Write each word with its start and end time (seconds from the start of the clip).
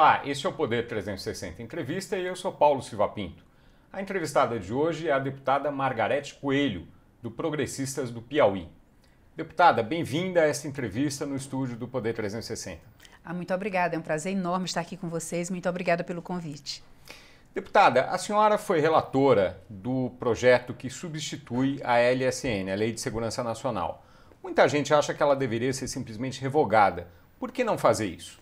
Olá, 0.00 0.22
este 0.24 0.46
é 0.46 0.48
o 0.48 0.52
Poder 0.54 0.88
360 0.88 1.62
Entrevista 1.62 2.16
e 2.16 2.24
eu 2.24 2.34
sou 2.34 2.50
Paulo 2.50 2.80
Silva 2.80 3.06
Pinto. 3.06 3.44
A 3.92 4.00
entrevistada 4.00 4.58
de 4.58 4.72
hoje 4.72 5.08
é 5.08 5.12
a 5.12 5.18
deputada 5.18 5.70
Margarete 5.70 6.36
Coelho, 6.36 6.88
do 7.22 7.30
Progressistas 7.30 8.10
do 8.10 8.22
Piauí. 8.22 8.66
Deputada, 9.36 9.82
bem-vinda 9.82 10.40
a 10.40 10.46
esta 10.46 10.66
entrevista 10.66 11.26
no 11.26 11.36
estúdio 11.36 11.76
do 11.76 11.86
Poder 11.86 12.14
360. 12.14 12.80
Ah, 13.22 13.34
muito 13.34 13.52
obrigada, 13.52 13.94
é 13.94 13.98
um 13.98 14.00
prazer 14.00 14.32
enorme 14.32 14.64
estar 14.64 14.80
aqui 14.80 14.96
com 14.96 15.10
vocês. 15.10 15.50
Muito 15.50 15.68
obrigada 15.68 16.02
pelo 16.02 16.22
convite. 16.22 16.82
Deputada, 17.54 18.04
a 18.04 18.16
senhora 18.16 18.56
foi 18.56 18.80
relatora 18.80 19.62
do 19.68 20.12
projeto 20.18 20.72
que 20.72 20.88
substitui 20.88 21.78
a 21.84 21.98
LSN, 21.98 22.72
a 22.72 22.74
Lei 22.74 22.90
de 22.94 23.02
Segurança 23.02 23.44
Nacional. 23.44 24.02
Muita 24.42 24.66
gente 24.66 24.94
acha 24.94 25.12
que 25.12 25.22
ela 25.22 25.36
deveria 25.36 25.74
ser 25.74 25.88
simplesmente 25.88 26.40
revogada. 26.40 27.06
Por 27.38 27.52
que 27.52 27.62
não 27.62 27.76
fazer 27.76 28.06
isso? 28.06 28.39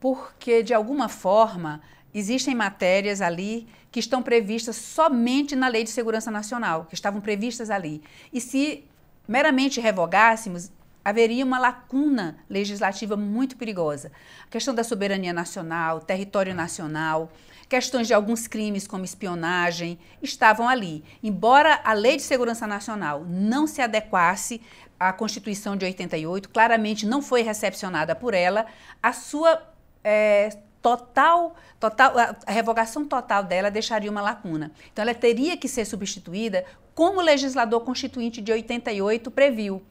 Porque, 0.00 0.62
de 0.62 0.74
alguma 0.74 1.08
forma, 1.08 1.80
existem 2.12 2.54
matérias 2.54 3.20
ali 3.20 3.68
que 3.92 4.00
estão 4.00 4.22
previstas 4.22 4.76
somente 4.76 5.54
na 5.54 5.68
Lei 5.68 5.84
de 5.84 5.90
Segurança 5.90 6.30
Nacional, 6.30 6.86
que 6.86 6.94
estavam 6.94 7.20
previstas 7.20 7.70
ali. 7.70 8.02
E 8.32 8.40
se 8.40 8.84
meramente 9.28 9.80
revogássemos, 9.80 10.70
haveria 11.04 11.44
uma 11.44 11.58
lacuna 11.58 12.38
legislativa 12.48 13.16
muito 13.16 13.56
perigosa. 13.56 14.10
A 14.44 14.48
questão 14.48 14.74
da 14.74 14.84
soberania 14.84 15.32
nacional, 15.32 16.00
território 16.00 16.54
nacional, 16.54 17.30
questões 17.68 18.06
de 18.06 18.14
alguns 18.14 18.46
crimes 18.46 18.86
como 18.86 19.04
espionagem 19.04 19.98
estavam 20.22 20.68
ali. 20.68 21.04
Embora 21.22 21.80
a 21.84 21.92
Lei 21.92 22.16
de 22.16 22.22
Segurança 22.22 22.66
Nacional 22.66 23.24
não 23.24 23.66
se 23.66 23.80
adequasse 23.80 24.60
à 24.98 25.12
Constituição 25.12 25.76
de 25.76 25.84
88, 25.84 26.48
claramente 26.48 27.06
não 27.06 27.22
foi 27.22 27.42
recepcionada 27.42 28.14
por 28.14 28.34
ela, 28.34 28.66
a 29.02 29.12
sua 29.12 29.69
é, 30.02 30.50
total, 30.80 31.54
total, 31.78 32.12
a 32.46 32.50
revogação 32.50 33.04
total 33.04 33.44
dela 33.44 33.70
deixaria 33.70 34.10
uma 34.10 34.22
lacuna. 34.22 34.72
Então 34.92 35.02
ela 35.02 35.14
teria 35.14 35.56
que 35.56 35.68
ser 35.68 35.84
substituída 35.84 36.64
como 36.94 37.20
o 37.20 37.22
legislador 37.22 37.80
constituinte 37.82 38.40
de 38.40 38.52
88 38.52 39.30
previu, 39.30 39.82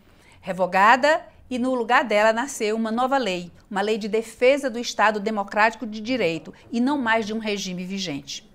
revogada 0.42 1.22
e 1.50 1.58
no 1.58 1.74
lugar 1.74 2.04
dela 2.04 2.32
nasceu 2.32 2.76
uma 2.76 2.92
nova 2.92 3.18
lei, 3.18 3.52
uma 3.70 3.82
lei 3.82 3.98
de 3.98 4.08
defesa 4.08 4.70
do 4.70 4.78
Estado 4.78 5.20
democrático 5.20 5.86
de 5.86 6.00
direito 6.00 6.54
e 6.72 6.80
não 6.80 6.98
mais 6.98 7.26
de 7.26 7.34
um 7.34 7.40
regime 7.40 7.84
vigente. 7.86 8.48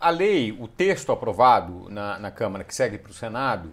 A 0.00 0.08
lei, 0.08 0.50
o 0.52 0.66
texto 0.66 1.12
aprovado 1.12 1.90
na, 1.90 2.18
na 2.18 2.30
Câmara 2.30 2.64
que 2.64 2.74
segue 2.74 2.96
para 2.96 3.10
o 3.10 3.14
Senado, 3.14 3.70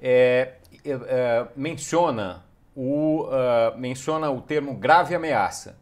é, 0.00 0.56
é, 0.84 0.90
é, 0.90 1.46
menciona, 1.56 2.44
o, 2.76 3.22
uh, 3.22 3.78
menciona 3.78 4.30
o 4.30 4.42
termo 4.42 4.74
grave 4.74 5.14
ameaça, 5.14 5.78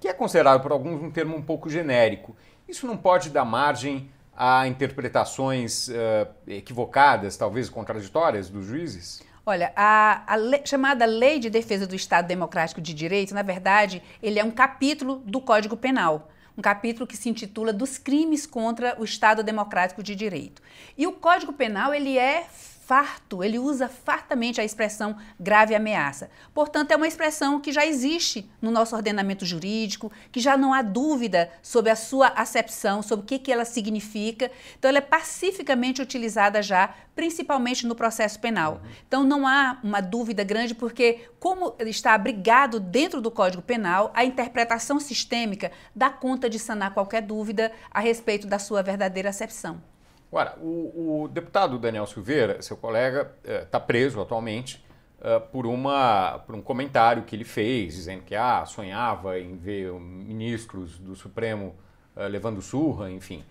que 0.00 0.08
é 0.08 0.12
considerado 0.12 0.62
por 0.62 0.72
alguns 0.72 1.02
um 1.02 1.10
termo 1.10 1.36
um 1.36 1.42
pouco 1.42 1.68
genérico. 1.68 2.36
Isso 2.68 2.86
não 2.86 2.96
pode 2.96 3.30
dar 3.30 3.44
margem 3.44 4.10
a 4.36 4.68
interpretações 4.68 5.88
uh, 5.88 6.28
equivocadas, 6.46 7.36
talvez 7.36 7.70
contraditórias 7.70 8.50
dos 8.50 8.66
juízes? 8.66 9.22
Olha, 9.44 9.72
a, 9.76 10.24
a 10.26 10.34
lei, 10.34 10.60
chamada 10.64 11.06
Lei 11.06 11.38
de 11.38 11.48
Defesa 11.48 11.86
do 11.86 11.94
Estado 11.94 12.26
Democrático 12.26 12.80
de 12.80 12.92
Direito, 12.92 13.32
na 13.32 13.42
verdade, 13.42 14.02
ele 14.22 14.38
é 14.38 14.44
um 14.44 14.50
capítulo 14.50 15.22
do 15.24 15.40
Código 15.40 15.76
Penal. 15.76 16.28
Um 16.58 16.62
capítulo 16.62 17.06
que 17.06 17.16
se 17.16 17.28
intitula 17.28 17.72
Dos 17.72 17.96
Crimes 17.96 18.46
contra 18.46 18.96
o 18.98 19.04
Estado 19.04 19.42
Democrático 19.42 20.02
de 20.02 20.14
Direito. 20.14 20.60
E 20.96 21.06
o 21.06 21.12
Código 21.12 21.52
Penal, 21.52 21.94
ele 21.94 22.18
é 22.18 22.46
farto, 22.86 23.42
ele 23.42 23.58
usa 23.58 23.88
fartamente 23.88 24.60
a 24.60 24.64
expressão 24.64 25.16
grave 25.40 25.74
ameaça. 25.74 26.30
Portanto, 26.54 26.92
é 26.92 26.96
uma 26.96 27.08
expressão 27.08 27.60
que 27.60 27.72
já 27.72 27.84
existe 27.84 28.48
no 28.62 28.70
nosso 28.70 28.94
ordenamento 28.94 29.44
jurídico, 29.44 30.12
que 30.30 30.38
já 30.38 30.56
não 30.56 30.72
há 30.72 30.82
dúvida 30.82 31.50
sobre 31.60 31.90
a 31.90 31.96
sua 31.96 32.28
acepção, 32.28 33.02
sobre 33.02 33.24
o 33.24 33.26
que, 33.26 33.40
que 33.40 33.50
ela 33.50 33.64
significa. 33.64 34.52
Então, 34.78 34.88
ela 34.88 34.98
é 34.98 35.00
pacificamente 35.00 36.00
utilizada 36.00 36.62
já, 36.62 36.94
principalmente 37.16 37.84
no 37.84 37.96
processo 37.96 38.38
penal. 38.38 38.80
Então, 39.08 39.24
não 39.24 39.48
há 39.48 39.80
uma 39.82 40.00
dúvida 40.00 40.44
grande, 40.44 40.72
porque, 40.72 41.28
como 41.40 41.74
está 41.80 42.14
abrigado 42.14 42.78
dentro 42.78 43.20
do 43.20 43.32
Código 43.32 43.62
Penal, 43.62 44.12
a 44.14 44.24
interpretação 44.24 45.00
sistêmica 45.00 45.72
dá 45.92 46.08
conta 46.08 46.48
de 46.48 46.60
sanar 46.60 46.94
qualquer 46.94 47.22
dúvida 47.22 47.72
a 47.90 47.98
respeito 47.98 48.46
da 48.46 48.60
sua 48.60 48.80
verdadeira 48.80 49.30
acepção. 49.30 49.82
Agora, 50.30 50.56
o, 50.60 51.22
o 51.22 51.28
deputado 51.28 51.78
Daniel 51.78 52.06
Silveira, 52.06 52.60
seu 52.60 52.76
colega, 52.76 53.32
está 53.44 53.78
eh, 53.78 53.80
preso 53.80 54.20
atualmente 54.20 54.84
uh, 55.20 55.40
por, 55.52 55.66
uma, 55.66 56.40
por 56.40 56.54
um 56.54 56.60
comentário 56.60 57.22
que 57.22 57.36
ele 57.36 57.44
fez, 57.44 57.94
dizendo 57.94 58.22
que 58.22 58.34
ah, 58.34 58.64
sonhava 58.66 59.38
em 59.38 59.56
ver 59.56 59.92
ministros 59.92 60.98
do 60.98 61.14
Supremo 61.14 61.76
uh, 62.16 62.26
levando 62.28 62.60
surra, 62.60 63.10
enfim. 63.10 63.44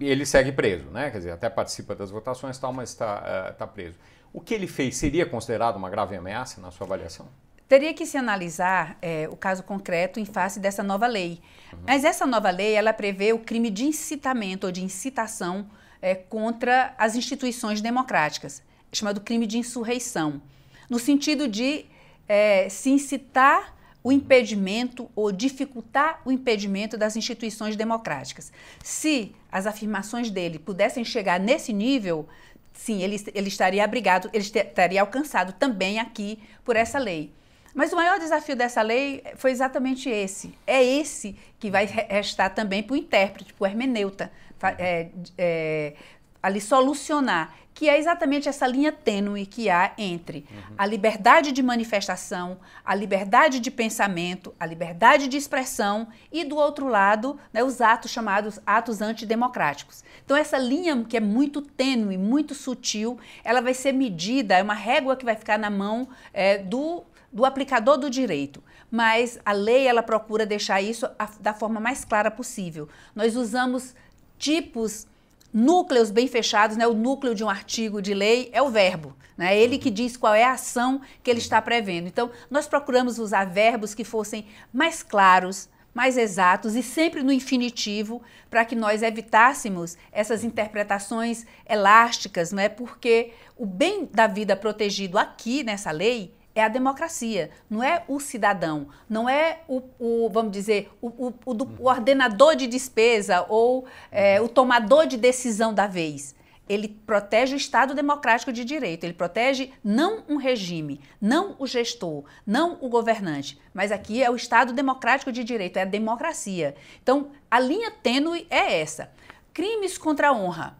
Ele 0.00 0.26
segue 0.26 0.50
preso, 0.50 0.86
né? 0.86 1.10
Quer 1.10 1.18
dizer, 1.18 1.30
até 1.30 1.48
participa 1.48 1.94
das 1.94 2.10
votações 2.10 2.58
tal, 2.58 2.72
mas 2.72 2.88
está 2.90 3.52
tá 3.52 3.66
preso. 3.66 3.94
O 4.32 4.40
que 4.40 4.52
ele 4.52 4.66
fez 4.66 4.96
seria 4.96 5.24
considerado 5.24 5.76
uma 5.76 5.88
grave 5.88 6.16
ameaça 6.16 6.60
na 6.60 6.72
sua 6.72 6.86
avaliação? 6.86 7.28
Teria 7.68 7.92
que 7.92 8.06
se 8.06 8.16
analisar 8.16 8.96
é, 9.02 9.28
o 9.30 9.36
caso 9.36 9.62
concreto 9.62 10.18
em 10.18 10.24
face 10.24 10.58
dessa 10.58 10.82
nova 10.82 11.06
lei. 11.06 11.38
Uhum. 11.72 11.80
Mas 11.86 12.02
essa 12.02 12.26
nova 12.26 12.50
lei, 12.50 12.72
ela 12.72 12.94
prevê 12.94 13.32
o 13.34 13.38
crime 13.38 13.68
de 13.68 13.84
incitamento 13.84 14.64
ou 14.64 14.72
de 14.72 14.82
incitação 14.82 15.68
é, 16.00 16.14
contra 16.14 16.94
as 16.96 17.14
instituições 17.14 17.82
democráticas, 17.82 18.62
chamado 18.90 19.20
crime 19.20 19.46
de 19.46 19.58
insurreição, 19.58 20.40
no 20.88 20.98
sentido 20.98 21.46
de 21.46 21.84
é, 22.26 22.70
se 22.70 22.88
incitar 22.88 23.76
o 24.02 24.10
impedimento 24.10 25.10
ou 25.14 25.30
dificultar 25.30 26.22
o 26.24 26.32
impedimento 26.32 26.96
das 26.96 27.16
instituições 27.16 27.76
democráticas. 27.76 28.50
Se 28.82 29.34
as 29.52 29.66
afirmações 29.66 30.30
dele 30.30 30.58
pudessem 30.58 31.04
chegar 31.04 31.38
nesse 31.38 31.74
nível, 31.74 32.26
sim, 32.72 33.02
ele, 33.02 33.22
ele 33.34 33.48
estaria 33.48 33.84
abrigado, 33.84 34.30
ele 34.32 34.44
estaria 34.44 35.02
alcançado 35.02 35.52
também 35.52 35.98
aqui 35.98 36.38
por 36.64 36.76
essa 36.76 36.98
lei. 36.98 37.34
Mas 37.74 37.92
o 37.92 37.96
maior 37.96 38.18
desafio 38.18 38.56
dessa 38.56 38.82
lei 38.82 39.22
foi 39.36 39.50
exatamente 39.50 40.08
esse. 40.08 40.54
É 40.66 40.82
esse 40.82 41.36
que 41.58 41.70
vai 41.70 41.84
restar 41.84 42.54
também 42.54 42.82
para 42.82 42.94
o 42.94 42.96
intérprete, 42.96 43.52
para 43.52 43.64
o 43.64 43.66
hermeneuta, 43.66 44.32
é, 44.78 45.08
é, 45.36 45.94
ali 46.42 46.60
solucionar, 46.60 47.54
que 47.78 47.88
é 47.88 47.96
exatamente 47.96 48.48
essa 48.48 48.66
linha 48.66 48.90
tênue 48.90 49.46
que 49.46 49.70
há 49.70 49.92
entre 49.96 50.44
uhum. 50.50 50.74
a 50.76 50.84
liberdade 50.84 51.52
de 51.52 51.62
manifestação, 51.62 52.58
a 52.84 52.92
liberdade 52.92 53.60
de 53.60 53.70
pensamento, 53.70 54.52
a 54.58 54.66
liberdade 54.66 55.28
de 55.28 55.36
expressão 55.36 56.08
e, 56.32 56.42
do 56.42 56.56
outro 56.56 56.88
lado, 56.88 57.38
né, 57.52 57.62
os 57.62 57.80
atos 57.80 58.10
chamados 58.10 58.58
atos 58.66 59.00
antidemocráticos. 59.00 60.02
Então, 60.24 60.36
essa 60.36 60.58
linha 60.58 61.04
que 61.04 61.16
é 61.16 61.20
muito 61.20 61.62
tênue, 61.62 62.18
muito 62.18 62.52
sutil, 62.52 63.16
ela 63.44 63.60
vai 63.60 63.74
ser 63.74 63.92
medida, 63.92 64.58
é 64.58 64.62
uma 64.62 64.74
régua 64.74 65.14
que 65.14 65.24
vai 65.24 65.36
ficar 65.36 65.56
na 65.56 65.70
mão 65.70 66.08
é, 66.32 66.58
do 66.58 67.04
do 67.32 67.44
aplicador 67.44 67.98
do 67.98 68.08
direito, 68.08 68.62
mas 68.90 69.38
a 69.44 69.52
lei 69.52 69.86
ela 69.86 70.02
procura 70.02 70.46
deixar 70.46 70.80
isso 70.80 71.06
a, 71.18 71.28
da 71.40 71.52
forma 71.52 71.78
mais 71.78 72.04
clara 72.04 72.30
possível. 72.30 72.88
Nós 73.14 73.36
usamos 73.36 73.94
tipos 74.38 75.06
núcleos 75.52 76.10
bem 76.10 76.26
fechados, 76.26 76.76
né? 76.76 76.86
O 76.86 76.94
núcleo 76.94 77.34
de 77.34 77.44
um 77.44 77.48
artigo 77.48 78.00
de 78.02 78.14
lei 78.14 78.50
é 78.52 78.62
o 78.62 78.70
verbo, 78.70 79.14
né? 79.36 79.58
Ele 79.58 79.78
que 79.78 79.90
diz 79.90 80.16
qual 80.16 80.34
é 80.34 80.44
a 80.44 80.52
ação 80.52 81.00
que 81.22 81.30
ele 81.30 81.38
está 81.38 81.60
prevendo. 81.60 82.06
Então, 82.06 82.30
nós 82.50 82.66
procuramos 82.66 83.18
usar 83.18 83.44
verbos 83.44 83.94
que 83.94 84.04
fossem 84.04 84.46
mais 84.72 85.02
claros, 85.02 85.68
mais 85.94 86.16
exatos 86.16 86.76
e 86.76 86.82
sempre 86.82 87.22
no 87.22 87.32
infinitivo, 87.32 88.22
para 88.50 88.64
que 88.64 88.76
nós 88.76 89.02
evitássemos 89.02 89.96
essas 90.12 90.44
interpretações 90.44 91.46
elásticas, 91.68 92.52
não 92.52 92.62
é? 92.62 92.68
Porque 92.68 93.32
o 93.56 93.66
bem 93.66 94.08
da 94.12 94.26
vida 94.26 94.54
protegido 94.54 95.18
aqui 95.18 95.62
nessa 95.62 95.90
lei 95.90 96.37
é 96.60 96.64
a 96.64 96.68
democracia, 96.68 97.50
não 97.70 97.82
é 97.82 98.02
o 98.08 98.18
cidadão, 98.18 98.88
não 99.08 99.28
é 99.28 99.60
o, 99.68 99.82
o 99.98 100.28
vamos 100.30 100.52
dizer, 100.52 100.90
o, 101.00 101.08
o, 101.08 101.34
o, 101.46 101.86
ordenador 101.86 102.56
de 102.56 102.66
despesa 102.66 103.46
ou 103.48 103.86
é, 104.10 104.40
o 104.40 104.48
tomador 104.48 105.06
de 105.06 105.16
decisão 105.16 105.72
da 105.72 105.86
vez. 105.86 106.34
Ele 106.68 106.88
protege 106.88 107.54
o 107.54 107.56
Estado 107.56 107.94
democrático 107.94 108.52
de 108.52 108.64
direito, 108.64 109.04
ele 109.04 109.14
protege 109.14 109.72
não 109.82 110.24
um 110.28 110.36
regime, 110.36 111.00
não 111.20 111.56
o 111.58 111.66
gestor, 111.66 112.24
não 112.46 112.76
o 112.80 112.88
governante, 112.88 113.58
mas 113.72 113.90
aqui 113.90 114.22
é 114.22 114.30
o 114.30 114.36
Estado 114.36 114.72
democrático 114.72 115.32
de 115.32 115.42
direito, 115.42 115.78
é 115.78 115.82
a 115.82 115.86
democracia. 115.86 116.74
Então, 117.02 117.30
a 117.50 117.58
linha 117.58 117.90
tênue 117.90 118.46
é 118.50 118.80
essa. 118.80 119.10
Crimes 119.54 119.96
contra 119.96 120.28
a 120.28 120.32
honra. 120.32 120.76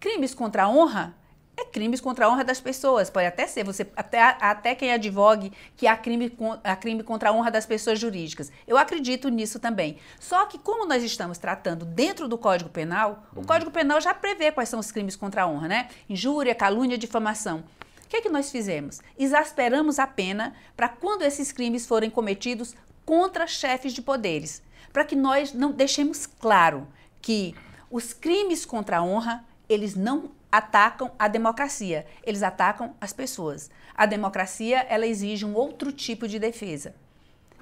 Crimes 0.00 0.34
contra 0.34 0.64
a 0.64 0.68
honra 0.68 1.14
é 1.60 1.64
crimes 1.64 2.00
contra 2.00 2.26
a 2.26 2.30
honra 2.30 2.44
das 2.44 2.60
pessoas. 2.60 3.10
Pode 3.10 3.26
até 3.26 3.46
ser, 3.46 3.64
você 3.64 3.86
até, 3.96 4.20
até 4.20 4.74
quem 4.74 4.92
advogue 4.92 5.52
que 5.76 5.86
há 5.86 5.96
crime, 5.96 6.32
há 6.62 6.76
crime 6.76 7.02
contra 7.02 7.30
a 7.30 7.32
honra 7.32 7.50
das 7.50 7.66
pessoas 7.66 7.98
jurídicas. 7.98 8.50
Eu 8.66 8.76
acredito 8.76 9.28
nisso 9.28 9.58
também. 9.58 9.98
Só 10.20 10.46
que 10.46 10.58
como 10.58 10.86
nós 10.86 11.02
estamos 11.02 11.38
tratando 11.38 11.84
dentro 11.84 12.28
do 12.28 12.38
Código 12.38 12.70
Penal, 12.70 13.24
o 13.34 13.44
Código 13.44 13.70
Penal 13.70 14.00
já 14.00 14.14
prevê 14.14 14.52
quais 14.52 14.68
são 14.68 14.80
os 14.80 14.92
crimes 14.92 15.16
contra 15.16 15.42
a 15.42 15.46
honra, 15.46 15.68
né? 15.68 15.88
Injúria, 16.08 16.54
calúnia, 16.54 16.96
difamação. 16.96 17.64
O 18.04 18.08
que 18.08 18.16
é 18.16 18.20
que 18.22 18.30
nós 18.30 18.50
fizemos? 18.50 19.00
Exasperamos 19.18 19.98
a 19.98 20.06
pena 20.06 20.54
para 20.76 20.88
quando 20.88 21.22
esses 21.22 21.52
crimes 21.52 21.86
forem 21.86 22.08
cometidos 22.08 22.74
contra 23.04 23.46
chefes 23.46 23.92
de 23.92 24.00
poderes, 24.00 24.62
para 24.92 25.04
que 25.04 25.16
nós 25.16 25.52
não 25.52 25.72
deixemos 25.72 26.26
claro 26.26 26.86
que 27.20 27.54
os 27.90 28.12
crimes 28.12 28.64
contra 28.64 28.98
a 28.98 29.02
honra, 29.02 29.44
eles 29.68 29.94
não 29.94 30.30
atacam 30.50 31.10
a 31.18 31.28
democracia, 31.28 32.06
eles 32.24 32.42
atacam 32.42 32.94
as 33.00 33.12
pessoas. 33.12 33.70
A 33.94 34.06
democracia, 34.06 34.86
ela 34.88 35.06
exige 35.06 35.44
um 35.44 35.54
outro 35.54 35.92
tipo 35.92 36.26
de 36.26 36.38
defesa. 36.38 36.94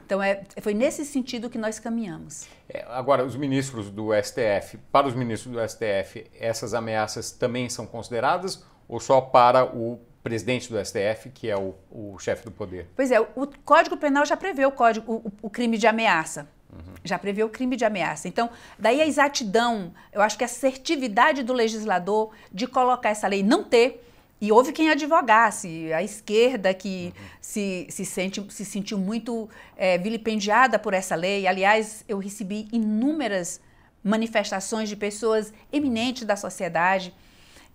Então, 0.05 0.23
é, 0.23 0.43
foi 0.61 0.73
nesse 0.73 1.05
sentido 1.05 1.51
que 1.51 1.59
nós 1.59 1.81
caminhamos. 1.81 2.47
É, 2.69 2.85
agora, 2.89 3.25
os 3.25 3.35
ministros 3.35 3.91
do 3.91 4.11
STF, 4.15 4.79
para 4.93 5.09
os 5.09 5.15
ministros 5.15 5.53
do 5.53 5.69
STF, 5.69 6.31
essas 6.39 6.75
ameaças 6.75 7.33
também 7.33 7.69
são 7.69 7.87
consideradas 7.87 8.65
ou 8.89 9.01
só 9.01 9.21
para 9.21 9.65
o 9.65 9.99
presidente 10.23 10.73
do 10.73 10.85
STF, 10.85 11.31
que 11.31 11.51
é 11.51 11.57
o, 11.57 11.75
o 11.91 12.19
chefe 12.19 12.45
do 12.45 12.53
poder? 12.53 12.89
Pois 12.95 13.11
é, 13.11 13.21
o 13.21 13.49
Código 13.65 13.97
Penal 13.97 14.25
já 14.25 14.37
prevê 14.37 14.65
o, 14.65 14.73
código, 14.73 15.13
o, 15.13 15.33
o 15.43 15.51
crime 15.51 15.77
de 15.77 15.87
ameaça. 15.89 16.49
Uhum. 16.73 16.95
Já 17.05 17.19
prevê 17.19 17.43
o 17.45 17.49
crime 17.49 17.77
de 17.77 17.85
ameaça. 17.85 18.29
Então, 18.29 18.51
daí 18.79 19.01
a 19.01 19.07
exatidão, 19.07 19.93
eu 20.13 20.21
acho 20.21 20.37
que 20.37 20.45
a 20.45 20.47
assertividade 20.47 21.43
do 21.43 21.53
legislador 21.53 22.31
de 22.53 22.67
colocar 22.67 23.11
essa 23.11 23.29
lei 23.29 23.43
não 23.43 23.63
ter. 23.63 24.03
E 24.39 24.53
houve 24.53 24.71
quem 24.71 24.91
advogasse, 24.91 25.91
a 25.95 26.03
esquerda 26.03 26.75
que 26.75 27.15
uhum. 27.17 27.25
se, 27.41 27.87
se, 27.89 28.05
sente, 28.05 28.45
se 28.51 28.65
sentiu 28.65 28.99
muito 28.99 29.49
é, 29.77 29.97
vilipendiada 29.97 30.79
por 30.79 30.93
essa 30.93 31.15
lei. 31.15 31.47
Aliás, 31.47 32.05
eu 32.07 32.19
recebi 32.19 32.69
inúmeras 32.71 33.61
manifestações 34.05 34.89
de 34.89 34.97
pessoas 34.97 35.53
eminentes 35.73 36.25
da 36.25 36.37
sociedade 36.37 37.15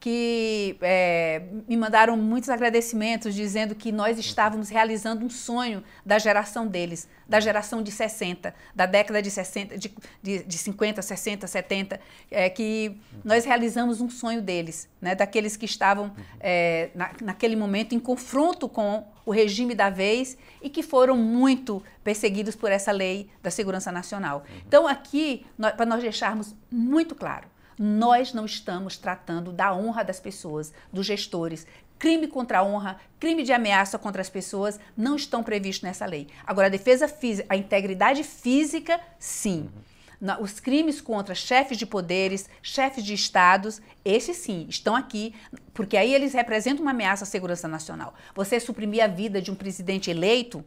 que 0.02 0.78
é, 0.82 1.44
me 1.68 1.78
mandaram 1.78 2.18
muitos 2.18 2.50
agradecimentos 2.50 3.36
dizendo 3.36 3.76
que 3.76 3.92
nós 3.92 4.18
estávamos 4.18 4.68
realizando 4.68 5.24
um 5.24 5.30
sonho 5.30 5.84
da 6.04 6.18
geração 6.18 6.66
deles, 6.66 7.08
da 7.30 7.40
geração 7.40 7.84
de 7.84 7.92
60, 7.92 8.52
da 8.74 8.88
década 8.88 9.22
de 9.22 9.30
60, 9.30 9.78
de, 9.78 9.94
de, 10.24 10.44
de 10.44 10.58
50, 10.58 11.04
60, 11.04 11.46
70, 11.46 12.02
é, 12.32 12.50
que 12.50 12.98
nós 13.24 13.46
realizamos 13.46 14.02
um 14.02 14.10
sonho 14.10 14.42
deles, 14.42 14.90
né, 15.00 15.14
daqueles 15.14 15.56
que 15.56 15.66
estavam 15.66 16.12
é, 16.40 16.90
na, 16.96 17.12
naquele 17.22 17.56
momento 17.56 17.94
em 17.94 18.00
confronto 18.00 18.68
com 18.68 19.06
o 19.24 19.30
regime 19.30 19.76
da 19.76 19.92
vez 19.92 20.36
e 20.64 20.70
que 20.72 20.82
foram 20.82 21.16
muito 21.16 21.84
perseguidos 22.04 22.56
por 22.56 22.72
essa 22.72 22.92
lei 22.92 23.30
da 23.44 23.52
segurança 23.52 23.92
nacional. 23.92 24.44
Então 24.68 24.88
aqui, 24.88 25.46
para 25.78 25.86
nós 25.86 26.02
deixarmos 26.02 26.56
muito 26.72 27.14
claro, 27.14 27.48
nós 27.84 28.32
não 28.32 28.46
estamos 28.46 28.96
tratando 28.96 29.52
da 29.52 29.74
honra 29.74 30.04
das 30.04 30.20
pessoas, 30.20 30.72
dos 30.94 31.04
gestores. 31.04 31.66
Crime 31.98 32.28
contra 32.28 32.60
a 32.60 32.64
honra, 32.64 33.00
crime 33.20 33.42
de 33.42 33.52
ameaça 33.52 33.98
contra 33.98 34.22
as 34.22 34.30
pessoas 34.30 34.80
não 34.96 35.16
estão 35.16 35.42
previstos 35.42 35.82
nessa 35.82 36.06
lei. 36.06 36.28
Agora, 36.46 36.68
a 36.68 36.70
defesa 36.70 37.08
física, 37.08 37.48
a 37.52 37.58
integridade 37.58 38.24
física, 38.24 39.02
sim. 39.18 39.68
Os 40.40 40.60
crimes 40.60 41.02
contra 41.02 41.34
chefes 41.34 41.76
de 41.76 41.88
poderes, 41.88 42.48
chefes 42.62 43.04
de 43.04 43.16
estados, 43.16 43.82
esses 44.06 44.38
sim, 44.38 44.68
estão 44.70 44.96
aqui, 44.96 45.34
porque 45.74 45.98
aí 45.98 46.14
eles 46.14 46.34
representam 46.34 46.84
uma 46.84 46.92
ameaça 46.92 47.24
à 47.24 47.28
segurança 47.28 47.68
nacional. 47.68 48.14
Você 48.36 48.60
suprimir 48.60 49.04
a 49.04 49.08
vida 49.08 49.42
de 49.42 49.50
um 49.50 49.56
presidente 49.56 50.12
eleito, 50.12 50.64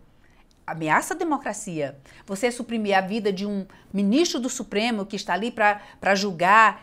ameaça 0.67 1.15
a 1.15 1.17
democracia. 1.17 1.97
Você 2.27 2.51
suprimir 2.51 2.97
a 2.97 3.01
vida 3.01 3.33
de 3.33 3.47
um 3.47 3.67
ministro 3.93 4.41
do 4.41 4.49
Supremo 4.49 5.07
que 5.07 5.17
está 5.17 5.35
ali 5.35 5.51
para 5.51 6.15
julgar 6.15 6.83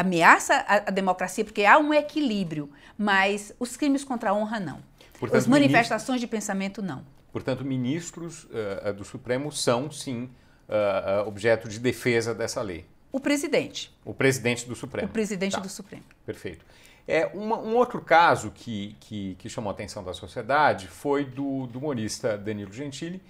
ameaça 0.00 0.54
a, 0.66 0.76
a, 0.88 0.90
democracia, 0.90 1.44
porque 1.44 1.64
há 1.64 1.78
um 1.78 1.92
equilíbrio, 1.92 2.70
mas 2.96 3.54
os 3.58 3.76
crimes 3.76 4.04
contra 4.04 4.30
a 4.30 4.34
honra 4.34 4.58
não. 4.58 4.80
Portanto, 5.18 5.38
As 5.38 5.46
manifestações 5.46 6.20
de 6.20 6.26
pensamento 6.26 6.80
não. 6.80 7.04
Portanto, 7.32 7.64
ministros 7.64 8.44
uh, 8.44 8.92
do 8.92 9.04
Supremo 9.04 9.52
são, 9.52 9.90
sim, 9.90 10.30
uh, 10.68 11.28
objeto 11.28 11.68
de 11.68 11.78
defesa 11.78 12.34
dessa 12.34 12.62
lei. 12.62 12.86
O 13.12 13.20
presidente. 13.20 13.94
O 14.04 14.14
presidente 14.14 14.66
do 14.66 14.74
Supremo. 14.74 15.08
O 15.08 15.10
presidente 15.10 15.52
tá. 15.52 15.60
do 15.60 15.68
Supremo. 15.68 16.04
Perfeito. 16.24 16.64
É, 17.06 17.26
uma, 17.34 17.58
um 17.58 17.76
outro 17.76 18.00
caso 18.00 18.50
que, 18.52 18.96
que, 19.00 19.34
que, 19.36 19.48
chamou 19.48 19.70
a 19.70 19.72
atenção 19.72 20.02
da 20.02 20.14
sociedade 20.14 20.86
foi 20.86 21.24
do, 21.24 21.66
do 21.66 21.78
humorista 21.78 22.38
Danilo 22.38 22.72
Gentili, 22.72 23.20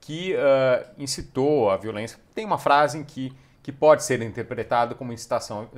que 0.00 0.34
uh, 0.34 0.86
incitou 0.98 1.70
a 1.70 1.76
violência. 1.76 2.18
Tem 2.34 2.44
uma 2.44 2.58
frase 2.58 2.98
em 2.98 3.04
que 3.04 3.32
que 3.68 3.72
pode 3.72 4.02
ser 4.02 4.22
interpretado 4.22 4.94
como 4.94 5.12
incitação 5.12 5.68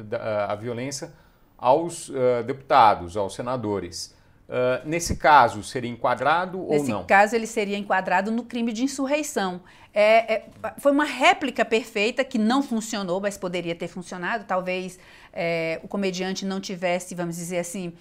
à 0.48 0.54
violência 0.54 1.12
aos 1.58 2.08
uh, 2.08 2.44
deputados, 2.46 3.16
aos 3.16 3.34
senadores. 3.34 4.14
Uh, 4.48 4.88
nesse 4.88 5.16
caso, 5.16 5.60
seria 5.64 5.90
enquadrado 5.90 6.58
nesse 6.58 6.82
ou 6.82 6.88
não? 6.88 6.96
Nesse 6.98 7.08
caso, 7.08 7.34
ele 7.34 7.48
seria 7.48 7.76
enquadrado 7.76 8.30
no 8.30 8.44
crime 8.44 8.72
de 8.72 8.84
insurreição. 8.84 9.60
É, 9.92 10.34
é, 10.34 10.44
foi 10.78 10.92
uma 10.92 11.04
réplica 11.04 11.64
perfeita 11.64 12.22
que 12.22 12.38
não 12.38 12.62
funcionou, 12.62 13.20
mas 13.20 13.36
poderia 13.36 13.74
ter 13.74 13.88
funcionado. 13.88 14.44
Talvez 14.44 14.96
é, 15.32 15.80
o 15.82 15.88
comediante 15.88 16.46
não 16.46 16.60
tivesse, 16.60 17.16
vamos 17.16 17.34
dizer 17.34 17.58
assim, 17.58 17.92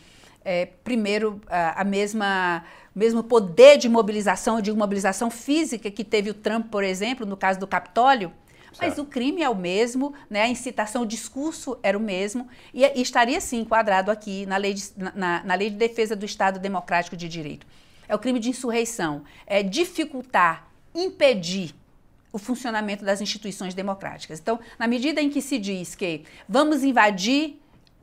é, 0.45 0.67
primeiro 0.83 1.41
a, 1.49 1.81
a 1.81 1.83
mesma 1.83 2.63
mesmo 2.93 3.23
poder 3.23 3.79
de 3.79 3.89
mobilização, 3.89 4.61
de 4.61 4.71
mobilização 4.71 5.31
física 5.31 5.89
que 5.89 6.03
teve 6.03 6.29
o 6.29 6.33
Trump, 6.35 6.67
por 6.69 6.83
exemplo, 6.83 7.25
no 7.25 7.35
caso 7.35 7.59
do 7.59 7.65
Capitólio. 7.65 8.31
Mas 8.79 8.97
o 8.97 9.05
crime 9.05 9.41
é 9.41 9.49
o 9.49 9.55
mesmo, 9.55 10.13
né? 10.29 10.43
a 10.43 10.47
incitação, 10.47 11.03
o 11.03 11.05
discurso 11.05 11.77
era 11.81 11.97
o 11.97 12.01
mesmo, 12.01 12.47
e, 12.73 12.83
e 12.83 13.01
estaria 13.01 13.39
sim 13.41 13.61
enquadrado 13.61 14.11
aqui 14.11 14.45
na 14.45 14.57
lei, 14.57 14.73
de, 14.73 14.83
na, 15.15 15.43
na 15.43 15.55
lei 15.55 15.69
de 15.69 15.75
defesa 15.75 16.15
do 16.15 16.25
Estado 16.25 16.59
Democrático 16.59 17.17
de 17.17 17.27
Direito. 17.27 17.65
É 18.07 18.15
o 18.15 18.19
crime 18.19 18.39
de 18.39 18.49
insurreição, 18.49 19.23
é 19.45 19.63
dificultar, 19.63 20.67
impedir 20.93 21.75
o 22.31 22.37
funcionamento 22.37 23.03
das 23.03 23.21
instituições 23.21 23.73
democráticas. 23.73 24.39
Então, 24.39 24.59
na 24.77 24.87
medida 24.87 25.21
em 25.21 25.29
que 25.29 25.41
se 25.41 25.57
diz 25.57 25.95
que 25.95 26.23
vamos 26.47 26.83
invadir 26.83 27.59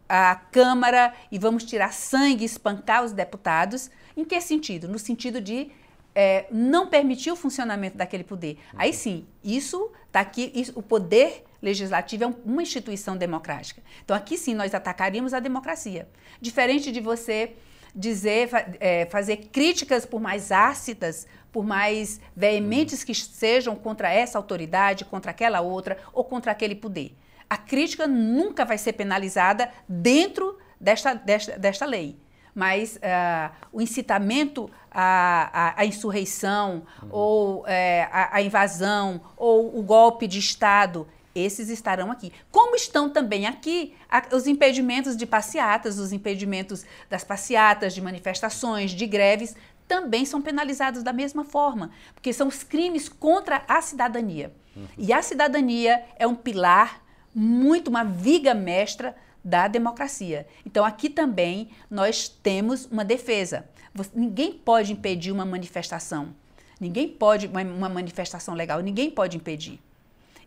a 0.08 0.36
Câmara 0.36 1.12
e 1.30 1.38
vamos 1.38 1.64
tirar 1.64 1.92
sangue, 1.92 2.44
espancar 2.44 3.04
os 3.04 3.12
deputados, 3.12 3.90
em 4.16 4.24
que 4.24 4.40
sentido? 4.40 4.88
No 4.88 4.98
sentido 4.98 5.40
de 5.40 5.70
é, 6.16 6.46
não 6.50 6.86
permitir 6.86 7.30
o 7.30 7.36
funcionamento 7.36 7.98
daquele 7.98 8.24
poder. 8.24 8.58
Aí 8.74 8.90
sim, 8.94 9.26
isso 9.44 9.92
está 10.06 10.20
aqui, 10.20 10.50
isso, 10.54 10.72
o 10.74 10.82
poder 10.82 11.44
legislativo 11.60 12.24
é 12.24 12.26
um, 12.26 12.34
uma 12.42 12.62
instituição 12.62 13.18
democrática. 13.18 13.82
Então 14.02 14.16
aqui 14.16 14.38
sim 14.38 14.54
nós 14.54 14.74
atacaríamos 14.74 15.34
a 15.34 15.40
democracia. 15.40 16.08
Diferente 16.40 16.90
de 16.90 17.00
você 17.00 17.52
dizer, 17.94 18.48
é, 18.80 19.04
fazer 19.06 19.48
críticas 19.52 20.06
por 20.06 20.18
mais 20.18 20.50
ácidas, 20.50 21.26
por 21.52 21.66
mais 21.66 22.18
veementes 22.34 23.04
que 23.04 23.14
sejam 23.14 23.76
contra 23.76 24.10
essa 24.10 24.38
autoridade, 24.38 25.04
contra 25.04 25.32
aquela 25.32 25.60
outra 25.60 25.98
ou 26.14 26.24
contra 26.24 26.52
aquele 26.52 26.74
poder. 26.74 27.14
A 27.48 27.58
crítica 27.58 28.06
nunca 28.06 28.64
vai 28.64 28.78
ser 28.78 28.94
penalizada 28.94 29.70
dentro 29.86 30.58
desta, 30.80 31.12
desta, 31.12 31.58
desta 31.58 31.84
lei 31.84 32.18
mas 32.56 32.96
uh, 32.96 33.54
o 33.70 33.82
incitamento 33.82 34.70
à, 34.90 35.50
à, 35.52 35.80
à 35.82 35.84
insurreição 35.84 36.86
uhum. 37.02 37.08
ou 37.12 37.64
é, 37.66 38.08
à, 38.10 38.36
à 38.36 38.42
invasão 38.42 39.20
ou 39.36 39.78
o 39.78 39.82
golpe 39.82 40.26
de 40.26 40.38
Estado, 40.38 41.06
esses 41.34 41.68
estarão 41.68 42.10
aqui. 42.10 42.32
Como 42.50 42.74
estão 42.74 43.10
também 43.10 43.46
aqui 43.46 43.94
os 44.32 44.46
impedimentos 44.46 45.18
de 45.18 45.26
passeatas, 45.26 45.98
os 45.98 46.14
impedimentos 46.14 46.86
das 47.10 47.22
passeatas, 47.22 47.92
de 47.92 48.00
manifestações, 48.00 48.92
de 48.92 49.06
greves, 49.06 49.54
também 49.86 50.24
são 50.24 50.40
penalizados 50.40 51.02
da 51.02 51.12
mesma 51.12 51.44
forma, 51.44 51.90
porque 52.14 52.32
são 52.32 52.48
os 52.48 52.64
crimes 52.64 53.06
contra 53.06 53.64
a 53.68 53.82
cidadania. 53.82 54.50
Uhum. 54.74 54.86
E 54.96 55.12
a 55.12 55.20
cidadania 55.20 56.02
é 56.18 56.26
um 56.26 56.34
pilar 56.34 57.02
muito, 57.34 57.88
uma 57.88 58.02
viga 58.02 58.54
mestra 58.54 59.14
da 59.46 59.68
democracia. 59.68 60.44
Então, 60.66 60.84
aqui 60.84 61.08
também 61.08 61.70
nós 61.88 62.28
temos 62.28 62.84
uma 62.86 63.04
defesa. 63.04 63.64
Ninguém 64.12 64.52
pode 64.52 64.92
impedir 64.92 65.30
uma 65.30 65.44
manifestação. 65.44 66.34
Ninguém 66.80 67.08
pode, 67.08 67.46
uma, 67.46 67.88
manifestação 67.88 68.54
legal, 68.54 68.80
ninguém 68.80 69.08
pode 69.08 69.36
impedir. 69.36 69.80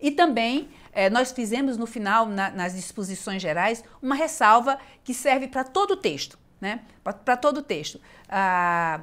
E 0.02 0.12
também 0.12 0.68
é, 0.92 1.10
nós 1.10 1.32
fizemos 1.32 1.78
no 1.78 1.88
final, 1.88 2.26
na, 2.26 2.52
nas 2.52 2.76
disposições 2.76 3.42
gerais, 3.42 3.86
uma 4.02 4.16
ressalva 4.16 4.78
que 5.02 5.14
serve 5.14 5.48
para 5.48 5.64
todo 5.64 5.92
o 5.92 5.98
texto, 5.98 6.38
né? 6.60 6.82
Para 7.02 7.38
todo 7.38 7.60
o 7.60 7.64
texto. 7.64 8.02
A, 8.28 9.02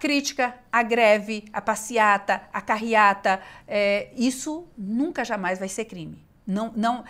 crítica, 0.00 0.56
a 0.72 0.82
greve, 0.82 1.44
a 1.52 1.60
passeata, 1.60 2.42
a 2.52 2.60
carreata, 2.60 3.40
é, 3.66 4.10
isso 4.16 4.66
nunca 4.76 5.24
jamais 5.24 5.58
vai 5.60 5.68
ser 5.68 5.84
crime. 5.84 6.29
Não, 6.46 6.72
não, 6.74 7.04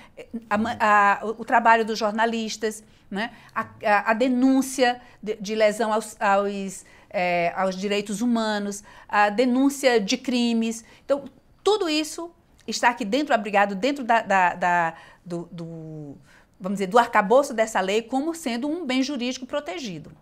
a, 0.48 1.20
a, 1.20 1.24
o 1.24 1.44
trabalho 1.44 1.84
dos 1.84 1.98
jornalistas, 1.98 2.84
né? 3.10 3.30
a, 3.54 4.10
a 4.10 4.14
denúncia 4.14 5.00
de, 5.22 5.36
de, 5.36 5.54
lesão 5.54 5.92
aos, 5.92 6.16
aos, 6.20 6.84
é, 7.08 7.52
aos 7.56 7.76
direitos 7.76 8.20
humanos, 8.20 8.84
a 9.08 9.30
denúncia 9.30 10.00
de 10.00 10.16
crimes. 10.16 10.84
Então, 11.04 11.24
tudo 11.62 11.88
isso 11.88 12.30
está 12.66 12.90
aqui 12.90 13.04
dentro, 13.04 13.34
abrigado 13.34 13.74
dentro 13.74 14.04
da, 14.04 14.22
da, 14.22 14.54
da 14.54 14.94
do, 15.24 15.48
do, 15.50 16.16
vamos 16.58 16.78
dizer, 16.78 16.86
do 16.86 16.98
arcabouço 16.98 17.54
dessa 17.54 17.80
lei 17.80 18.02
como 18.02 18.34
sendo 18.34 18.68
um 18.68 18.86
bem 18.86 19.02
jurídico 19.02 19.46
protegido. 19.46 20.12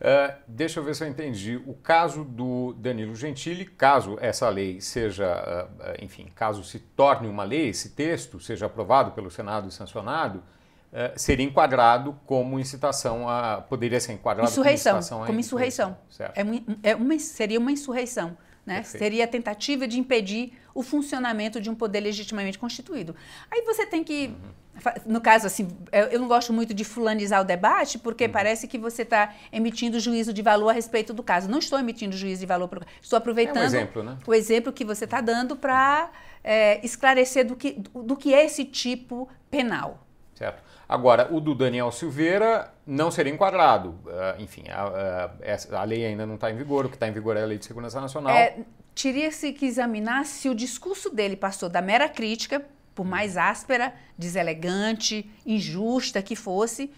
Uh, 0.00 0.32
deixa 0.46 0.78
eu 0.78 0.84
ver 0.84 0.94
se 0.94 1.02
eu 1.02 1.08
entendi. 1.08 1.56
O 1.66 1.74
caso 1.74 2.24
do 2.24 2.72
Danilo 2.74 3.16
Gentili, 3.16 3.64
caso 3.64 4.16
essa 4.20 4.48
lei 4.48 4.80
seja, 4.80 5.68
uh, 5.78 6.04
enfim, 6.04 6.30
caso 6.34 6.62
se 6.62 6.78
torne 6.78 7.26
uma 7.26 7.42
lei, 7.42 7.68
esse 7.68 7.90
texto 7.90 8.38
seja 8.38 8.66
aprovado 8.66 9.10
pelo 9.10 9.28
Senado 9.28 9.68
e 9.68 9.72
sancionado, 9.72 10.38
uh, 10.38 11.12
seria 11.16 11.44
enquadrado 11.44 12.16
como 12.26 12.60
incitação 12.60 13.28
a. 13.28 13.60
Poderia 13.60 14.00
ser 14.00 14.12
enquadrado 14.12 14.48
insurreição, 14.48 14.92
como 14.92 14.98
incitação 15.00 15.22
a 15.24 15.26
como 15.26 15.40
insurreição. 15.40 15.96
insurreição. 16.08 16.32
É, 16.36 16.44
uma, 16.44 16.78
é 16.84 16.94
uma, 16.94 17.18
seria 17.18 17.58
uma 17.58 17.72
insurreição. 17.72 18.36
Né? 18.68 18.82
Seria 18.82 19.24
a 19.24 19.28
tentativa 19.28 19.88
de 19.88 19.98
impedir 19.98 20.52
o 20.74 20.82
funcionamento 20.82 21.60
de 21.60 21.70
um 21.70 21.74
poder 21.74 22.00
legitimamente 22.00 22.58
constituído. 22.58 23.16
Aí 23.50 23.62
você 23.62 23.86
tem 23.86 24.04
que. 24.04 24.26
Uhum 24.26 24.68
no 25.06 25.20
caso, 25.20 25.46
assim, 25.46 25.68
eu 26.10 26.20
não 26.20 26.28
gosto 26.28 26.52
muito 26.52 26.72
de 26.72 26.84
fulanizar 26.84 27.40
o 27.40 27.44
debate, 27.44 27.98
porque 27.98 28.26
uhum. 28.26 28.32
parece 28.32 28.68
que 28.68 28.78
você 28.78 29.02
está 29.02 29.34
emitindo 29.52 29.98
juízo 29.98 30.32
de 30.32 30.42
valor 30.42 30.70
a 30.70 30.72
respeito 30.72 31.12
do 31.12 31.22
caso. 31.22 31.50
Não 31.50 31.58
estou 31.58 31.78
emitindo 31.78 32.16
juízo 32.16 32.40
de 32.40 32.46
valor, 32.46 32.70
estou 33.02 33.16
aproveitando 33.16 33.56
é 33.56 33.60
um 33.60 33.64
exemplo, 33.64 34.02
né? 34.02 34.16
o 34.26 34.34
exemplo 34.34 34.72
que 34.72 34.84
você 34.84 35.04
está 35.04 35.20
dando 35.20 35.56
para 35.56 36.10
é, 36.44 36.84
esclarecer 36.84 37.46
do 37.46 37.56
que, 37.56 37.72
do 37.72 38.16
que 38.16 38.32
é 38.32 38.44
esse 38.44 38.64
tipo 38.64 39.28
penal. 39.50 40.06
Certo. 40.38 40.62
Agora, 40.88 41.34
o 41.34 41.40
do 41.40 41.52
Daniel 41.52 41.90
Silveira 41.90 42.72
não 42.86 43.10
seria 43.10 43.32
enquadrado. 43.32 43.88
Uh, 44.06 44.40
enfim, 44.40 44.62
a, 44.68 45.32
a, 45.74 45.80
a, 45.80 45.84
lei 45.84 46.06
ainda 46.06 46.24
não 46.24 46.36
está 46.36 46.48
em 46.48 46.56
vigor, 46.56 46.86
o 46.86 46.88
que 46.88 46.94
está 46.94 47.08
em 47.08 47.12
vigor 47.12 47.36
é 47.36 47.42
a 47.42 47.44
Lei 47.44 47.58
de 47.58 47.66
Segurança 47.66 48.00
Nacional. 48.00 48.36
É, 48.36 48.56
teria-se 48.94 49.52
que 49.52 49.66
examinar 49.66 50.24
se 50.26 50.48
o 50.48 50.54
discurso 50.54 51.10
dele 51.10 51.34
passou 51.34 51.68
da 51.68 51.82
mera 51.82 52.08
crítica 52.08 52.64
por 52.94 53.04
mais 53.04 53.36
áspera, 53.36 53.92
deselegante, 54.16 55.28
injusta 55.44 56.22
que 56.22 56.36
fosse, 56.36 56.92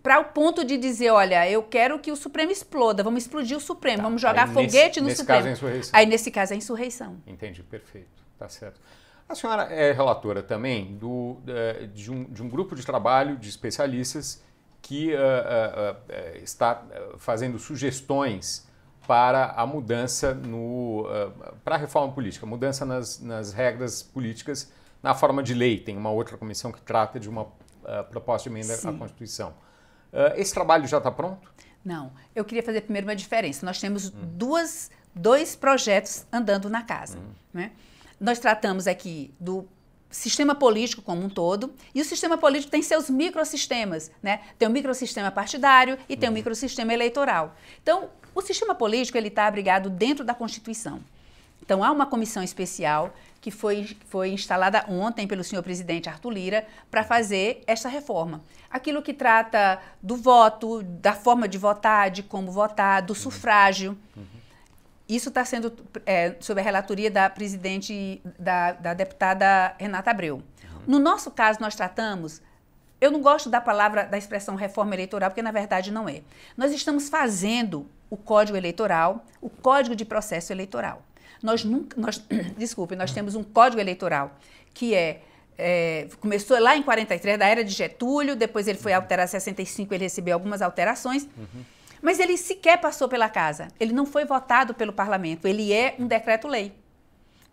para 0.00 0.20
o 0.20 0.26
ponto 0.26 0.64
de 0.64 0.76
dizer, 0.76 1.10
olha, 1.10 1.50
eu 1.50 1.64
quero 1.64 1.98
que 1.98 2.12
o 2.12 2.16
Supremo 2.16 2.52
exploda, 2.52 3.02
vamos 3.02 3.24
explodir 3.24 3.56
o 3.56 3.60
Supremo, 3.60 3.96
tá. 3.96 4.02
vamos 4.04 4.22
jogar 4.22 4.46
Aí, 4.48 4.54
foguete 4.54 4.76
nesse, 4.76 5.00
no 5.00 5.06
nesse 5.06 5.16
Supremo. 5.18 5.38
Caso 5.38 5.48
é 5.48 5.52
insurreição. 5.52 5.90
Aí 5.92 6.06
nesse 6.06 6.30
caso 6.30 6.54
é 6.54 6.56
insurreição. 6.56 7.16
Entendi, 7.26 7.62
perfeito, 7.64 8.22
tá 8.38 8.48
certo. 8.48 8.80
A 9.28 9.34
senhora 9.34 9.62
é 9.64 9.92
relatora 9.92 10.42
também 10.42 10.96
do, 10.96 11.38
de, 11.92 12.10
um, 12.10 12.24
de 12.24 12.42
um 12.42 12.48
grupo 12.48 12.76
de 12.76 12.84
trabalho 12.84 13.36
de 13.36 13.48
especialistas 13.48 14.42
que 14.82 15.14
uh, 15.14 15.16
uh, 15.16 15.94
uh, 15.94 16.36
está 16.42 16.84
fazendo 17.16 17.58
sugestões 17.58 18.68
para 19.06 19.52
a 19.52 19.66
mudança 19.66 20.34
no 20.34 21.06
para 21.62 21.74
a 21.74 21.78
reforma 21.78 22.12
política, 22.12 22.46
mudança 22.46 22.86
nas, 22.86 23.20
nas 23.20 23.52
regras 23.52 24.02
políticas 24.02 24.72
na 25.02 25.14
forma 25.14 25.42
de 25.42 25.52
lei. 25.52 25.78
Tem 25.78 25.94
uma 25.96 26.10
outra 26.10 26.38
comissão 26.38 26.72
que 26.72 26.80
trata 26.80 27.20
de 27.20 27.28
uma 27.28 27.46
proposta 28.08 28.48
de 28.48 28.54
emenda 28.56 28.74
Sim. 28.74 28.88
à 28.88 28.92
Constituição. 28.94 29.52
Esse 30.36 30.54
trabalho 30.54 30.86
já 30.86 30.96
está 30.96 31.10
pronto? 31.10 31.52
Não. 31.84 32.12
Eu 32.34 32.46
queria 32.46 32.62
fazer 32.62 32.80
primeiro 32.80 33.06
uma 33.06 33.14
diferença. 33.14 33.66
Nós 33.66 33.78
temos 33.78 34.08
hum. 34.08 34.12
duas, 34.22 34.90
dois 35.14 35.54
projetos 35.54 36.26
andando 36.32 36.70
na 36.70 36.82
casa. 36.82 37.18
Hum. 37.18 37.32
Né? 37.52 37.72
Nós 38.20 38.38
tratamos 38.38 38.86
aqui 38.86 39.32
do 39.38 39.68
sistema 40.10 40.54
político 40.54 41.02
como 41.02 41.22
um 41.22 41.28
todo, 41.28 41.74
e 41.94 42.00
o 42.00 42.04
sistema 42.04 42.38
político 42.38 42.70
tem 42.70 42.82
seus 42.82 43.10
microsistemas, 43.10 44.12
né? 44.22 44.40
Tem 44.56 44.68
o 44.68 44.70
microsistema 44.70 45.30
partidário 45.30 45.98
e 46.08 46.16
tem 46.16 46.28
o 46.28 46.30
uhum. 46.30 46.36
microsistema 46.36 46.92
eleitoral. 46.92 47.56
Então, 47.82 48.08
o 48.34 48.40
sistema 48.40 48.74
político 48.74 49.18
ele 49.18 49.28
está 49.28 49.46
abrigado 49.46 49.90
dentro 49.90 50.24
da 50.24 50.32
Constituição. 50.32 51.00
Então, 51.60 51.82
há 51.82 51.90
uma 51.90 52.06
comissão 52.06 52.42
especial 52.42 53.14
que 53.40 53.50
foi, 53.50 53.96
foi 54.08 54.30
instalada 54.30 54.84
ontem 54.88 55.26
pelo 55.26 55.42
senhor 55.42 55.62
presidente 55.62 56.08
Arthur 56.08 56.30
Lira 56.30 56.66
para 56.90 57.02
fazer 57.02 57.62
essa 57.66 57.88
reforma. 57.88 58.42
Aquilo 58.70 59.02
que 59.02 59.12
trata 59.12 59.80
do 60.02 60.16
voto, 60.16 60.82
da 60.82 61.12
forma 61.12 61.48
de 61.48 61.58
votar, 61.58 62.10
de 62.10 62.22
como 62.22 62.50
votar, 62.50 63.02
do 63.02 63.14
sufrágio. 63.14 63.98
Uhum. 64.16 64.33
Isso 65.08 65.28
está 65.28 65.44
sendo 65.44 65.72
é, 66.06 66.34
sob 66.40 66.60
a 66.60 66.64
relatoria 66.64 67.10
da 67.10 67.28
presidente, 67.28 68.22
da, 68.38 68.72
da 68.72 68.94
deputada 68.94 69.74
Renata 69.78 70.10
Abreu. 70.10 70.36
Uhum. 70.36 70.80
No 70.86 70.98
nosso 70.98 71.30
caso, 71.30 71.60
nós 71.60 71.74
tratamos 71.74 72.40
eu 73.04 73.10
não 73.10 73.20
gosto 73.20 73.50
da 73.50 73.60
palavra, 73.60 74.04
da 74.04 74.16
expressão 74.16 74.54
reforma 74.54 74.94
eleitoral, 74.94 75.30
porque 75.30 75.42
na 75.42 75.50
verdade 75.50 75.90
não 75.90 76.08
é. 76.08 76.22
Nós 76.56 76.72
estamos 76.72 77.10
fazendo 77.10 77.86
o 78.08 78.16
Código 78.16 78.56
Eleitoral, 78.56 79.24
o 79.42 79.50
Código 79.50 79.94
de 79.94 80.04
Processo 80.06 80.52
Eleitoral. 80.52 81.02
Nós 81.42 81.64
nunca, 81.64 82.00
nós, 82.00 82.24
desculpe, 82.56 82.96
nós 82.96 83.12
temos 83.12 83.34
um 83.34 83.42
código 83.42 83.80
eleitoral 83.80 84.34
que 84.72 84.94
é, 84.94 85.20
é, 85.58 86.08
começou 86.18 86.58
lá 86.58 86.76
em 86.76 86.82
43, 86.82 87.38
da 87.38 87.46
era 87.46 87.62
de 87.62 87.72
Getúlio, 87.72 88.34
depois 88.34 88.66
ele 88.66 88.78
foi 88.78 88.92
alterar 88.92 89.26
em 89.26 89.28
65, 89.28 89.92
ele 89.92 90.04
recebeu 90.04 90.34
algumas 90.34 90.62
alterações. 90.62 91.24
Uhum. 91.24 91.64
Mas 92.04 92.20
ele 92.20 92.36
sequer 92.36 92.78
passou 92.78 93.08
pela 93.08 93.30
casa. 93.30 93.68
Ele 93.80 93.94
não 93.94 94.04
foi 94.04 94.26
votado 94.26 94.74
pelo 94.74 94.92
parlamento. 94.92 95.48
Ele 95.48 95.72
é 95.72 95.96
um 95.98 96.06
decreto-lei. 96.06 96.74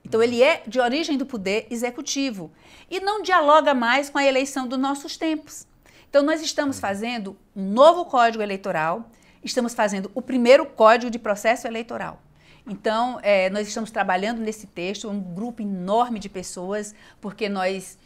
Então, 0.04 0.22
ele 0.22 0.44
é 0.44 0.62
de 0.68 0.78
origem 0.78 1.18
do 1.18 1.26
poder 1.26 1.68
executivo 1.70 2.52
e 2.90 3.00
não 3.00 3.22
dialoga 3.22 3.74
mais 3.74 4.10
com 4.10 4.18
a 4.18 4.26
eleição 4.26 4.68
dos 4.68 4.78
nossos 4.78 5.16
tempos. 5.16 5.66
Então, 6.10 6.22
nós 6.22 6.42
estamos 6.42 6.82
fazendo 6.82 7.38
um 7.56 7.64
novo 7.72 8.04
código 8.04 8.44
eleitoral, 8.44 9.10
estamos 9.42 9.74
fazendo 9.74 10.12
o 10.14 10.22
primeiro 10.22 10.66
código 10.66 11.10
de 11.10 11.18
processo 11.18 11.66
eleitoral. 11.66 12.22
Então, 12.68 13.22
é, 13.24 13.50
nós 13.50 13.66
estamos 13.70 13.90
trabalhando 13.90 14.40
nesse 14.42 14.68
texto, 14.68 15.10
um 15.10 15.22
grupo 15.22 15.62
enorme 15.62 16.20
de 16.20 16.28
pessoas, 16.28 16.94
porque 17.22 17.48
nós 17.48 17.98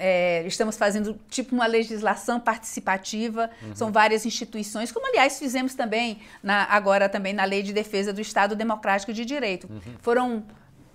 é, 0.00 0.42
estamos 0.46 0.76
fazendo 0.78 1.18
tipo 1.28 1.54
uma 1.54 1.66
legislação 1.66 2.40
participativa, 2.40 3.50
uhum. 3.62 3.76
são 3.76 3.92
várias 3.92 4.24
instituições, 4.24 4.90
como 4.90 5.06
aliás 5.06 5.38
fizemos 5.38 5.74
também 5.74 6.18
na, 6.42 6.64
agora 6.64 7.06
também 7.06 7.34
na 7.34 7.44
Lei 7.44 7.62
de 7.62 7.72
Defesa 7.72 8.12
do 8.12 8.20
Estado 8.20 8.56
Democrático 8.56 9.12
de 9.12 9.26
Direito. 9.26 9.68
Uhum. 9.70 9.94
Foram 10.00 10.42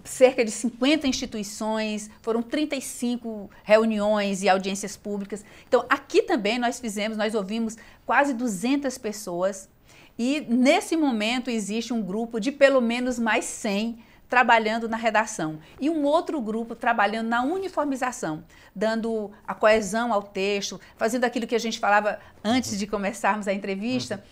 cerca 0.04 0.44
de 0.44 0.52
50 0.52 1.08
instituições, 1.08 2.10
foram 2.22 2.42
35 2.42 3.50
reuniões 3.64 4.42
e 4.42 4.50
audiências 4.50 4.98
públicas. 4.98 5.46
Então, 5.68 5.86
aqui 5.88 6.24
também 6.24 6.58
nós 6.58 6.80
fizemos, 6.80 7.18
nós 7.18 7.36
ouvimos 7.36 7.78
quase 8.06 8.34
200 8.34 8.98
pessoas 8.98 9.70
e 10.18 10.42
nesse 10.48 10.96
momento 10.96 11.50
existe 11.50 11.94
um 11.94 12.02
grupo 12.02 12.40
de 12.40 12.52
pelo 12.52 12.82
menos 12.82 13.20
mais 13.20 13.46
100 13.46 14.00
trabalhando 14.30 14.90
na 14.90 14.98
redação 14.98 15.60
e 15.80 15.90
um 15.90 16.04
outro 16.04 16.42
grupo 16.42 16.76
trabalhando 16.76 17.28
na 17.28 17.44
uniformização, 17.44 18.44
dando 18.76 19.32
a 19.48 19.54
coesão 19.54 20.12
ao 20.12 20.24
texto, 20.24 20.80
fazendo 20.98 21.24
aquilo 21.24 21.48
que 21.48 21.56
a 21.56 21.60
gente 21.60 21.80
falava 21.80 22.20
antes 22.44 22.78
de 22.78 22.88
começarmos 22.88 23.48
a 23.48 23.54
entrevista. 23.54 24.24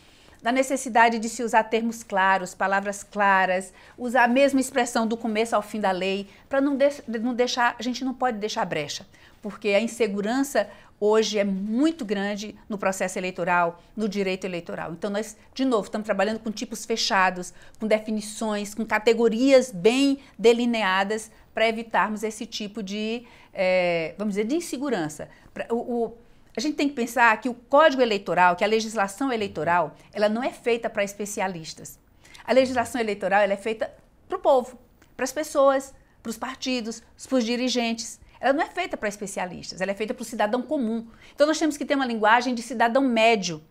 Da 0.42 0.52
necessidade 0.52 1.20
de 1.20 1.30
se 1.30 1.42
usar 1.42 1.64
termos 1.64 2.04
claros, 2.04 2.54
palavras 2.54 3.02
claras, 3.02 3.74
usar 3.98 4.26
a 4.26 4.28
mesma 4.28 4.60
expressão 4.60 5.08
do 5.08 5.16
começo 5.16 5.56
ao 5.56 5.62
fim 5.62 5.80
da 5.80 5.92
lei, 5.92 6.30
para 6.50 6.60
não, 6.60 6.76
de 6.76 7.20
não 7.20 7.34
deixar, 7.34 7.78
a 7.80 7.82
gente 7.82 8.04
não 8.04 8.14
pode 8.14 8.40
deixar 8.40 8.66
brecha, 8.66 9.06
porque 9.44 9.70
a 9.70 9.82
insegurança 9.82 10.70
hoje 10.98 11.38
é 11.38 11.44
muito 11.44 12.06
grande 12.06 12.56
no 12.70 12.78
processo 12.78 13.20
eleitoral, 13.20 13.84
no 13.94 14.08
direito 14.08 14.46
eleitoral. 14.46 14.94
Então, 14.94 15.10
nós, 15.10 15.36
de 15.54 15.66
novo, 15.66 15.84
estamos 15.84 16.06
trabalhando 16.06 16.40
com 16.40 16.50
tipos 16.50 16.86
fechados, 16.86 17.54
com 17.78 17.86
definições, 17.86 18.74
com 18.74 18.86
categorias 18.86 19.70
bem 19.70 20.20
delineadas 20.40 21.30
para 21.54 21.68
evitarmos 21.68 22.24
esse 22.24 22.46
tipo 22.46 22.82
de, 22.82 23.28
é, 23.54 24.16
vamos 24.18 24.36
dizer, 24.36 24.46
de 24.46 24.56
insegurança. 24.56 25.28
O, 25.70 25.76
o, 25.76 26.18
a 26.56 26.62
gente 26.62 26.78
tem 26.78 26.88
que 26.88 26.96
pensar 26.96 27.36
que 27.42 27.50
o 27.50 27.54
código 27.54 28.02
eleitoral, 28.02 28.56
que 28.56 28.64
a 28.64 28.68
legislação 28.68 29.30
eleitoral, 29.30 29.98
ela 30.14 30.30
não 30.30 30.42
é 30.42 30.52
feita 30.52 30.90
para 30.90 31.04
especialistas. 31.04 32.00
A 32.46 32.54
legislação 32.54 33.02
eleitoral 33.02 33.42
ela 33.42 33.54
é 33.54 33.58
feita 33.58 33.94
para 34.30 34.38
o 34.38 34.42
povo, 34.42 34.80
para 35.18 35.26
as 35.26 35.34
pessoas, 35.34 35.94
para 36.22 36.30
os 36.30 36.38
partidos, 36.38 37.04
para 37.28 37.38
os 37.38 37.44
dirigentes 37.44 38.23
ela 38.44 38.52
não 38.52 38.62
é 38.62 38.68
feita 38.68 38.98
para 38.98 39.08
especialistas, 39.08 39.80
ela 39.80 39.92
é 39.92 39.94
feita 39.96 40.14
para 40.14 40.22
o 40.22 40.26
cidadão 40.26 40.62
comum. 40.62 41.08
Então 41.34 41.48
nós 41.48 41.58
temos 41.58 41.78
que 41.78 41.86
ter 41.86 41.96
uma 41.96 42.06
linguagem 42.06 42.54
de 42.54 42.62
cidadão 42.62 43.02
médio 43.02 43.64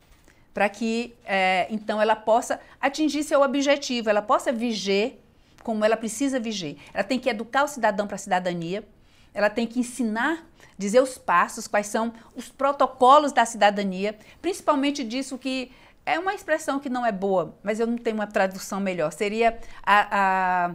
para 0.55 0.67
que 0.67 1.15
é, 1.27 1.67
então 1.69 2.01
ela 2.01 2.17
possa 2.17 2.59
atingir 2.81 3.23
seu 3.23 3.43
objetivo, 3.43 4.09
ela 4.09 4.23
possa 4.23 4.51
viger 4.51 5.21
como 5.63 5.85
ela 5.85 5.95
precisa 5.95 6.41
viger. 6.41 6.77
Ela 6.95 7.05
tem 7.05 7.19
que 7.19 7.29
educar 7.29 7.65
o 7.65 7.69
cidadão 7.69 8.07
para 8.07 8.15
a 8.15 8.19
cidadania, 8.19 8.83
ela 9.35 9.51
tem 9.51 9.67
que 9.67 9.79
ensinar, 9.79 10.43
dizer 10.79 11.03
os 11.03 11.19
passos, 11.19 11.69
quais 11.69 11.87
são 11.89 12.11
os 12.35 12.49
protocolos 12.49 13.31
da 13.31 13.45
cidadania, 13.45 14.17
principalmente 14.41 15.05
disso 15.05 15.37
que 15.37 15.71
é 16.07 16.19
uma 16.19 16.35
expressão 16.35 16.81
que 16.81 16.89
não 16.89 17.05
é 17.05 17.13
boa, 17.13 17.55
mas 17.63 17.79
eu 17.79 17.87
não 17.87 17.99
tenho 17.99 18.17
uma 18.17 18.27
tradução 18.27 18.81
melhor. 18.81 19.13
Seria 19.13 19.59
a, 19.85 20.69
a 20.71 20.75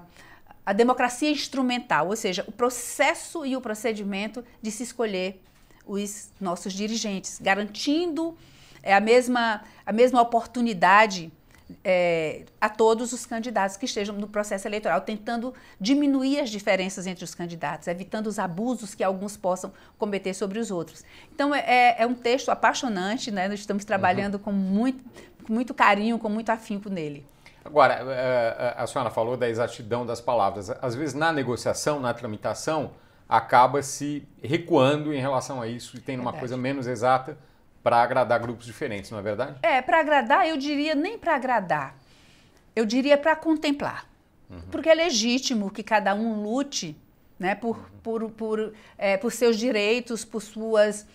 a 0.68 0.74
democracia 0.74 1.32
instrumental, 1.32 2.10
ou 2.10 2.16
seja, 2.18 2.44
o 2.46 2.52
processo 2.52 3.46
e 3.46 3.56
o 3.56 3.62
procedimento 3.62 4.44
de 4.62 4.70
se 4.70 4.84
escolher 4.84 5.42
os 5.86 6.30
nossos 6.42 6.74
dirigentes, 6.74 7.40
garantindo 7.42 8.38
é, 8.84 8.94
a, 8.94 9.00
mesma, 9.00 9.64
a 9.86 9.94
mesma 9.94 10.22
oportunidade 10.22 11.32
é, 11.86 12.44
a 12.60 12.68
todos 12.68 13.14
os 13.14 13.26
candidatos 13.26 13.78
que 13.78 13.86
estejam 13.86 14.14
no 14.18 14.28
processo 14.28 14.68
eleitoral, 14.68 15.00
tentando 15.00 15.54
diminuir 15.80 16.42
as 16.42 16.50
diferenças 16.50 17.08
entre 17.08 17.24
os 17.24 17.34
candidatos, 17.34 17.88
evitando 17.88 18.28
os 18.28 18.38
abusos 18.38 18.94
que 18.94 19.06
alguns 19.06 19.38
possam 19.38 19.72
cometer 19.98 20.34
sobre 20.34 20.60
os 20.60 20.70
outros. 20.70 21.06
Então, 21.34 21.56
é, 21.56 21.96
é 21.98 22.06
um 22.06 22.14
texto 22.14 22.50
apaixonante, 22.50 23.32
né? 23.32 23.48
nós 23.48 23.62
estamos 23.62 23.86
trabalhando 23.86 24.34
uhum. 24.34 24.42
com 24.42 24.52
muito 24.52 25.02
com 25.48 25.54
muito 25.54 25.74
carinho, 25.74 26.20
com 26.20 26.28
muito 26.28 26.50
afinco 26.50 26.90
nele. 26.90 27.26
Agora, 27.68 27.96
eh, 27.96 28.74
a 28.78 28.88
senhora 28.88 29.10
falou 29.10 29.36
da 29.36 29.50
exatidão 29.50 30.06
das 30.06 30.22
palavras. 30.22 30.70
Às 30.82 30.96
vezes, 30.96 31.14
na 31.14 31.34
negociação, 31.34 32.00
na 32.00 32.14
tramitação, 32.14 32.92
acaba 33.28 33.82
se 33.82 34.26
recuando 34.42 35.14
em 35.14 35.20
relação 35.20 35.62
a 35.62 35.68
isso 35.68 35.98
e 35.98 36.00
tem 36.00 36.18
uma 36.18 36.32
coisa 36.32 36.56
menos 36.56 36.88
exata 36.88 37.38
para 37.84 38.02
agradar 38.02 38.40
grupos 38.40 38.66
diferentes, 38.66 39.12
não 39.12 39.20
é 39.20 39.22
verdade? 39.22 39.58
É, 39.62 39.82
para 39.82 40.00
agradar, 40.00 40.48
eu 40.48 40.56
diria 40.56 40.96
nem 40.96 41.18
para 41.18 41.36
agradar. 41.36 41.96
Eu 42.74 42.86
diria 42.86 43.18
para 43.18 43.36
contemplar. 43.36 44.06
Uhum. 44.50 44.62
Porque 44.72 44.90
é 44.90 44.94
legítimo 44.94 45.70
que 45.70 45.84
cada 45.84 46.16
um 46.16 46.42
lute 46.42 46.96
né, 47.38 47.54
por, 47.54 47.78
uhum. 47.78 47.84
por, 48.02 48.32
por, 48.32 48.74
é, 48.98 49.18
por 49.18 49.32
seus 49.32 49.58
direitos, 49.58 50.24
por 50.24 50.42
suas 50.42 51.06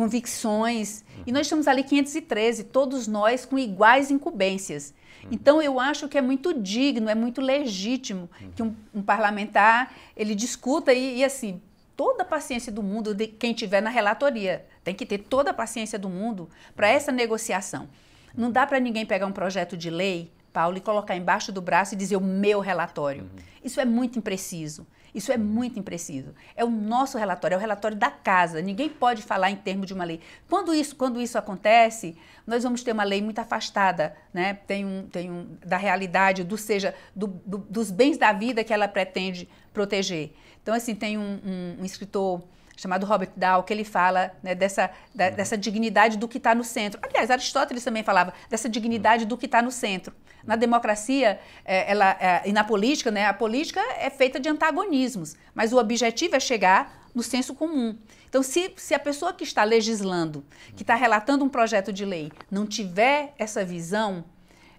convicções. 0.00 1.04
Uhum. 1.18 1.24
E 1.26 1.32
nós 1.32 1.42
estamos 1.42 1.68
ali 1.68 1.84
513, 1.84 2.64
todos 2.64 3.06
nós 3.06 3.44
com 3.44 3.58
iguais 3.58 4.10
incumbências. 4.10 4.94
Uhum. 5.22 5.28
Então 5.32 5.60
eu 5.60 5.78
acho 5.78 6.08
que 6.08 6.16
é 6.16 6.22
muito 6.22 6.54
digno, 6.54 7.10
é 7.10 7.14
muito 7.14 7.42
legítimo 7.42 8.30
uhum. 8.40 8.50
que 8.56 8.62
um, 8.62 8.74
um, 8.94 9.02
parlamentar 9.02 9.94
ele 10.16 10.34
discuta 10.34 10.94
e, 10.94 11.18
e, 11.18 11.24
assim 11.24 11.60
toda 11.94 12.22
a 12.22 12.24
paciência 12.24 12.72
do 12.72 12.82
mundo 12.82 13.14
de 13.14 13.26
quem 13.26 13.52
tiver 13.52 13.82
na 13.82 13.90
relatoria 13.90 14.64
tem 14.82 14.94
que 14.94 15.04
ter 15.04 15.18
toda 15.18 15.50
a 15.50 15.54
paciência 15.54 15.98
do 15.98 16.08
mundo 16.08 16.48
para 16.74 16.88
essa 16.88 17.12
negociação. 17.12 17.86
Não 18.34 18.50
dá 18.50 18.66
para 18.66 18.80
ninguém 18.80 19.04
pegar 19.04 19.26
um 19.26 19.32
projeto 19.32 19.76
de 19.76 19.90
lei, 19.90 20.32
Paulo, 20.50 20.78
e 20.78 20.80
colocar 20.80 21.14
embaixo 21.14 21.52
do 21.52 21.60
braço 21.60 21.92
e 21.92 21.98
dizer 21.98 22.16
o 22.16 22.22
meu 22.22 22.60
relatório. 22.60 23.28
Isso 23.62 23.78
é 23.78 23.84
muito 23.84 24.18
impreciso. 24.18 24.86
Isso 25.14 25.32
é 25.32 25.36
muito 25.36 25.78
impreciso. 25.78 26.34
É 26.54 26.64
o 26.64 26.70
nosso 26.70 27.18
relatório, 27.18 27.54
é 27.54 27.58
o 27.58 27.60
relatório 27.60 27.96
da 27.96 28.10
casa. 28.10 28.62
Ninguém 28.62 28.88
pode 28.88 29.22
falar 29.22 29.50
em 29.50 29.56
termos 29.56 29.86
de 29.86 29.94
uma 29.94 30.04
lei. 30.04 30.20
Quando 30.48 30.74
isso, 30.74 30.94
quando 30.96 31.20
isso 31.20 31.36
acontece, 31.36 32.16
nós 32.46 32.62
vamos 32.62 32.82
ter 32.82 32.92
uma 32.92 33.04
lei 33.04 33.20
muito 33.20 33.38
afastada, 33.38 34.16
né? 34.32 34.54
Tem 34.66 34.84
um, 34.84 35.06
tem 35.06 35.30
um 35.30 35.56
da 35.64 35.76
realidade, 35.76 36.44
do 36.44 36.56
seja 36.56 36.94
do, 37.14 37.26
do, 37.26 37.58
dos 37.58 37.90
bens 37.90 38.16
da 38.18 38.32
vida 38.32 38.62
que 38.62 38.72
ela 38.72 38.88
pretende 38.88 39.48
proteger. 39.72 40.32
Então 40.62 40.74
assim 40.74 40.94
tem 40.94 41.18
um, 41.18 41.40
um, 41.44 41.76
um 41.80 41.84
escritor 41.84 42.42
chamado 42.80 43.04
Robert 43.04 43.32
Dow, 43.36 43.62
que 43.62 43.74
ele 43.74 43.84
fala 43.84 44.32
né, 44.42 44.54
dessa, 44.54 44.90
da, 45.14 45.28
uhum. 45.28 45.34
dessa 45.34 45.56
dignidade 45.56 46.16
do 46.16 46.26
que 46.26 46.38
está 46.38 46.54
no 46.54 46.64
centro. 46.64 46.98
Aliás, 47.02 47.30
Aristóteles 47.30 47.84
também 47.84 48.02
falava 48.02 48.32
dessa 48.48 48.70
dignidade 48.70 49.26
do 49.26 49.36
que 49.36 49.44
está 49.44 49.60
no 49.60 49.70
centro. 49.70 50.14
Na 50.46 50.56
democracia 50.56 51.38
é, 51.62 51.90
ela, 51.90 52.16
é, 52.18 52.48
e 52.48 52.52
na 52.52 52.64
política, 52.64 53.10
né, 53.10 53.26
a 53.26 53.34
política 53.34 53.80
é 53.98 54.08
feita 54.08 54.40
de 54.40 54.48
antagonismos, 54.48 55.36
mas 55.54 55.74
o 55.74 55.78
objetivo 55.78 56.36
é 56.36 56.40
chegar 56.40 57.06
no 57.14 57.22
senso 57.22 57.54
comum. 57.54 57.98
Então, 58.30 58.42
se, 58.42 58.72
se 58.78 58.94
a 58.94 58.98
pessoa 58.98 59.34
que 59.34 59.44
está 59.44 59.62
legislando, 59.62 60.42
que 60.74 60.82
está 60.82 60.94
relatando 60.94 61.44
um 61.44 61.50
projeto 61.50 61.92
de 61.92 62.06
lei, 62.06 62.32
não 62.50 62.64
tiver 62.64 63.34
essa 63.36 63.62
visão, 63.62 64.24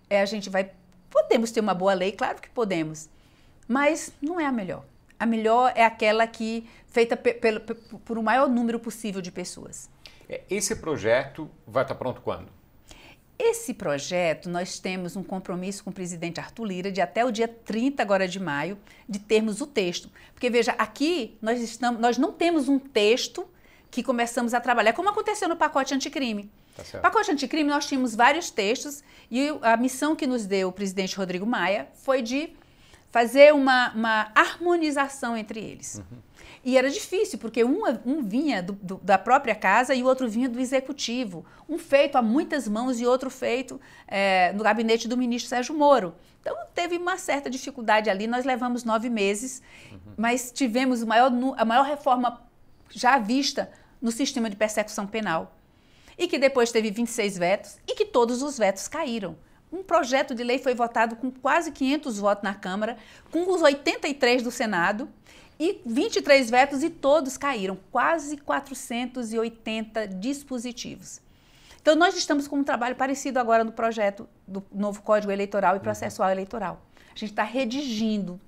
é, 0.10 0.22
a 0.22 0.26
gente 0.26 0.50
vai. 0.50 0.72
Podemos 1.08 1.52
ter 1.52 1.60
uma 1.60 1.76
boa 1.76 1.94
lei, 1.94 2.14
claro 2.14 2.42
que 2.42 2.50
podemos, 2.50 3.10
mas 3.68 4.12
não 4.20 4.40
é 4.40 4.46
a 4.46 4.52
melhor. 4.52 4.86
A 5.22 5.26
melhor 5.28 5.72
é 5.76 5.86
aquela 5.86 6.26
que 6.26 6.68
feita 6.88 7.16
por 7.16 8.18
o 8.18 8.24
maior 8.24 8.50
número 8.50 8.80
possível 8.80 9.22
de 9.22 9.32
pessoas. 9.32 9.88
É, 10.28 10.42
esse 10.50 10.76
projeto 10.78 11.48
vai 11.68 11.84
estar 11.84 11.94
pronto 11.94 12.22
quando? 12.22 12.48
Esse 13.38 13.72
projeto, 13.72 14.50
nós 14.50 14.80
temos 14.80 15.16
um 15.16 15.22
compromisso 15.22 15.84
com 15.84 15.92
o 15.92 15.94
presidente 15.94 16.40
Arthur 16.40 16.66
Lira 16.66 16.92
de 16.92 17.02
até 17.02 17.24
o 17.24 17.30
dia 17.30 17.48
30 17.48 18.02
agora 18.02 18.28
de 18.28 18.40
maio, 18.40 18.80
de 19.08 19.20
termos 19.20 19.62
o 19.62 19.68
texto. 19.68 20.10
Porque, 20.34 20.50
veja, 20.50 20.72
aqui 20.72 21.38
nós, 21.40 21.62
estamos, 21.62 22.02
nós 22.02 22.18
não 22.18 22.32
temos 22.32 22.68
um 22.68 22.80
texto 22.80 23.48
que 23.92 24.02
começamos 24.02 24.56
a 24.56 24.60
trabalhar, 24.60 24.94
como 24.94 25.10
aconteceu 25.10 25.48
no 25.48 25.56
pacote 25.56 25.94
anticrime. 25.94 26.50
Tá 26.76 26.98
pacote 26.98 27.30
anticrime, 27.30 27.70
nós 27.70 27.86
tínhamos 27.86 28.16
vários 28.16 28.50
textos 28.50 29.04
e 29.30 29.50
a 29.62 29.78
missão 29.78 30.16
que 30.16 30.26
nos 30.26 30.48
deu 30.48 30.70
o 30.70 30.72
presidente 30.72 31.16
Rodrigo 31.16 31.46
Maia 31.46 31.90
foi 31.94 32.24
de 32.24 32.56
fazer 33.12 33.54
uma, 33.54 33.92
uma 33.94 34.32
harmonização 34.34 35.36
entre 35.36 35.60
eles. 35.60 35.96
Uhum. 35.96 36.18
E 36.64 36.78
era 36.78 36.90
difícil, 36.90 37.40
porque 37.40 37.64
um, 37.64 37.82
um 38.06 38.24
vinha 38.24 38.62
do, 38.62 38.74
do, 38.74 38.98
da 38.98 39.18
própria 39.18 39.56
casa 39.56 39.94
e 39.94 40.04
o 40.04 40.06
outro 40.06 40.30
vinha 40.30 40.48
do 40.48 40.60
executivo. 40.60 41.46
Um 41.68 41.78
feito 41.78 42.18
a 42.18 42.22
muitas 42.22 42.68
mãos 42.68 43.00
e 43.00 43.06
outro 43.06 43.30
feito 43.30 43.82
é, 44.08 44.54
no 44.54 44.64
gabinete 44.64 45.08
do 45.08 45.18
ministro 45.18 45.50
Sérgio 45.50 45.76
Moro. 45.76 46.16
Então 46.40 46.56
teve 46.74 46.98
uma 46.98 47.18
certa 47.18 47.50
dificuldade 47.50 48.10
ali. 48.10 48.28
Nós 48.28 48.46
levamos 48.46 48.84
nove 48.84 49.10
meses, 49.10 49.62
uhum. 49.92 50.00
mas 50.16 50.52
tivemos 50.52 51.04
maior, 51.04 51.32
a 51.58 51.66
maior 51.66 51.86
reforma 51.86 52.42
já 52.92 53.18
vista 53.18 53.72
no 54.02 54.12
sistema 54.12 54.50
de 54.50 54.56
persecução 54.56 55.06
penal. 55.06 55.56
E 56.18 56.28
que 56.28 56.38
depois 56.38 56.72
teve 56.72 56.92
26 56.92 57.38
vetos 57.38 57.78
e 57.88 57.96
que 57.96 58.06
todos 58.06 58.42
os 58.44 58.58
vetos 58.58 58.88
caíram. 58.88 59.36
Um 59.72 59.84
projeto 59.84 60.36
de 60.36 60.44
lei 60.44 60.60
foi 60.60 60.76
votado 60.76 61.16
com 61.16 61.32
quase 61.32 61.72
500 61.72 62.20
votos 62.20 62.44
na 62.44 62.54
Câmara, 62.54 62.98
com 63.32 63.50
os 63.50 63.62
83 63.62 64.44
do 64.44 64.52
Senado 64.52 65.08
e 65.58 65.80
23 65.86 66.50
vetos 66.50 66.84
e 66.84 66.90
todos 66.90 67.38
caíram, 67.38 67.78
quase 67.92 68.36
480 68.38 70.08
dispositivos. 70.08 71.22
Então, 71.82 71.96
nós 71.96 72.16
estamos 72.16 72.48
com 72.48 72.58
um 72.58 72.64
trabalho 72.64 72.96
parecido 72.96 73.40
agora 73.40 73.64
no 73.64 73.72
projeto 73.72 74.28
do 74.48 74.64
novo 74.72 75.02
Código 75.02 75.32
Eleitoral 75.32 75.76
e 75.76 75.78
uhum. 75.78 75.84
Processual. 75.84 76.30
Eleitoral. 76.30 76.82
A 77.08 77.18
gente 77.18 77.32
está 77.32 77.44
redigindo 77.44 78.40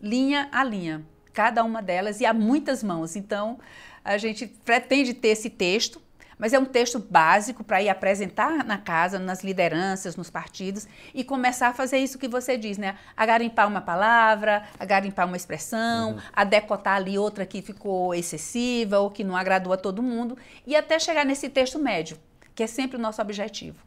linha 0.00 0.48
a 0.50 0.64
linha, 0.64 1.04
cada 1.32 1.62
uma 1.62 1.82
delas, 1.82 2.20
e 2.20 2.26
há 2.26 2.32
muitas 2.32 2.82
mãos. 2.82 3.16
Então, 3.16 3.58
a 4.04 4.18
gente 4.18 4.46
pretende 4.46 5.14
ter 5.14 5.28
esse 5.28 5.50
texto 5.50 6.02
mas 6.40 6.54
é 6.54 6.58
um 6.58 6.64
texto 6.64 6.98
básico 6.98 7.62
para 7.62 7.82
ir 7.82 7.90
apresentar 7.90 8.64
na 8.64 8.78
casa, 8.78 9.18
nas 9.18 9.44
lideranças, 9.44 10.16
nos 10.16 10.30
partidos 10.30 10.88
e 11.14 11.22
começar 11.22 11.68
a 11.68 11.74
fazer 11.74 11.98
isso 11.98 12.18
que 12.18 12.26
você 12.26 12.56
diz, 12.56 12.78
né? 12.78 12.96
A 13.14 13.26
garimpar 13.26 13.68
uma 13.68 13.82
palavra, 13.82 14.64
a 14.78 14.84
garimpar 14.86 15.26
uma 15.26 15.36
expressão, 15.36 16.12
uhum. 16.12 16.20
a 16.32 16.42
decotar 16.42 16.96
ali 16.96 17.18
outra 17.18 17.44
que 17.44 17.60
ficou 17.60 18.14
excessiva 18.14 18.98
ou 18.98 19.10
que 19.10 19.22
não 19.22 19.36
agradou 19.36 19.72
a 19.72 19.76
todo 19.76 20.02
mundo 20.02 20.36
e 20.66 20.74
até 20.74 20.98
chegar 20.98 21.26
nesse 21.26 21.50
texto 21.50 21.78
médio, 21.78 22.16
que 22.54 22.62
é 22.62 22.66
sempre 22.66 22.96
o 22.96 23.00
nosso 23.00 23.20
objetivo. 23.20 23.78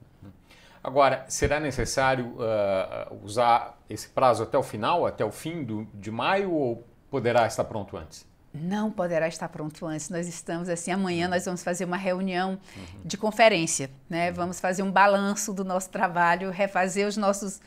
Agora, 0.84 1.26
será 1.30 1.60
necessário 1.60 2.36
uh, 2.36 3.20
usar 3.24 3.80
esse 3.90 4.10
prazo 4.10 4.44
até 4.44 4.58
o 4.58 4.64
final, 4.64 5.08
até 5.08 5.26
o 5.26 5.32
fim 5.32 5.64
do, 5.64 5.88
de 5.94 6.12
maio, 6.12 6.52
ou 6.52 6.86
poderá 7.10 7.48
estar 7.48 7.64
pronto 7.64 7.98
antes? 7.98 8.28
Não 8.54 8.92
poderá 8.92 9.28
estar 9.28 9.50
pronto 9.50 9.86
antes. 9.86 10.10
Nós 10.10 10.28
estamos 10.28 10.70
assim, 10.70 10.92
amanhã 10.92 11.28
nós 11.28 11.46
vamos 11.46 11.64
fazer 11.64 11.86
uma 11.86 11.98
reunião 11.98 12.52
uhum. 12.52 12.86
de 13.04 13.18
conferência, 13.18 13.90
né? 14.10 14.30
Uhum. 14.30 14.36
Vamos 14.36 14.60
fazer 14.60 14.84
um 14.84 14.92
balanço 14.92 15.52
do 15.54 15.66
nosso 15.66 15.90
trabalho, 15.90 16.52
refazer 16.52 17.08
os 17.08 17.18
nossos, 17.18 17.60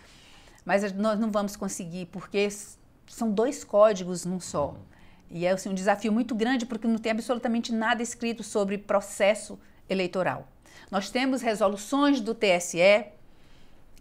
mas 0.64 0.92
nós 0.92 1.18
não 1.18 1.30
vamos 1.30 1.56
conseguir 1.56 2.06
porque 2.06 2.48
são 3.08 3.30
dois 3.30 3.64
códigos 3.64 4.24
num 4.24 4.38
só. 4.38 4.68
Uhum. 4.68 4.76
E 5.30 5.44
é 5.44 5.50
assim, 5.50 5.68
um 5.68 5.74
desafio 5.74 6.12
muito 6.12 6.34
grande 6.34 6.64
porque 6.64 6.86
não 6.86 6.98
tem 6.98 7.10
absolutamente 7.12 7.72
nada 7.72 8.02
escrito 8.02 8.44
sobre 8.44 8.78
processo 8.78 9.58
eleitoral. 9.88 10.46
Nós 10.88 11.10
temos 11.10 11.42
resoluções 11.42 12.20
do 12.20 12.32
TSE 12.32 13.06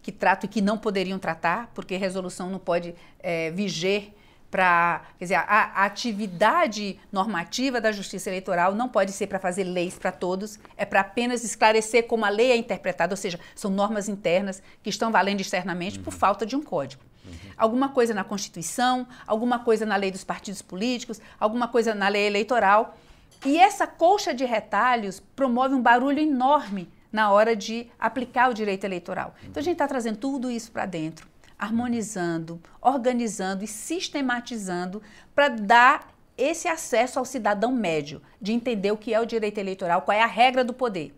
que 0.04 0.12
tratam 0.12 0.48
e 0.48 0.54
que 0.54 0.62
não 0.62 0.78
poderiam 0.78 1.18
tratar, 1.18 1.72
porque 1.74 1.98
resolução 1.98 2.48
não 2.48 2.60
pode 2.60 2.94
é, 3.20 3.50
viger 3.50 4.14
para. 4.56 5.02
Quer 5.20 5.26
dizer, 5.26 5.36
a, 5.36 5.42
a, 5.42 5.86
atividade 5.86 6.98
normativa 7.12 7.82
da 7.82 7.92
justiça 7.92 8.30
eleitoral 8.30 8.74
não 8.74 8.88
pode 8.88 9.12
ser 9.12 9.28
para 9.28 9.38
fazer 9.38 9.66
leis 9.66 9.98
para 10.00 10.14
todos, 10.14 10.58
é 10.78 10.86
para 10.86 11.02
apenas 11.02 11.44
esclarecer 11.44 12.08
como 12.08 12.24
a 12.24 12.30
lei 12.30 12.54
é 12.54 12.56
interpretada, 12.56 13.12
ou 13.12 13.18
seja, 13.18 13.38
são 13.54 13.70
normas 13.70 14.08
internas 14.08 14.64
que 14.82 14.90
estão 14.90 15.12
valendo 15.12 15.42
externamente 15.42 15.98
uhum. 15.98 16.06
por 16.06 16.14
falta 16.14 16.46
de 16.46 16.56
um 16.56 16.64
código. 16.64 17.04
Uhum. 17.26 17.34
Alguma 17.58 17.90
coisa 17.90 18.14
na 18.14 18.24
Constituição, 18.24 19.06
alguma 19.28 19.60
coisa 19.60 19.86
na 19.86 19.98
lei 19.98 20.10
dos 20.10 20.24
partidos 20.24 20.62
políticos, 20.62 21.20
alguma 21.38 21.68
coisa 21.68 21.94
na 21.94 22.08
lei 22.08 22.26
eleitoral. 22.26 22.98
E 23.46 23.58
essa 23.58 23.86
colcha 23.86 24.34
de 24.34 24.46
retalhos 24.46 25.22
promove 25.36 25.76
um 25.76 25.82
barulho 25.82 26.20
enorme 26.20 26.90
na 27.12 27.30
hora 27.30 27.58
de 27.58 27.88
aplicar 28.00 28.50
o 28.50 28.54
direito 28.54 28.86
eleitoral. 28.86 29.36
Então 29.44 29.60
a 29.60 29.64
gente 29.64 29.74
está 29.74 29.88
trazendo 29.88 30.18
tudo 30.18 30.50
isso 30.50 30.72
para 30.72 30.86
dentro 30.86 31.35
harmonizando, 31.58 32.62
organizando 32.82 33.64
e 33.64 33.68
sistematizando 33.68 35.02
para 35.34 35.50
dar 35.50 36.16
esse 36.38 36.68
acesso 36.68 37.18
ao 37.18 37.26
cidadão 37.26 37.72
médio, 37.72 38.22
de 38.42 38.52
entender 38.52 38.92
o 38.92 38.98
que 38.98 39.14
é 39.14 39.20
o 39.20 39.26
direito 39.26 39.58
eleitoral, 39.58 40.02
qual 40.02 40.18
é 40.18 40.22
a 40.22 40.28
regra 40.28 40.64
do 40.64 40.74
poder. 40.74 41.16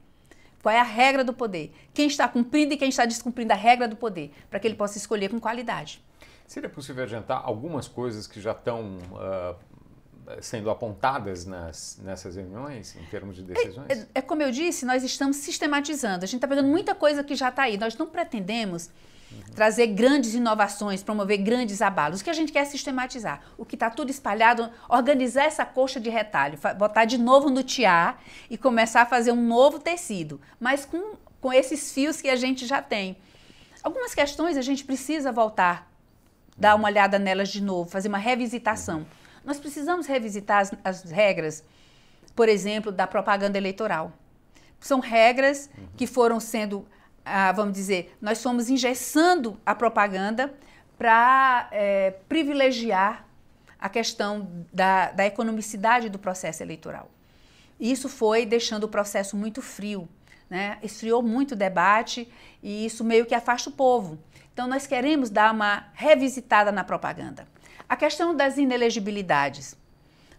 Qual 0.62 0.73
é 0.73 0.80
a 0.80 0.84
regra 0.84 1.23
do 1.23 1.34
poder? 1.34 1.73
Quem 1.93 2.08
está 2.08 2.28
cumprindo 2.28 2.73
e 2.73 2.78
quem 2.78 2.89
está 2.89 3.06
descumprindo 3.06 3.54
a 3.54 3.56
regra 3.56 3.88
do 3.88 3.95
poder, 3.95 4.34
para 4.50 4.60
que 4.60 4.67
ele 4.67 4.76
possa 4.76 4.97
escolher 4.97 5.30
com 5.30 5.39
qualidade. 5.39 6.04
Seria 6.45 6.69
possível 6.69 7.04
adiantar 7.04 7.41
algumas 7.43 7.88
coisas 7.88 8.28
que 8.28 8.39
já 8.39 8.52
estão 8.52 8.97
uh, 9.12 9.56
sendo 10.41 10.69
apontadas 10.69 11.45
nas, 11.45 12.00
nessas 12.04 12.36
reuniões, 12.36 12.95
em 12.95 13.04
termos 13.06 13.36
de 13.36 13.43
decisões? 13.43 13.89
É, 13.89 13.93
é, 13.93 14.08
é 14.15 14.21
como 14.21 14.41
eu 14.41 14.52
disse, 14.52 14.86
nós 14.86 15.04
estamos 15.04 15.38
sistematizando. 15.38 16.23
A 16.23 16.28
gente 16.28 16.38
está 16.38 16.47
pegando 16.47 16.67
muita 16.67 16.93
coisa 16.93 17.23
que 17.23 17.36
já 17.36 17.50
está 17.50 17.63
aí. 17.63 17.78
Nós 17.78 17.95
não 17.97 18.08
pretendemos 18.08 18.89
trazer 19.56 19.88
grandes 19.88 20.34
inovações, 20.34 21.04
promover 21.04 21.38
grandes 21.38 21.82
abalos. 21.82 22.22
O 22.22 22.24
que 22.24 22.30
a 22.30 22.34
gente 22.34 22.52
quer 22.52 22.60
é 22.60 22.66
sistematizar. 22.66 23.42
O 23.58 23.66
que 23.66 23.76
está 23.76 23.90
tudo 23.90 24.12
espalhado, 24.12 24.70
organizar 24.88 25.46
essa 25.46 25.66
coxa 25.66 26.00
de 26.00 26.10
retalho, 26.10 26.60
botar 26.78 27.06
de 27.06 27.18
novo 27.18 27.50
no 27.50 27.63
tiar 27.63 28.22
e 28.50 28.58
começar 28.58 29.02
a 29.02 29.06
fazer 29.06 29.32
um 29.32 29.48
novo 29.48 29.80
tecido, 29.80 30.40
mas 30.60 30.86
com, 30.86 31.16
com 31.42 31.52
esses 31.52 31.92
fios 31.92 32.22
que 32.22 32.30
a 32.30 32.36
gente 32.36 32.66
já 32.66 32.82
tem. 32.82 33.18
Algumas 33.84 34.13
questões 34.13 34.58
a 34.58 34.62
gente 34.62 34.84
precisa 34.84 35.32
voltar, 35.32 35.90
dar 36.58 36.76
uma 36.76 36.88
olhada 36.88 37.18
nelas 37.18 37.50
de 37.50 37.62
novo, 37.62 37.90
fazer 37.90 38.10
uma 38.10 38.18
revisitação. 38.18 39.06
Nós 39.44 39.60
precisamos 39.60 40.08
revisitar 40.08 40.60
as, 40.62 40.74
as 40.84 41.10
regras, 41.10 41.63
por 42.36 42.50
exemplo, 42.50 42.92
da 42.92 43.08
propaganda 43.08 43.58
eleitoral. 43.58 44.12
São 44.80 45.00
regras 45.00 45.70
que 45.96 46.06
foram 46.06 46.40
sendo, 46.40 46.86
ah, 47.28 47.52
vamos 47.52 47.74
dizer, 47.74 48.16
nós 48.22 48.42
fomos 48.42 48.70
engessando 48.70 49.60
a 49.66 49.76
propaganda 49.76 50.54
para 50.98 51.68
é, 51.72 52.12
privilegiar 52.28 53.26
a 53.80 53.90
questão 53.90 54.66
da, 54.74 55.12
da 55.12 55.26
economicidade 55.26 56.10
do 56.10 56.18
processo 56.18 56.63
eleitoral. 56.63 57.12
Isso 57.80 58.10
foi 58.10 58.46
deixando 58.46 58.86
o 58.86 58.88
processo 58.88 59.38
muito 59.38 59.62
frio, 59.62 60.10
né? 60.50 60.80
esfriou 60.82 61.22
muito 61.22 61.52
o 61.52 61.56
debate 61.56 62.28
e 62.63 62.86
isso 62.86 63.04
meio 63.04 63.26
que 63.26 63.36
afasta 63.36 63.70
o 63.70 63.74
povo. 63.74 64.18
Então, 64.52 64.68
nós 64.68 64.88
queremos 64.88 65.30
dar 65.30 65.54
uma 65.54 65.86
revisitada 65.94 66.72
na 66.72 66.84
propaganda. 66.84 67.48
A 67.88 67.96
questão 67.96 68.36
das 68.36 68.58
inelegibilidades. 68.58 69.78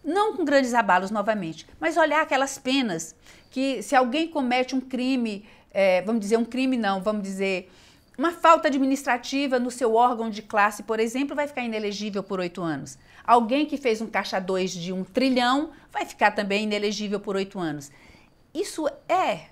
Não 0.03 0.35
com 0.35 0.43
grandes 0.43 0.73
abalos 0.73 1.11
novamente, 1.11 1.65
mas 1.79 1.95
olhar 1.95 2.21
aquelas 2.21 2.57
penas 2.57 3.15
que, 3.49 3.81
se 3.81 3.95
alguém 3.95 4.27
comete 4.27 4.75
um 4.75 4.81
crime, 4.81 5.45
é, 5.71 6.01
vamos 6.01 6.21
dizer, 6.21 6.37
um 6.37 6.45
crime 6.45 6.77
não, 6.77 7.01
vamos 7.01 7.23
dizer, 7.23 7.71
uma 8.17 8.31
falta 8.31 8.67
administrativa 8.67 9.59
no 9.59 9.71
seu 9.71 9.95
órgão 9.95 10.29
de 10.29 10.41
classe, 10.41 10.83
por 10.83 10.99
exemplo, 10.99 11.35
vai 11.35 11.47
ficar 11.47 11.63
inelegível 11.63 12.21
por 12.21 12.39
oito 12.39 12.61
anos. 12.61 12.97
Alguém 13.23 13.65
que 13.65 13.77
fez 13.77 14.01
um 14.01 14.07
caixa 14.07 14.39
2 14.39 14.71
de 14.71 14.91
um 14.91 15.03
trilhão 15.03 15.71
vai 15.91 16.05
ficar 16.05 16.31
também 16.31 16.63
inelegível 16.63 17.19
por 17.19 17.35
oito 17.35 17.59
anos. 17.59 17.91
Isso 18.53 18.87
é 19.07 19.47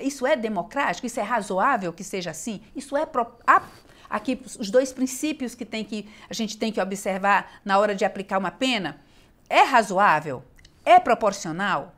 isso 0.00 0.26
é 0.26 0.34
democrático? 0.34 1.06
Isso 1.06 1.20
é 1.20 1.22
razoável 1.22 1.92
que 1.92 2.02
seja 2.02 2.30
assim? 2.30 2.60
Isso 2.74 2.96
é 2.96 3.04
pro, 3.04 3.26
a, 3.46 3.62
aqui 4.08 4.40
os 4.58 4.70
dois 4.70 4.92
princípios 4.92 5.54
que, 5.54 5.64
tem 5.64 5.84
que 5.84 6.08
a 6.28 6.34
gente 6.34 6.56
tem 6.56 6.72
que 6.72 6.80
observar 6.80 7.60
na 7.64 7.78
hora 7.78 7.94
de 7.94 8.04
aplicar 8.04 8.38
uma 8.38 8.50
pena? 8.50 9.00
É 9.48 9.62
razoável? 9.62 10.42
É 10.84 10.98
proporcional? 10.98 11.94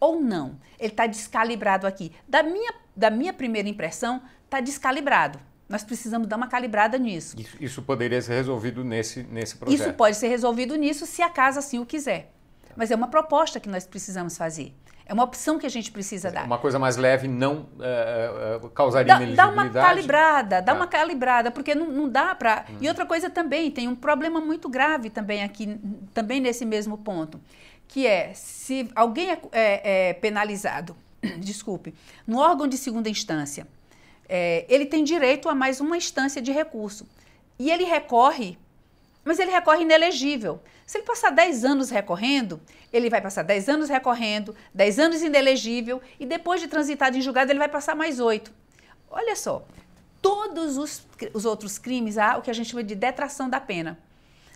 Ou 0.00 0.20
não? 0.20 0.58
Ele 0.78 0.90
está 0.90 1.06
descalibrado 1.06 1.86
aqui. 1.86 2.12
Da 2.28 2.42
minha, 2.42 2.72
da 2.98 3.10
minha 3.10 3.32
primeira 3.32 3.68
impressão, 3.68 4.20
está 4.44 4.60
descalibrado. 4.60 5.38
Nós 5.68 5.84
precisamos 5.84 6.26
dar 6.26 6.36
uma 6.36 6.48
calibrada 6.48 6.98
nisso. 6.98 7.36
Isso, 7.38 7.56
isso, 7.60 7.82
poderia 7.82 8.20
ser 8.20 8.34
resolvido 8.34 8.82
nesse, 8.82 9.22
nesse 9.22 9.56
projeto? 9.56 9.80
Isso 9.80 9.92
pode 9.92 10.16
ser 10.16 10.28
resolvido 10.28 10.74
nisso 10.74 11.06
se 11.06 11.22
a 11.22 11.28
casa 11.28 11.60
assim 11.60 11.78
o 11.78 11.86
quiser. 11.86 12.32
Mas 12.74 12.90
é 12.90 12.96
uma 12.96 13.08
proposta 13.08 13.60
que 13.60 13.68
nós 13.68 13.86
precisamos 13.86 14.36
fazer. 14.36 14.74
É 15.06 15.14
uma 15.14 15.24
opção 15.24 15.58
que 15.58 15.66
a 15.66 15.68
gente 15.68 15.92
precisa 15.92 16.30
dar. 16.30 16.44
Uma 16.44 16.58
coisa 16.58 16.78
mais 16.78 16.96
leve 16.96 17.28
não 17.28 17.68
uh, 17.78 18.66
uh, 18.66 18.70
causaria 18.70 19.14
dá, 19.14 19.46
Dá 19.46 19.48
uma 19.48 19.70
calibrada, 19.70 20.60
dá 20.60 20.74
uma 20.74 20.86
calibrada, 20.86 21.50
porque 21.50 21.74
não, 21.74 21.86
não 21.86 22.08
dá 22.08 22.34
para... 22.34 22.64
Hum. 22.68 22.76
E 22.80 22.88
outra 22.88 23.06
coisa 23.06 23.30
também, 23.30 23.70
tem 23.70 23.88
um 23.88 23.94
problema 23.94 24.40
muito 24.40 24.68
grave 24.68 25.08
também 25.08 25.42
aqui, 25.44 25.80
também 26.12 26.40
nesse 26.40 26.64
mesmo 26.64 26.98
ponto, 26.98 27.40
que 27.86 28.06
é, 28.06 28.32
se 28.34 28.90
alguém 28.94 29.30
é, 29.30 29.40
é, 29.52 30.08
é 30.10 30.12
penalizado, 30.14 30.94
desculpe, 31.38 31.94
no 32.26 32.38
órgão 32.38 32.66
de 32.66 32.76
segunda 32.76 33.08
instância, 33.08 33.66
é, 34.28 34.66
ele 34.68 34.86
tem 34.86 35.02
direito 35.02 35.48
a 35.48 35.54
mais 35.54 35.80
uma 35.80 35.96
instância 35.96 36.40
de 36.40 36.52
recurso. 36.52 37.06
E 37.58 37.70
ele 37.70 37.84
recorre, 37.84 38.58
mas 39.24 39.38
ele 39.38 39.50
recorre 39.50 39.82
inelegível. 39.82 40.60
Se 40.86 40.98
ele 40.98 41.06
passar 41.06 41.30
10 41.30 41.64
anos 41.64 41.90
recorrendo, 41.90 42.60
ele 42.92 43.10
vai 43.10 43.20
passar 43.20 43.42
10 43.42 43.68
anos 43.68 43.88
recorrendo, 43.88 44.54
10 44.72 44.98
anos 44.98 45.22
inelegível, 45.22 46.00
e 46.18 46.24
depois 46.24 46.60
de 46.60 46.68
transitado 46.68 47.16
em 47.16 47.20
julgado, 47.20 47.50
ele 47.50 47.58
vai 47.58 47.68
passar 47.68 47.94
mais 47.94 48.20
8. 48.20 48.52
Olha 49.10 49.34
só, 49.34 49.66
todos 50.22 50.76
os, 50.76 51.06
os 51.34 51.44
outros 51.44 51.78
crimes 51.78 52.16
há 52.16 52.38
o 52.38 52.42
que 52.42 52.50
a 52.50 52.54
gente 52.54 52.70
chama 52.70 52.84
de 52.84 52.94
detração 52.94 53.48
da 53.48 53.60
pena. 53.60 53.98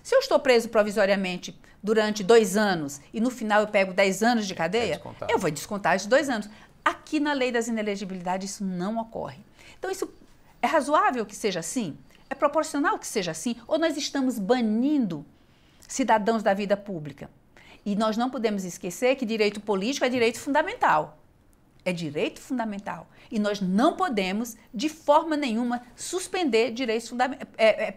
Se 0.02 0.14
eu 0.14 0.18
estou 0.18 0.38
preso 0.38 0.68
provisoriamente 0.68 1.58
durante 1.82 2.24
dois 2.24 2.56
anos 2.56 3.00
e 3.12 3.20
no 3.20 3.30
final 3.30 3.62
eu 3.62 3.68
pego 3.68 3.92
10 3.92 4.22
anos 4.22 4.46
de 4.46 4.54
cadeia, 4.54 5.00
eu 5.28 5.38
vou 5.38 5.50
descontar 5.50 5.94
esses 5.94 6.08
dois 6.08 6.28
anos. 6.28 6.48
Aqui 6.84 7.20
na 7.20 7.32
lei 7.32 7.52
das 7.52 7.68
inelegibilidades 7.68 8.52
isso 8.52 8.64
não 8.64 8.98
ocorre. 8.98 9.38
Então, 9.78 9.90
isso 9.90 10.12
é 10.60 10.66
razoável 10.66 11.24
que 11.24 11.36
seja 11.36 11.60
assim? 11.60 11.96
É 12.28 12.34
proporcional 12.34 12.98
que 12.98 13.06
seja 13.06 13.30
assim? 13.30 13.56
Ou 13.66 13.78
nós 13.78 13.96
estamos 13.96 14.38
banindo 14.38 15.24
cidadãos 15.86 16.42
da 16.42 16.54
vida 16.54 16.76
pública? 16.76 17.30
E 17.84 17.94
nós 17.96 18.16
não 18.16 18.30
podemos 18.30 18.64
esquecer 18.64 19.16
que 19.16 19.26
direito 19.26 19.60
político 19.60 20.06
é 20.06 20.08
direito 20.08 20.40
fundamental. 20.40 21.18
É 21.84 21.92
direito 21.92 22.40
fundamental. 22.40 23.08
E 23.32 23.38
nós 23.38 23.62
não 23.62 23.96
podemos, 23.96 24.56
de 24.74 24.90
forma 24.90 25.38
nenhuma, 25.38 25.80
suspender 25.96 26.70
direitos 26.70 27.08
fundamentais. 27.08 27.48
É, 27.56 27.88
é, 27.88 27.92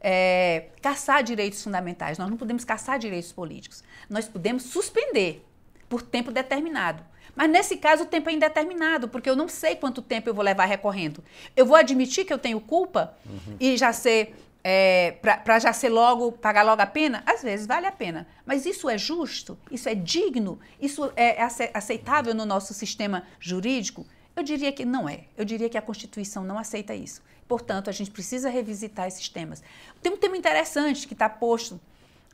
é, 0.00 0.68
caçar 0.80 1.22
direitos 1.22 1.62
fundamentais. 1.62 2.16
Nós 2.18 2.28
não 2.28 2.38
podemos 2.38 2.64
caçar 2.64 2.98
direitos 2.98 3.30
políticos. 3.30 3.84
Nós 4.08 4.26
podemos 4.26 4.64
suspender 4.64 5.46
por 5.88 6.00
tempo 6.00 6.32
determinado. 6.32 7.04
Mas 7.36 7.50
nesse 7.50 7.76
caso 7.76 8.04
o 8.04 8.06
tempo 8.06 8.30
é 8.30 8.32
indeterminado, 8.32 9.08
porque 9.08 9.28
eu 9.28 9.36
não 9.36 9.46
sei 9.46 9.76
quanto 9.76 10.00
tempo 10.00 10.28
eu 10.28 10.34
vou 10.34 10.42
levar 10.42 10.64
recorrendo. 10.64 11.22
Eu 11.54 11.66
vou 11.66 11.76
admitir 11.76 12.24
que 12.24 12.32
eu 12.32 12.38
tenho 12.38 12.60
culpa 12.60 13.14
uhum. 13.26 13.56
e 13.60 13.76
já 13.76 13.92
ser. 13.92 14.34
É, 14.64 15.16
para 15.20 15.58
já 15.58 15.72
ser 15.72 15.88
logo, 15.88 16.30
pagar 16.30 16.62
logo 16.62 16.80
a 16.80 16.86
pena? 16.86 17.24
Às 17.26 17.42
vezes 17.42 17.66
vale 17.66 17.84
a 17.84 17.90
pena. 17.90 18.28
Mas 18.46 18.64
isso 18.64 18.88
é 18.88 18.96
justo? 18.96 19.58
Isso 19.72 19.88
é 19.88 19.94
digno? 19.94 20.60
Isso 20.80 21.12
é 21.16 21.42
aceitável 21.74 22.32
no 22.32 22.46
nosso 22.46 22.72
sistema 22.72 23.24
jurídico? 23.40 24.06
Eu 24.34 24.42
diria 24.42 24.72
que 24.72 24.84
não 24.84 25.08
é. 25.08 25.24
Eu 25.36 25.44
diria 25.44 25.68
que 25.68 25.76
a 25.76 25.82
Constituição 25.82 26.44
não 26.44 26.58
aceita 26.58 26.94
isso. 26.94 27.22
Portanto, 27.46 27.90
a 27.90 27.92
gente 27.92 28.10
precisa 28.10 28.48
revisitar 28.48 29.06
esses 29.06 29.28
temas. 29.28 29.62
Tem 30.02 30.12
um 30.12 30.16
tema 30.16 30.36
interessante 30.36 31.06
que 31.06 31.12
está 31.12 31.28
posto 31.28 31.80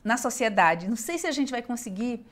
na 0.04 0.16
sociedade. 0.16 0.88
Não 0.88 0.96
sei 0.96 1.18
se 1.18 1.26
a 1.26 1.32
gente 1.32 1.50
vai 1.50 1.62
conseguir 1.62 2.24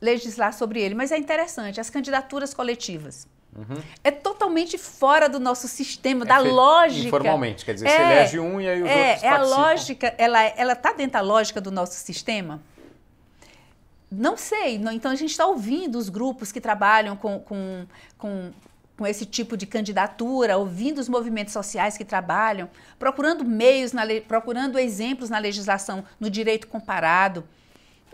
legislar 0.00 0.52
sobre 0.52 0.80
ele, 0.80 0.94
mas 0.94 1.12
é 1.12 1.18
interessante, 1.18 1.80
as 1.80 1.88
candidaturas 1.88 2.52
coletivas. 2.52 3.26
Uhum. 3.56 3.80
É 4.04 4.10
totalmente 4.10 4.76
fora 4.76 5.28
do 5.28 5.40
nosso 5.40 5.66
sistema, 5.66 6.24
é 6.24 6.28
da 6.28 6.38
lógica. 6.38 7.08
Informalmente, 7.08 7.64
quer 7.64 7.72
dizer, 7.72 7.88
é, 7.88 7.96
você 7.96 8.02
elege 8.02 8.38
um 8.38 8.60
e 8.60 8.68
aí 8.68 8.82
os 8.82 8.88
é, 8.88 9.08
outros 9.08 9.22
É 9.22 9.28
a 9.28 9.42
lógica, 9.42 10.14
ela 10.18 10.72
está 10.72 10.92
dentro 10.92 11.12
da 11.12 11.20
lógica 11.22 11.60
do 11.60 11.70
nosso 11.70 11.94
sistema? 11.94 12.60
Não 14.10 14.36
sei. 14.36 14.78
Não, 14.78 14.92
então 14.92 15.10
a 15.10 15.14
gente 15.14 15.30
está 15.30 15.46
ouvindo 15.46 15.96
os 15.96 16.08
grupos 16.08 16.52
que 16.52 16.60
trabalham 16.60 17.16
com, 17.16 17.40
com, 17.40 17.86
com, 18.18 18.52
com, 18.96 19.06
esse 19.06 19.26
tipo 19.26 19.56
de 19.56 19.66
candidatura, 19.66 20.56
ouvindo 20.56 20.98
os 20.98 21.08
movimentos 21.08 21.52
sociais 21.52 21.96
que 21.96 22.04
trabalham, 22.04 22.68
procurando 22.98 23.44
meios, 23.44 23.92
na, 23.92 24.02
procurando 24.26 24.78
exemplos 24.78 25.30
na 25.30 25.38
legislação, 25.38 26.04
no 26.18 26.30
direito 26.30 26.66
comparado. 26.66 27.44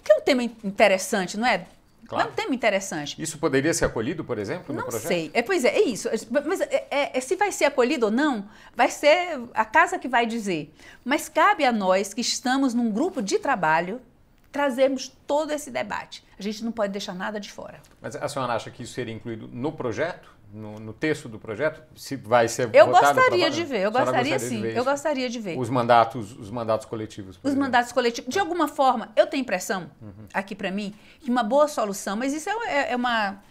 Que 0.03 0.12
é 0.12 0.16
um 0.16 0.21
tema 0.21 0.42
interessante, 0.42 1.37
não 1.38 1.47
é? 1.47 1.66
Claro. 2.12 2.29
É 2.29 2.31
um 2.31 2.35
tema 2.35 2.55
interessante. 2.55 3.21
Isso 3.21 3.38
poderia 3.38 3.73
ser 3.73 3.87
acolhido, 3.87 4.23
por 4.23 4.38
exemplo, 4.38 4.75
no? 4.75 4.83
Não 4.83 4.90
sei. 4.90 5.31
É, 5.33 5.40
pois 5.40 5.64
é, 5.64 5.68
é 5.68 5.83
isso. 5.83 6.11
Mas 6.31 6.61
é, 6.61 6.87
é, 6.90 7.16
é, 7.16 7.21
se 7.21 7.37
vai 7.37 7.51
ser 7.51 7.64
acolhido 7.64 8.07
ou 8.07 8.12
não, 8.12 8.47
vai 8.77 8.90
ser 8.90 9.40
a 9.55 9.64
casa 9.64 9.99
que 9.99 10.09
vai 10.09 10.27
dizer. 10.27 10.75
Mas 11.05 11.29
cabe 11.29 11.64
a 11.64 11.73
nós 11.73 12.12
que 12.12 12.21
estamos 12.21 12.75
num 12.75 12.90
grupo 12.90 13.23
de 13.23 13.38
trabalho 13.38 14.01
trazermos 14.53 15.11
todo 15.27 15.53
esse 15.53 15.71
debate. 15.71 16.23
A 16.38 16.42
gente 16.42 16.62
não 16.62 16.71
pode 16.71 16.92
deixar 16.92 17.14
nada 17.14 17.40
de 17.40 17.51
fora. 17.51 17.81
Mas 18.01 18.14
a 18.14 18.29
senhora 18.29 18.53
acha 18.53 18.71
que 18.71 18.83
isso 18.83 18.92
seria 18.92 19.14
incluído 19.14 19.49
no 19.49 19.73
projeto? 19.73 20.31
No, 20.53 20.79
no, 20.79 20.93
texto 20.93 21.29
do 21.29 21.38
projeto? 21.38 21.83
Se 21.97 22.15
vai 22.15 22.47
ser 22.47 22.69
Eu 22.75 22.88
gostaria 22.88 23.51
de 23.51 23.65
ver, 23.65 23.81
eu 23.81 23.91
gostaria, 23.91 24.37
gostaria 24.37 24.38
sim, 24.38 24.65
eu 24.67 24.85
gostaria 24.85 25.29
de 25.31 25.41
ver. 25.41 25.59
Os 25.59 25.71
mandatos, 25.71 26.37
os 26.37 26.51
mandatos 26.51 26.87
coletivos. 26.87 27.37
Os 27.38 27.45
exemplo. 27.45 27.65
mandatos 27.65 27.93
coletivos. 27.93 28.31
De 28.31 28.38
alguma 28.38 28.69
forma, 28.69 29.11
eu 29.17 29.27
tenho 29.27 29.41
impressão, 29.41 29.91
uhum. 30.01 30.27
aqui 30.33 30.55
para 30.55 30.71
mim, 30.71 30.95
que 31.21 31.31
uma 31.31 31.43
boa 31.43 31.67
solução, 31.67 32.17
mas 32.17 32.35
isso 32.35 32.51
é, 32.51 32.53
é, 32.67 32.93
é 32.93 32.97
uma, 32.97 33.43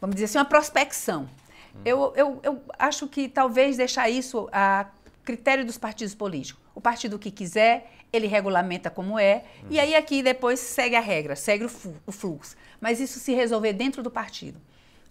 vamos 0.00 0.16
dizer 0.16 0.26
assim, 0.26 0.38
uma 0.38 0.44
prospecção. 0.44 1.22
Uhum. 1.22 1.80
Eu, 1.84 2.12
eu, 2.16 2.40
eu 2.42 2.62
acho 2.78 3.06
que 3.06 3.28
talvez 3.28 3.76
deixar 3.76 4.10
isso 4.10 4.48
a 4.52 4.86
critério 5.24 5.64
dos 5.64 5.78
partidos 5.78 6.14
políticos. 6.14 6.62
O 6.74 6.80
partido 6.80 7.18
que 7.18 7.30
quiser, 7.30 7.92
ele 8.12 8.26
regulamenta 8.26 8.90
como 8.90 9.18
é, 9.18 9.44
uhum. 9.62 9.68
e 9.70 9.78
aí 9.78 9.94
aqui 9.94 10.22
depois 10.22 10.58
segue 10.58 10.96
a 10.96 11.00
regra, 11.00 11.36
segue 11.36 11.64
o 12.06 12.12
fluxo. 12.12 12.56
Mas 12.80 12.98
isso 12.98 13.18
se 13.20 13.32
resolver 13.34 13.72
dentro 13.72 14.02
do 14.02 14.10
partido 14.10 14.60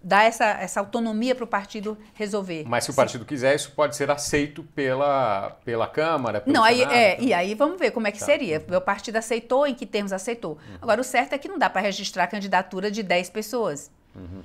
dar 0.02 0.24
essa, 0.24 0.44
essa 0.44 0.80
autonomia 0.80 1.34
para 1.34 1.44
o 1.44 1.46
partido 1.46 1.98
resolver. 2.14 2.64
Mas 2.66 2.84
se 2.84 2.90
o 2.90 2.94
partido 2.94 3.24
quiser, 3.24 3.54
isso 3.54 3.72
pode 3.72 3.96
ser 3.96 4.10
aceito 4.10 4.62
pela, 4.62 5.50
pela 5.64 5.88
Câmara, 5.88 6.40
pelo 6.40 6.54
Não, 6.54 6.62
aí, 6.62 6.82
é, 6.82 7.20
e 7.20 7.34
aí 7.34 7.54
vamos 7.54 7.78
ver 7.78 7.90
como 7.90 8.06
é 8.06 8.12
que 8.12 8.18
tá. 8.18 8.26
seria. 8.26 8.64
O 8.68 8.80
partido 8.80 9.16
aceitou, 9.16 9.66
em 9.66 9.74
que 9.74 9.84
termos 9.84 10.12
aceitou. 10.12 10.52
Uhum. 10.52 10.78
Agora, 10.80 11.00
o 11.00 11.04
certo 11.04 11.32
é 11.32 11.38
que 11.38 11.48
não 11.48 11.58
dá 11.58 11.68
para 11.68 11.80
registrar 11.80 12.24
a 12.24 12.26
candidatura 12.26 12.90
de 12.90 13.02
10 13.02 13.30
pessoas. 13.30 13.90
Uhum. 14.14 14.42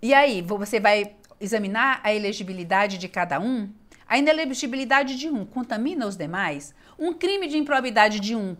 E 0.00 0.14
aí, 0.14 0.40
você 0.42 0.80
vai 0.80 1.12
examinar 1.40 2.00
a 2.02 2.14
elegibilidade 2.14 2.96
de 2.96 3.08
cada 3.08 3.38
um? 3.38 3.68
A 4.08 4.18
inelegibilidade 4.18 5.16
de 5.16 5.28
um 5.28 5.44
contamina 5.44 6.06
os 6.06 6.16
demais? 6.16 6.74
Um 6.98 7.12
crime 7.12 7.48
de 7.48 7.58
improbidade 7.58 8.20
de 8.20 8.34
um 8.34 8.56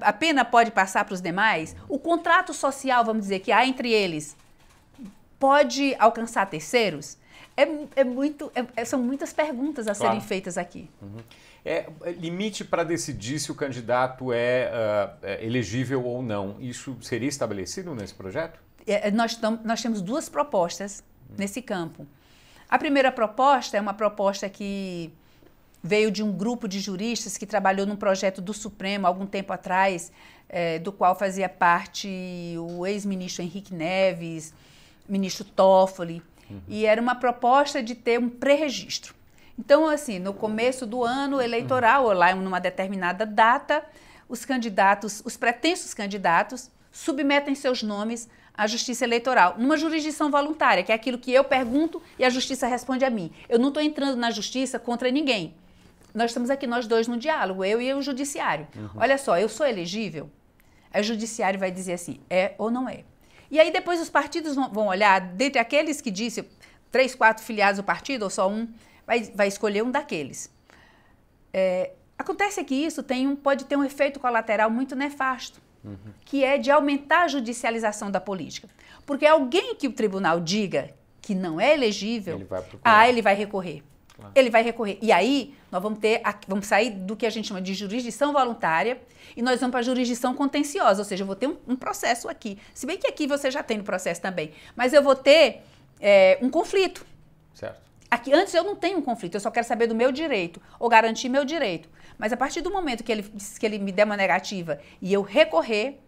a 0.00 0.12
pena 0.12 0.42
pode 0.42 0.70
passar 0.70 1.04
para 1.04 1.12
os 1.12 1.20
demais? 1.20 1.76
O 1.86 1.98
contrato 1.98 2.54
social, 2.54 3.04
vamos 3.04 3.24
dizer, 3.24 3.40
que 3.40 3.52
há 3.52 3.66
entre 3.66 3.92
eles, 3.92 4.34
pode 5.38 5.94
alcançar 5.98 6.46
terceiros? 6.46 7.18
É, 7.56 7.66
é 7.96 8.04
muito, 8.04 8.52
é, 8.54 8.64
é 8.76 8.84
são 8.84 9.02
muitas 9.02 9.32
perguntas 9.32 9.88
a 9.88 9.94
claro. 9.94 10.12
serem 10.12 10.20
feitas 10.20 10.58
aqui. 10.58 10.90
Uhum. 11.00 11.18
É, 11.64 11.86
limite 12.18 12.64
para 12.64 12.84
decidir 12.84 13.40
se 13.40 13.50
o 13.50 13.54
candidato 13.54 14.32
é, 14.32 14.70
uh, 14.70 15.16
é, 15.22 15.44
elegível 15.44 16.04
ou 16.04 16.22
não. 16.22 16.56
Isso 16.60 16.96
seria 17.00 17.28
estabelecido 17.28 17.94
nesse 17.94 18.14
projeto? 18.14 18.60
É, 18.86 19.10
nós, 19.10 19.40
nós 19.64 19.82
temos 19.82 20.00
duas 20.00 20.28
propostas 20.28 21.02
uhum. 21.28 21.36
nesse 21.38 21.60
campo. 21.60 22.06
A 22.68 22.78
primeira 22.78 23.10
proposta 23.10 23.76
é 23.76 23.80
uma 23.80 23.94
proposta 23.94 24.48
que 24.48 25.12
veio 25.82 26.10
de 26.10 26.22
um 26.22 26.32
grupo 26.32 26.68
de 26.68 26.80
juristas 26.80 27.36
que 27.36 27.46
trabalhou 27.46 27.86
num 27.86 27.96
projeto 27.96 28.40
do 28.40 28.52
Supremo 28.52 29.06
algum 29.06 29.26
tempo 29.26 29.52
atrás, 29.52 30.12
é, 30.48 30.78
do 30.78 30.92
qual 30.92 31.16
fazia 31.16 31.48
parte 31.48 32.08
o 32.58 32.86
ex-ministro 32.86 33.42
Henrique 33.42 33.72
Neves, 33.72 34.52
ministro 35.08 35.44
Toffoli, 35.44 36.22
uhum. 36.50 36.60
e 36.68 36.84
era 36.86 37.00
uma 37.00 37.14
proposta 37.14 37.82
de 37.82 37.94
ter 37.94 38.18
um 38.18 38.28
pré-registro. 38.28 39.14
Então, 39.58 39.88
assim, 39.88 40.18
no 40.18 40.34
começo 40.34 40.86
do 40.86 41.02
ano 41.02 41.40
eleitoral, 41.40 42.02
uhum. 42.02 42.08
ou 42.08 42.14
lá 42.14 42.34
numa 42.34 42.60
determinada 42.60 43.24
data, 43.24 43.84
os 44.28 44.44
candidatos, 44.44 45.22
os 45.24 45.36
pretensos 45.36 45.94
candidatos, 45.94 46.70
submetem 46.92 47.54
seus 47.54 47.82
nomes 47.82 48.28
à 48.54 48.66
Justiça 48.66 49.04
Eleitoral, 49.04 49.54
numa 49.58 49.76
jurisdição 49.76 50.30
voluntária, 50.30 50.82
que 50.82 50.90
é 50.90 50.94
aquilo 50.94 51.18
que 51.18 51.32
eu 51.32 51.44
pergunto 51.44 52.02
e 52.18 52.24
a 52.24 52.30
Justiça 52.30 52.66
responde 52.66 53.04
a 53.04 53.10
mim. 53.10 53.30
Eu 53.48 53.58
não 53.58 53.68
estou 53.68 53.82
entrando 53.82 54.16
na 54.16 54.30
Justiça 54.30 54.78
contra 54.78 55.10
ninguém. 55.10 55.54
Nós 56.14 56.30
estamos 56.30 56.48
aqui, 56.48 56.66
nós 56.66 56.86
dois, 56.86 57.06
no 57.06 57.18
diálogo, 57.18 57.62
eu 57.62 57.80
e 57.80 57.92
o 57.92 58.00
Judiciário. 58.00 58.66
Uhum. 58.74 58.88
Olha 58.96 59.18
só, 59.18 59.38
eu 59.38 59.48
sou 59.48 59.66
elegível? 59.66 60.30
Aí 60.90 61.02
o 61.02 61.04
Judiciário 61.04 61.60
vai 61.60 61.70
dizer 61.70 61.92
assim, 61.92 62.18
é 62.30 62.54
ou 62.56 62.70
não 62.70 62.88
é. 62.88 63.04
E 63.50 63.60
aí 63.60 63.72
depois 63.72 64.00
os 64.00 64.08
partidos 64.08 64.54
vão 64.54 64.88
olhar, 64.88 65.20
dentre 65.20 65.58
aqueles 65.58 66.00
que 66.00 66.10
disse 66.10 66.48
três, 66.90 67.14
quatro 67.14 67.44
filiados 67.44 67.78
do 67.78 67.84
partido, 67.84 68.22
ou 68.22 68.30
só 68.30 68.48
um, 68.48 68.68
vai, 69.06 69.22
vai 69.34 69.48
escolher 69.48 69.82
um 69.82 69.90
daqueles. 69.90 70.50
É, 71.52 71.92
acontece 72.18 72.62
que 72.64 72.74
isso 72.74 73.02
tem 73.02 73.26
um, 73.26 73.36
pode 73.36 73.64
ter 73.64 73.76
um 73.76 73.84
efeito 73.84 74.18
colateral 74.18 74.70
muito 74.70 74.96
nefasto, 74.96 75.60
uhum. 75.84 75.96
que 76.24 76.44
é 76.44 76.58
de 76.58 76.70
aumentar 76.70 77.24
a 77.24 77.28
judicialização 77.28 78.10
da 78.10 78.20
política. 78.20 78.68
Porque 79.04 79.26
alguém 79.26 79.74
que 79.74 79.86
o 79.86 79.92
tribunal 79.92 80.40
diga 80.40 80.92
que 81.20 81.34
não 81.34 81.60
é 81.60 81.74
elegível, 81.74 82.36
ele 82.36 82.48
ah, 82.82 83.08
ele 83.08 83.22
vai 83.22 83.34
recorrer. 83.34 83.82
Claro. 84.16 84.32
Ele 84.34 84.50
vai 84.50 84.62
recorrer. 84.62 84.98
E 85.02 85.12
aí, 85.12 85.54
nós 85.70 85.82
vamos 85.82 85.98
ter, 85.98 86.22
vamos 86.48 86.66
sair 86.66 86.90
do 86.90 87.14
que 87.14 87.26
a 87.26 87.30
gente 87.30 87.48
chama 87.48 87.60
de 87.60 87.74
jurisdição 87.74 88.32
voluntária 88.32 89.00
e 89.36 89.42
nós 89.42 89.60
vamos 89.60 89.72
para 89.72 89.80
a 89.80 89.82
jurisdição 89.82 90.34
contenciosa, 90.34 91.00
ou 91.00 91.04
seja, 91.04 91.22
eu 91.22 91.26
vou 91.26 91.36
ter 91.36 91.48
um, 91.48 91.56
um, 91.68 91.76
processo 91.76 92.28
aqui. 92.28 92.58
Se 92.72 92.86
bem 92.86 92.96
que 92.96 93.06
aqui 93.06 93.26
você 93.26 93.50
já 93.50 93.62
tem 93.62 93.76
no 93.76 93.84
processo 93.84 94.20
também, 94.20 94.52
mas 94.74 94.92
eu 94.92 95.02
vou 95.02 95.14
ter 95.14 95.62
é, 96.00 96.38
um 96.40 96.48
conflito. 96.48 97.04
Certo. 97.52 97.80
Aqui, 98.10 98.32
antes 98.32 98.54
eu 98.54 98.64
não 98.64 98.74
tenho 98.74 98.98
um 98.98 99.02
conflito, 99.02 99.34
eu 99.34 99.40
só 99.40 99.50
quero 99.50 99.66
saber 99.66 99.86
do 99.86 99.94
meu 99.94 100.10
direito, 100.10 100.62
ou 100.78 100.88
garantir 100.88 101.28
meu 101.28 101.44
direito. 101.44 101.88
Mas 102.16 102.32
a 102.32 102.36
partir 102.36 102.62
do 102.62 102.70
momento 102.70 103.04
que 103.04 103.12
ele, 103.12 103.22
que 103.22 103.66
ele 103.66 103.78
me 103.78 103.92
der 103.92 104.06
uma 104.06 104.16
negativa 104.16 104.78
e 105.02 105.12
eu 105.12 105.20
recorrer, 105.20 105.98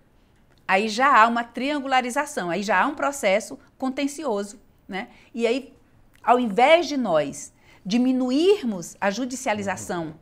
aí 0.67 0.89
já 0.89 1.15
há 1.15 1.27
uma 1.27 1.45
triangularização, 1.45 2.49
aí 2.49 2.63
já 2.63 2.81
há 2.81 2.87
um 2.87 2.95
processo 2.95 3.59
contencioso. 3.77 4.59
Né? 4.87 5.09
E 5.35 5.47
aí, 5.47 5.75
ao 6.23 6.41
invés 6.41 6.87
de 6.87 6.97
nós 6.97 7.53
diminuirmos 7.89 8.99
a 9.01 9.11
judicialização, 9.11 10.15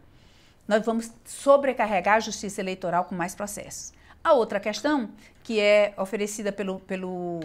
nós 0.68 0.86
vamos 0.86 1.10
sobrecarregar 1.24 2.14
a 2.14 2.20
justiça 2.20 2.60
eleitoral 2.60 3.06
com 3.06 3.14
mais 3.16 3.34
processos. 3.34 3.92
A 4.22 4.34
outra 4.34 4.60
questão, 4.60 5.10
que 5.42 5.58
é 5.58 5.92
oferecida 5.98 6.52
pelo, 6.52 6.78
pelo 6.78 7.40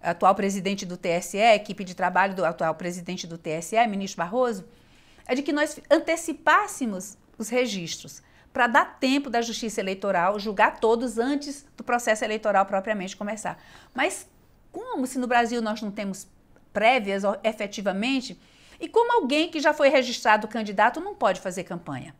atual 0.00 0.34
presidente 0.34 0.86
do 0.86 0.96
TSE, 0.96 1.36
equipe 1.36 1.84
de 1.84 1.94
trabalho 1.94 2.34
do 2.34 2.42
atual 2.42 2.74
presidente 2.74 3.26
do 3.26 3.36
TSE, 3.36 3.76
ministro 3.86 4.16
Barroso, 4.16 4.64
é 5.26 5.34
de 5.34 5.42
que 5.42 5.52
nós 5.52 5.78
antecipássemos 5.90 7.18
os 7.36 7.50
registros 7.50 8.22
para 8.54 8.66
dar 8.66 8.98
tempo 8.98 9.28
da 9.28 9.42
justiça 9.42 9.82
eleitoral 9.82 10.38
julgar 10.38 10.80
todos 10.80 11.18
antes 11.18 11.66
do 11.76 11.84
processo 11.84 12.24
eleitoral 12.24 12.64
propriamente 12.64 13.14
começar. 13.14 13.62
Mas 13.92 14.26
como 14.72 15.06
se 15.06 15.18
no 15.18 15.26
Brasil 15.26 15.60
nós 15.60 15.82
não 15.82 15.90
temos 15.90 16.26
prévias 16.72 17.24
efetivamente, 17.44 18.40
e 18.80 18.88
como 18.88 19.12
alguém 19.20 19.50
que 19.50 19.60
já 19.60 19.72
foi 19.72 19.88
registrado 19.88 20.48
candidato 20.48 21.00
não 21.00 21.14
pode 21.14 21.40
fazer 21.40 21.64
campanha? 21.64 22.14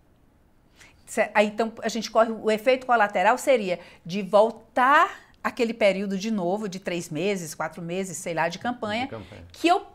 Aí, 1.34 1.46
então, 1.46 1.72
a 1.82 1.88
gente 1.88 2.10
corre. 2.10 2.32
O 2.32 2.50
efeito 2.50 2.86
colateral 2.86 3.38
seria 3.38 3.78
de 4.04 4.22
voltar 4.22 5.26
aquele 5.42 5.72
período 5.72 6.18
de 6.18 6.30
novo, 6.30 6.68
de 6.68 6.80
três 6.80 7.08
meses, 7.08 7.54
quatro 7.54 7.80
meses, 7.80 8.16
sei 8.16 8.34
lá, 8.34 8.48
de 8.48 8.58
campanha, 8.58 9.04
de 9.04 9.10
campanha. 9.10 9.44
que 9.52 9.68
eu 9.68 9.86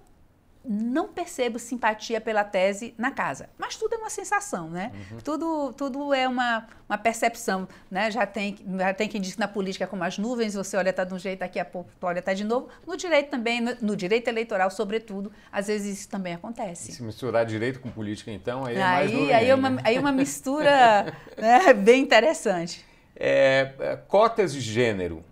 não 0.64 1.08
percebo 1.08 1.58
simpatia 1.58 2.22
pela 2.22 2.44
tese 2.44 2.94
na 2.98 3.12
casa. 3.12 3.50
Mas 3.58 3.76
tudo 3.76 3.96
é 3.96 3.98
uma 3.98 4.10
sensação, 4.10 4.70
né? 4.70 4.92
Uhum. 4.94 5.18
Tudo, 5.20 5.74
tudo 5.74 6.14
é 6.14 6.28
uma, 6.28 6.68
uma 6.88 6.98
percepção, 6.98 7.68
né? 7.90 8.12
Já 8.12 8.26
tem, 8.26 8.58
já 8.78 8.94
tem 8.94 9.08
quem 9.08 9.20
diz 9.20 9.34
que 9.34 9.40
na 9.40 9.48
política 9.48 9.86
é 9.86 9.88
como 9.88 10.04
as 10.04 10.18
nuvens, 10.18 10.54
você 10.54 10.78
olha 10.78 10.94
tá 10.94 11.04
de 11.04 11.14
um 11.14 11.20
jeito, 11.20 11.40
daqui 11.40 11.60
a 11.60 11.66
pouco 11.66 11.90
olha 12.02 12.22
tá 12.22 12.34
de 12.34 12.44
novo. 12.44 12.70
No 12.86 12.96
direito 12.96 13.30
também, 13.30 13.60
no, 13.60 13.76
no, 13.82 13.96
direito 13.96 14.28
eleitoral, 14.28 14.70
sobretudo, 14.70 15.32
às 15.52 15.68
vezes 15.68 16.00
isso 16.00 16.10
também 16.10 16.34
acontece. 16.34 16.92
E 16.92 16.94
se 16.94 17.04
misturar 17.04 17.46
direito 17.46 17.80
com 17.80 17.90
política, 17.90 18.32
então, 18.32 18.66
aí 18.66 18.76
é 18.76 18.84
aí, 18.84 18.92
mais 18.92 19.12
nuvem 19.12 19.34
aí, 19.34 19.50
é 19.50 19.56
uma, 19.56 19.82
aí 19.84 19.96
é 19.96 20.00
uma 20.00 20.12
mistura 20.14 21.14
né, 21.38 21.74
bem 21.74 22.04
interessante. 22.04 22.86
É, 23.16 23.74
é 23.80 23.96
cotas 23.96 24.54
de 24.54 24.62
gênero 24.62 25.24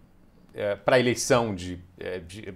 é, 0.53 0.75
para 0.75 0.99
eleição 0.99 1.51
é, 1.51 2.19
de, 2.19 2.41
de 2.41 2.53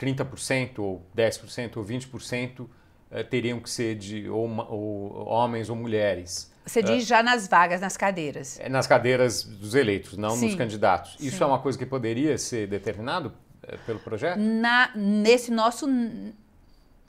30% 0.00 0.78
ou 0.78 1.06
10% 1.14 1.76
ou 1.76 1.84
20% 1.84 2.66
eh, 3.10 3.22
teriam 3.22 3.60
que 3.60 3.68
ser 3.68 3.94
de 3.96 4.28
ou, 4.30 4.48
ou, 4.48 5.28
homens 5.28 5.68
ou 5.68 5.76
mulheres. 5.76 6.50
Você 6.64 6.82
diz 6.82 7.06
já 7.06 7.22
nas 7.22 7.46
vagas, 7.46 7.80
nas 7.80 7.96
cadeiras. 7.96 8.58
É, 8.60 8.68
nas 8.68 8.86
cadeiras 8.86 9.42
dos 9.42 9.74
eleitos, 9.74 10.16
não 10.16 10.30
Sim. 10.30 10.46
nos 10.46 10.54
candidatos. 10.54 11.16
Isso 11.20 11.36
Sim. 11.36 11.44
é 11.44 11.46
uma 11.46 11.58
coisa 11.58 11.76
que 11.76 11.84
poderia 11.84 12.38
ser 12.38 12.66
determinado 12.66 13.32
eh, 13.62 13.76
pelo 13.84 13.98
projeto? 13.98 14.38
Na, 14.38 14.90
nesse 14.94 15.50
nosso. 15.50 15.86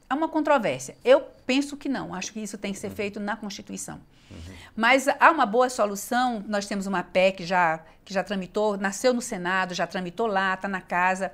É 0.10 0.14
uma 0.14 0.28
controvérsia. 0.28 0.98
Eu 1.06 1.22
penso 1.46 1.78
que 1.78 1.88
não. 1.88 2.14
Acho 2.14 2.34
que 2.34 2.42
isso 2.42 2.58
tem 2.58 2.74
que 2.74 2.80
ser 2.80 2.88
uhum. 2.88 2.96
feito 2.96 3.20
na 3.20 3.38
Constituição. 3.38 4.02
Uhum. 4.30 4.38
Mas 4.76 5.08
há 5.08 5.32
uma 5.32 5.46
boa 5.46 5.70
solução. 5.70 6.44
Nós 6.48 6.66
temos 6.66 6.88
uma 6.88 7.04
PEC 7.04 7.46
já, 7.46 7.82
que 8.04 8.14
já 8.14 8.24
tramitou, 8.24 8.76
nasceu 8.76 9.14
no 9.14 9.22
Senado, 9.22 9.74
já 9.74 9.88
tramitou 9.88 10.28
lá, 10.28 10.56
está 10.56 10.68
na 10.68 10.82
casa 10.82 11.32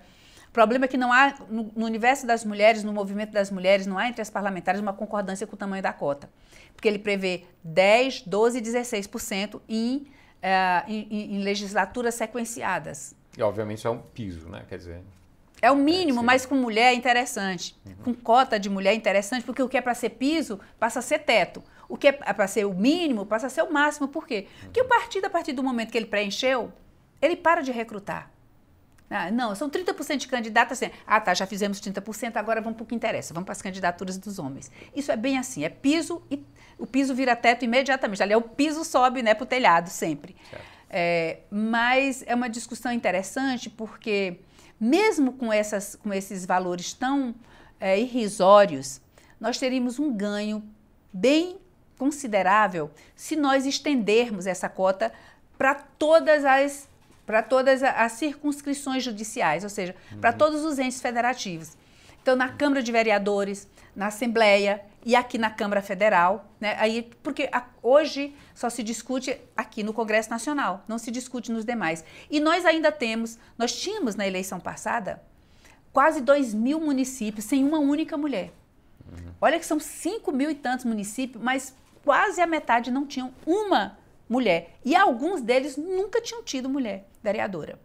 problema 0.57 0.85
é 0.85 0.87
que 0.87 0.97
não 0.97 1.13
há, 1.13 1.35
no, 1.51 1.71
no, 1.75 1.85
universo 1.85 2.25
das 2.25 2.43
mulheres, 2.43 2.83
no 2.83 2.91
movimento 2.91 3.31
das 3.31 3.51
mulheres, 3.51 3.85
não 3.85 3.95
há 3.95 4.07
entre 4.07 4.23
as 4.23 4.29
parlamentares 4.31 4.81
uma 4.81 4.91
concordância 4.91 5.45
com 5.45 5.53
o 5.53 5.57
tamanho 5.57 5.83
da 5.83 5.93
cota. 5.93 6.27
Porque 6.73 6.87
ele 6.87 6.97
prevê 6.97 7.43
10, 7.63 8.23
12 8.23 8.57
e 8.57 8.61
16% 8.63 9.61
em, 9.69 9.97
uh, 9.97 10.07
em, 10.87 11.35
em, 11.35 11.43
legislaturas 11.43 12.15
sequenciadas. 12.15 13.15
E, 13.37 13.43
obviamente, 13.43 13.77
isso 13.77 13.87
é 13.87 13.91
um 13.91 13.99
piso, 13.99 14.49
né? 14.49 14.65
Quer 14.67 14.79
dizer. 14.79 15.01
É 15.61 15.69
o 15.69 15.75
mínimo, 15.75 16.21
é, 16.21 16.23
mas 16.23 16.43
com 16.43 16.55
mulher 16.55 16.91
é 16.91 16.95
interessante. 16.95 17.79
Uhum. 17.85 17.95
Com 18.05 18.13
cota 18.15 18.59
de 18.59 18.67
mulher 18.67 18.93
é 18.93 18.95
interessante, 18.95 19.45
porque 19.45 19.61
o 19.61 19.69
que 19.69 19.77
é 19.77 19.81
para 19.81 19.93
ser 19.93 20.09
piso 20.09 20.59
passa 20.79 20.97
a 20.97 21.01
ser 21.03 21.19
teto. 21.19 21.63
O 21.87 21.95
que 21.95 22.07
é 22.07 22.11
para 22.11 22.47
ser 22.47 22.65
o 22.65 22.73
mínimo 22.73 23.27
passa 23.27 23.45
a 23.45 23.49
ser 23.51 23.61
o 23.61 23.71
máximo. 23.71 24.07
Por 24.07 24.25
quê? 24.25 24.47
Porque 24.61 24.81
o 24.81 24.85
partido, 24.85 25.25
a 25.25 25.29
partir 25.29 25.53
do 25.53 25.61
momento 25.61 25.91
que 25.91 25.97
ele 25.99 26.07
preencheu, 26.07 26.73
ele 27.21 27.35
para 27.35 27.61
de 27.61 27.71
recrutar. 27.71 28.31
Ah, 29.09 29.31
não, 29.31 29.55
são 29.55 29.69
30% 29.69 30.17
de 30.17 30.27
candidatos 30.27 30.73
assim. 30.73 30.91
Ah, 31.05 31.19
tá, 31.19 31.33
já 31.33 31.45
fizemos 31.45 31.79
30%, 31.79 32.35
agora 32.35 32.59
vamos 32.59 32.75
para 32.75 32.83
o 32.83 32.85
que 32.85 32.93
interessa, 32.93 33.33
vamos 33.33 33.45
para 33.45 33.53
as 33.53 33.61
candidaturas 33.61 34.17
dos 34.17 34.37
homens. 34.37 34.69
Isso 34.95 35.11
é 35.11 35.15
bem 35.15 35.37
assim, 35.37 35.63
é 35.63 35.69
piso 35.69 36.21
e 36.29 36.43
o 36.77 36.85
piso 36.85 37.15
vira 37.15 37.35
teto 37.35 37.63
imediatamente. 37.63 38.21
Ali 38.21 38.33
é 38.33 38.37
o 38.37 38.41
piso 38.41 38.83
sobe 38.83 39.23
né, 39.23 39.33
para 39.33 39.43
o 39.43 39.47
telhado 39.47 39.89
sempre. 39.89 40.35
É, 40.89 41.39
mas 41.49 42.23
é 42.25 42.35
uma 42.35 42.49
discussão 42.49 42.91
interessante 42.91 43.69
porque, 43.69 44.39
mesmo 44.79 45.33
com, 45.33 45.51
essas, 45.51 45.95
com 45.95 46.13
esses 46.13 46.45
valores 46.45 46.93
tão 46.93 47.33
é, 47.79 47.99
irrisórios, 47.99 49.01
nós 49.39 49.57
teríamos 49.57 49.99
um 49.99 50.11
ganho 50.11 50.63
bem 51.11 51.59
considerável 51.97 52.91
se 53.15 53.35
nós 53.35 53.65
estendermos 53.65 54.45
essa 54.45 54.69
cota 54.69 55.11
para 55.57 55.73
todas 55.75 56.45
as 56.45 56.87
para 57.27 57.43
todas 57.43 57.83
as 57.83 58.13
circunscrições 58.13 59.03
judiciais, 59.03 59.65
ou 59.65 59.69
seja, 59.69 59.93
uhum. 60.13 60.21
para 60.21 60.31
todos 60.31 60.63
os 60.63 60.79
entes 60.79 61.01
federativos. 61.01 61.77
Então, 62.21 62.37
na 62.37 62.47
Câmara 62.47 62.81
de 62.81 62.89
Vereadores, 62.89 63.67
na 63.93 64.07
Assembleia 64.07 64.81
e 65.05 65.13
aqui 65.13 65.37
na 65.37 65.49
Câmara 65.49 65.81
Federal, 65.81 66.49
né? 66.59 66.77
Aí, 66.79 67.09
porque 67.21 67.49
a, 67.51 67.65
hoje 67.83 68.33
só 68.55 68.69
se 68.69 68.81
discute 68.81 69.37
aqui 69.57 69.83
no 69.83 69.93
Congresso 69.93 70.29
Nacional, 70.29 70.85
não 70.87 70.97
se 70.97 71.11
discute 71.11 71.51
nos 71.51 71.65
demais. 71.65 72.03
E 72.31 72.39
nós 72.39 72.65
ainda 72.65 72.93
temos, 72.93 73.37
nós 73.57 73.77
tínhamos 73.77 74.15
na 74.15 74.25
eleição 74.25 74.59
passada 74.59 75.21
quase 75.91 76.21
2 76.21 76.53
mil 76.53 76.79
municípios 76.79 77.43
sem 77.43 77.63
uma 77.63 77.79
única 77.79 78.15
mulher. 78.15 78.53
Uhum. 79.05 79.33
Olha 79.41 79.59
que 79.59 79.65
são 79.65 79.79
5 79.79 80.31
mil 80.31 80.49
e 80.49 80.55
tantos 80.55 80.85
municípios, 80.85 81.43
mas 81.43 81.75
quase 82.05 82.39
a 82.39 82.47
metade 82.47 82.89
não 82.89 83.05
tinham 83.05 83.33
uma 83.45 83.97
mulher. 84.29 84.77
E 84.83 84.95
alguns 84.95 85.41
deles 85.41 85.77
nunca 85.77 86.21
tinham 86.21 86.43
tido 86.43 86.69
mulher 86.69 87.07
vereadora. 87.23 87.79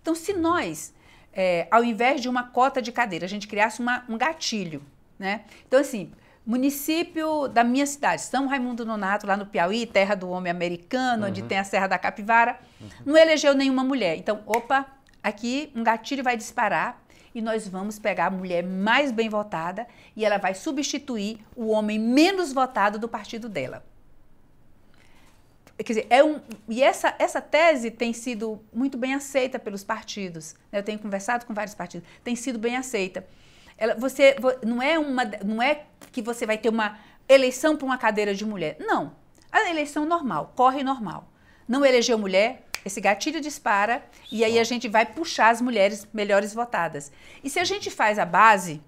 Então, 0.00 0.14
se 0.14 0.32
nós, 0.32 0.94
é, 1.32 1.66
ao 1.70 1.82
invés 1.82 2.20
de 2.20 2.28
uma 2.28 2.44
cota 2.44 2.80
de 2.80 2.92
cadeira, 2.92 3.24
a 3.24 3.28
gente 3.28 3.48
criasse 3.48 3.80
uma, 3.80 4.04
um 4.08 4.16
gatilho 4.16 4.82
né? 5.18 5.42
Então, 5.66 5.80
assim, 5.80 6.12
município 6.44 7.48
da 7.48 7.64
minha 7.64 7.86
cidade, 7.86 8.22
São 8.22 8.46
Raimundo 8.46 8.84
Nonato, 8.84 9.26
lá 9.26 9.36
no 9.36 9.46
Piauí, 9.46 9.86
terra 9.86 10.14
do 10.14 10.28
homem 10.28 10.50
americano, 10.50 11.24
uhum. 11.24 11.28
onde 11.30 11.42
tem 11.42 11.58
a 11.58 11.64
Serra 11.64 11.86
da 11.86 11.98
Capivara, 11.98 12.58
uhum. 12.80 12.88
não 13.06 13.16
elegeu 13.16 13.54
nenhuma 13.54 13.82
mulher. 13.82 14.16
Então, 14.16 14.42
opa, 14.46 14.86
aqui 15.22 15.72
um 15.74 15.82
gatilho 15.82 16.22
vai 16.22 16.36
disparar 16.36 17.02
e 17.34 17.42
nós 17.42 17.68
vamos 17.68 17.98
pegar 17.98 18.26
a 18.26 18.30
mulher 18.30 18.62
mais 18.62 19.10
bem 19.10 19.28
votada 19.28 19.86
e 20.14 20.24
ela 20.24 20.38
vai 20.38 20.54
substituir 20.54 21.38
o 21.54 21.68
homem 21.68 21.98
menos 21.98 22.52
votado 22.52 22.98
do 22.98 23.08
partido 23.08 23.48
dela. 23.48 23.84
Quer 25.76 25.92
dizer, 25.92 26.06
é 26.08 26.24
um, 26.24 26.40
e 26.68 26.82
essa, 26.82 27.14
essa 27.18 27.40
tese 27.40 27.90
tem 27.90 28.12
sido 28.12 28.60
muito 28.72 28.96
bem 28.96 29.14
aceita 29.14 29.58
pelos 29.58 29.84
partidos. 29.84 30.54
Né? 30.72 30.78
Eu 30.78 30.82
tenho 30.82 30.98
conversado 30.98 31.44
com 31.44 31.52
vários 31.52 31.74
partidos, 31.74 32.08
tem 32.24 32.34
sido 32.34 32.58
bem 32.58 32.76
aceita. 32.76 33.26
Ela, 33.76 33.94
você 33.94 34.36
não 34.64 34.82
é 34.82 34.98
uma, 34.98 35.24
não 35.44 35.62
é 35.62 35.82
que 36.10 36.22
você 36.22 36.46
vai 36.46 36.56
ter 36.56 36.70
uma 36.70 36.98
eleição 37.28 37.76
para 37.76 37.84
uma 37.84 37.98
cadeira 37.98 38.34
de 38.34 38.44
mulher. 38.46 38.76
Não, 38.80 39.14
a 39.52 39.68
eleição 39.68 40.06
normal, 40.06 40.52
corre 40.56 40.82
normal. 40.82 41.30
Não 41.68 41.84
elegeu 41.84 42.16
mulher, 42.16 42.66
esse 42.84 43.00
gatilho 43.00 43.40
dispara 43.40 44.02
e 44.30 44.44
aí 44.44 44.58
a 44.58 44.64
gente 44.64 44.88
vai 44.88 45.04
puxar 45.04 45.50
as 45.50 45.60
mulheres 45.60 46.06
melhores 46.12 46.54
votadas. 46.54 47.12
E 47.42 47.50
se 47.50 47.58
a 47.58 47.64
gente 47.64 47.90
faz 47.90 48.18
a 48.18 48.24
base, 48.24 48.80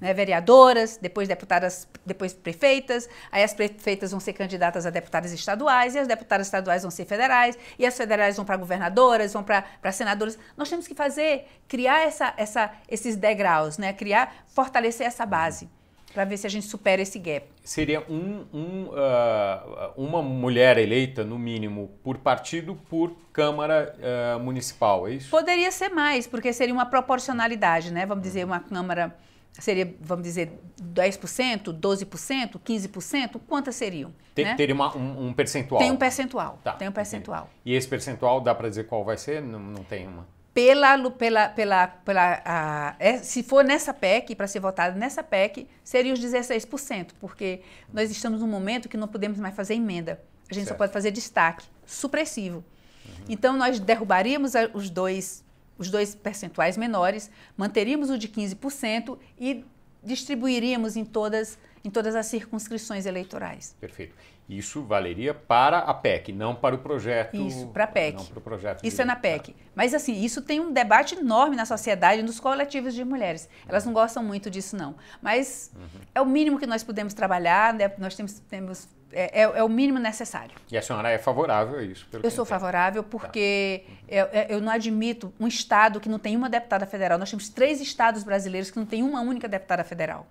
né, 0.00 0.12
vereadoras, 0.12 0.98
depois 1.00 1.28
deputadas, 1.28 1.88
depois 2.04 2.32
prefeitas, 2.32 3.08
aí 3.30 3.42
as 3.42 3.54
prefeitas 3.54 4.10
vão 4.10 4.20
ser 4.20 4.32
candidatas 4.32 4.86
a 4.86 4.90
deputadas 4.90 5.32
estaduais, 5.32 5.94
e 5.94 5.98
as 5.98 6.06
deputadas 6.06 6.46
estaduais 6.46 6.82
vão 6.82 6.90
ser 6.90 7.04
federais, 7.04 7.58
e 7.78 7.86
as 7.86 7.96
federais 7.96 8.36
vão 8.36 8.44
para 8.44 8.56
governadoras, 8.56 9.32
vão 9.32 9.42
para 9.42 9.92
senadoras. 9.92 10.38
Nós 10.56 10.68
temos 10.68 10.86
que 10.86 10.94
fazer, 10.94 11.46
criar 11.68 12.06
essa, 12.06 12.34
essa, 12.36 12.72
esses 12.88 13.16
degraus, 13.16 13.78
né, 13.78 13.92
criar, 13.92 14.44
fortalecer 14.46 15.06
essa 15.06 15.24
base 15.24 15.68
para 16.16 16.24
ver 16.24 16.38
se 16.38 16.46
a 16.46 16.50
gente 16.50 16.64
supera 16.64 17.02
esse 17.02 17.18
gap. 17.18 17.46
Seria 17.62 18.00
um, 18.08 18.46
um, 18.50 18.84
uh, 18.86 19.92
uma 19.98 20.22
mulher 20.22 20.78
eleita, 20.78 21.22
no 21.22 21.38
mínimo, 21.38 21.90
por 22.02 22.16
partido, 22.16 22.74
por 22.88 23.14
Câmara 23.34 23.94
uh, 23.98 24.40
Municipal, 24.40 25.06
é 25.06 25.12
isso? 25.12 25.28
Poderia 25.28 25.70
ser 25.70 25.90
mais, 25.90 26.26
porque 26.26 26.54
seria 26.54 26.72
uma 26.72 26.86
proporcionalidade, 26.86 27.92
né? 27.92 28.06
Vamos 28.06 28.24
dizer, 28.24 28.46
uma 28.46 28.60
Câmara 28.60 29.14
seria, 29.62 29.94
vamos 30.00 30.24
dizer, 30.24 30.52
10%, 30.82 31.72
12%, 31.72 32.60
15%? 32.60 33.40
Quantas 33.46 33.74
seriam? 33.74 34.12
Tem, 34.34 34.44
né? 34.44 34.54
Teria 34.54 34.74
uma, 34.74 34.96
um, 34.96 35.28
um, 35.28 35.32
percentual? 35.32 35.80
Tem 35.80 35.90
um 35.90 35.96
percentual. 35.96 36.58
Tá, 36.62 36.72
tem 36.72 36.88
um 36.88 36.92
percentual. 36.92 37.44
Entendi. 37.44 37.60
E 37.64 37.74
esse 37.74 37.88
percentual, 37.88 38.40
dá 38.40 38.54
para 38.54 38.68
dizer 38.68 38.84
qual 38.84 39.04
vai 39.04 39.16
ser? 39.16 39.42
Não, 39.42 39.58
não 39.58 39.84
tem 39.84 40.06
uma 40.06 40.26
pela, 40.56 41.10
pela, 41.10 41.48
pela, 41.50 41.86
pela 41.86 42.42
a, 42.42 42.96
é, 42.98 43.18
se 43.18 43.42
for 43.42 43.62
nessa 43.62 43.92
PEC, 43.92 44.34
para 44.34 44.46
ser 44.46 44.58
votado 44.58 44.98
nessa 44.98 45.22
PEC, 45.22 45.68
seria 45.84 46.14
os 46.14 46.18
16%, 46.18 47.10
porque 47.20 47.60
nós 47.92 48.10
estamos 48.10 48.40
num 48.40 48.46
momento 48.46 48.88
que 48.88 48.96
não 48.96 49.06
podemos 49.06 49.38
mais 49.38 49.54
fazer 49.54 49.74
emenda. 49.74 50.18
A 50.50 50.54
gente 50.54 50.64
certo. 50.64 50.68
só 50.68 50.74
pode 50.78 50.94
fazer 50.94 51.10
destaque, 51.10 51.66
supressivo. 51.84 52.64
Uhum. 53.04 53.12
Então, 53.28 53.54
nós 53.54 53.78
derrubaríamos 53.78 54.52
os 54.72 54.88
dois, 54.88 55.44
os 55.78 55.90
dois 55.90 56.14
percentuais 56.14 56.76
menores, 56.76 57.30
manteríamos 57.56 58.10
o 58.10 58.18
de 58.18 58.28
15% 58.28 59.18
e 59.38 59.64
distribuiríamos 60.02 60.96
em 60.96 61.04
todas, 61.04 61.58
em 61.84 61.90
todas 61.90 62.14
as 62.14 62.26
circunscrições 62.26 63.06
eleitorais. 63.06 63.74
Perfeito. 63.80 64.14
Isso 64.48 64.84
valeria 64.84 65.34
para 65.34 65.78
a 65.78 65.92
PEC, 65.92 66.32
não 66.32 66.54
para 66.54 66.76
o 66.76 66.78
projeto. 66.78 67.36
Isso, 67.36 67.66
para 67.68 67.82
a 67.82 67.86
PEC. 67.88 68.16
Não 68.16 68.24
para 68.26 68.38
o 68.38 68.40
projeto. 68.40 68.84
Isso 68.84 69.02
é 69.02 69.04
na 69.04 69.16
PEC. 69.16 69.56
Mas 69.74 69.92
assim, 69.92 70.24
isso 70.24 70.40
tem 70.40 70.60
um 70.60 70.72
debate 70.72 71.16
enorme 71.16 71.56
na 71.56 71.66
sociedade, 71.66 72.22
nos 72.22 72.38
coletivos 72.38 72.94
de 72.94 73.04
mulheres. 73.04 73.48
Elas 73.66 73.84
não 73.84 73.92
gostam 73.92 74.22
muito 74.22 74.48
disso, 74.48 74.76
não. 74.76 74.94
Mas 75.20 75.72
uhum. 75.74 76.00
é 76.14 76.20
o 76.20 76.26
mínimo 76.26 76.60
que 76.60 76.66
nós 76.66 76.84
podemos 76.84 77.12
trabalhar, 77.12 77.74
né? 77.74 77.92
nós 77.98 78.14
temos, 78.14 78.38
temos 78.48 78.88
é, 79.18 79.40
é, 79.40 79.42
é, 79.44 79.64
o 79.64 79.68
mínimo 79.68 79.98
necessário. 79.98 80.54
E 80.70 80.76
a 80.76 80.82
senhora 80.82 81.08
é 81.08 81.16
favorável 81.16 81.78
a 81.78 81.82
isso? 81.82 82.06
eu 82.22 82.30
sou 82.30 82.44
favorável 82.44 83.02
porque 83.02 83.82
tá. 84.06 84.14
eu, 84.14 84.26
eu, 84.56 84.60
não 84.60 84.70
admito 84.70 85.32
um 85.40 85.48
Estado 85.48 85.98
que 85.98 86.08
não 86.08 86.18
tem 86.18 86.36
uma 86.36 86.50
deputada 86.50 86.84
federal. 86.84 87.18
Nós 87.18 87.30
temos 87.30 87.48
três 87.48 87.80
estados 87.80 88.22
brasileiros 88.22 88.70
que 88.70 88.78
não 88.78 88.84
tem 88.84 89.02
uma 89.02 89.22
única 89.22 89.48
deputada 89.48 89.82
federal. 89.84 90.26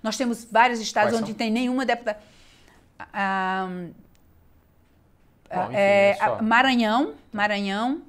Nós 0.00 0.16
temos 0.16 0.44
vários 0.44 0.78
estados 0.78 1.10
Quais 1.10 1.20
onde 1.20 1.32
são? 1.32 1.38
tem 1.38 1.50
nenhuma 1.50 1.84
deputada. 1.84 2.20
Ah, 3.12 3.66
Bom, 5.52 5.64
enfim, 5.64 5.74
é, 5.74 6.10
é 6.10 6.14
só... 6.14 6.40
Maranhão, 6.40 7.14
Maranhão, 7.32 8.02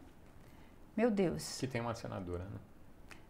meu 0.96 1.10
Deus. 1.10 1.58
Que 1.60 1.66
tem 1.66 1.82
uma 1.82 1.96
senadora, 1.96 2.44
né? 2.44 2.60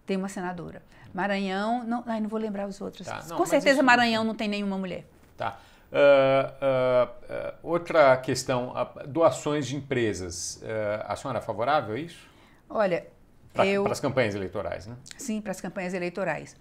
Tem 0.05 0.17
uma 0.17 0.27
senadora. 0.27 0.83
Maranhão, 1.13 1.85
não, 1.85 2.03
ai, 2.05 2.19
não 2.19 2.27
vou 2.27 2.39
lembrar 2.39 2.67
os 2.67 2.81
outros. 2.81 3.07
Tá, 3.07 3.23
não, 3.29 3.37
Com 3.37 3.45
certeza 3.45 3.75
isso... 3.75 3.83
Maranhão 3.85 4.25
não 4.25 4.35
tem 4.35 4.49
nenhuma 4.49 4.77
mulher. 4.77 5.05
Tá. 5.37 5.57
Uh, 5.93 7.13
uh, 7.45 7.53
outra 7.61 8.17
questão, 8.17 8.73
doações 9.07 9.67
de 9.67 9.75
empresas. 9.75 10.61
a 11.05 11.15
senhora 11.15 11.37
é 11.37 11.41
favorável 11.41 11.93
a 11.95 11.99
isso? 11.99 12.27
Olha, 12.67 13.05
pra, 13.53 13.65
eu... 13.67 13.83
Para 13.83 13.93
as 13.93 13.99
campanhas 13.99 14.33
eleitorais, 14.33 14.87
né? 14.87 14.95
Sim, 15.17 15.39
para 15.39 15.51
as 15.51 15.61
campanhas 15.61 15.93
eleitorais. 15.93 16.55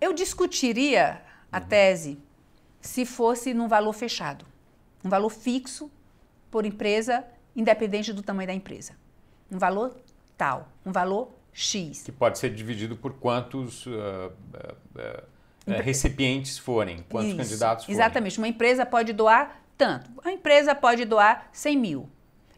Eu 0.00 0.14
discutiria 0.14 1.20
a 1.52 1.58
uhum. 1.58 1.66
tese 1.66 2.18
se 2.80 3.04
fosse 3.04 3.52
num 3.52 3.68
valor 3.68 3.92
fechado, 3.92 4.46
um 5.04 5.08
valor 5.08 5.30
fixo 5.30 5.90
por 6.50 6.64
empresa, 6.64 7.24
independente 7.54 8.12
do 8.12 8.22
tamanho 8.22 8.46
da 8.46 8.54
empresa. 8.54 8.94
Um 9.50 9.58
valor 9.58 9.96
tal, 10.36 10.68
um 10.84 10.92
valor 10.92 11.30
X. 11.52 12.02
Que 12.02 12.12
pode 12.12 12.38
ser 12.38 12.54
dividido 12.54 12.96
por 12.96 13.14
quantos 13.14 13.86
uh, 13.86 13.90
uh, 13.90 14.32
uh, 14.94 15.22
recipientes 15.66 16.58
forem, 16.58 17.04
quantos 17.08 17.30
Isso, 17.30 17.36
candidatos 17.36 17.84
forem. 17.84 17.98
Exatamente. 17.98 18.38
Uma 18.38 18.48
empresa 18.48 18.86
pode 18.86 19.12
doar 19.12 19.60
tanto. 19.76 20.10
A 20.24 20.30
empresa 20.30 20.74
pode 20.74 21.04
doar 21.04 21.48
100 21.52 21.76
mil. 21.76 22.08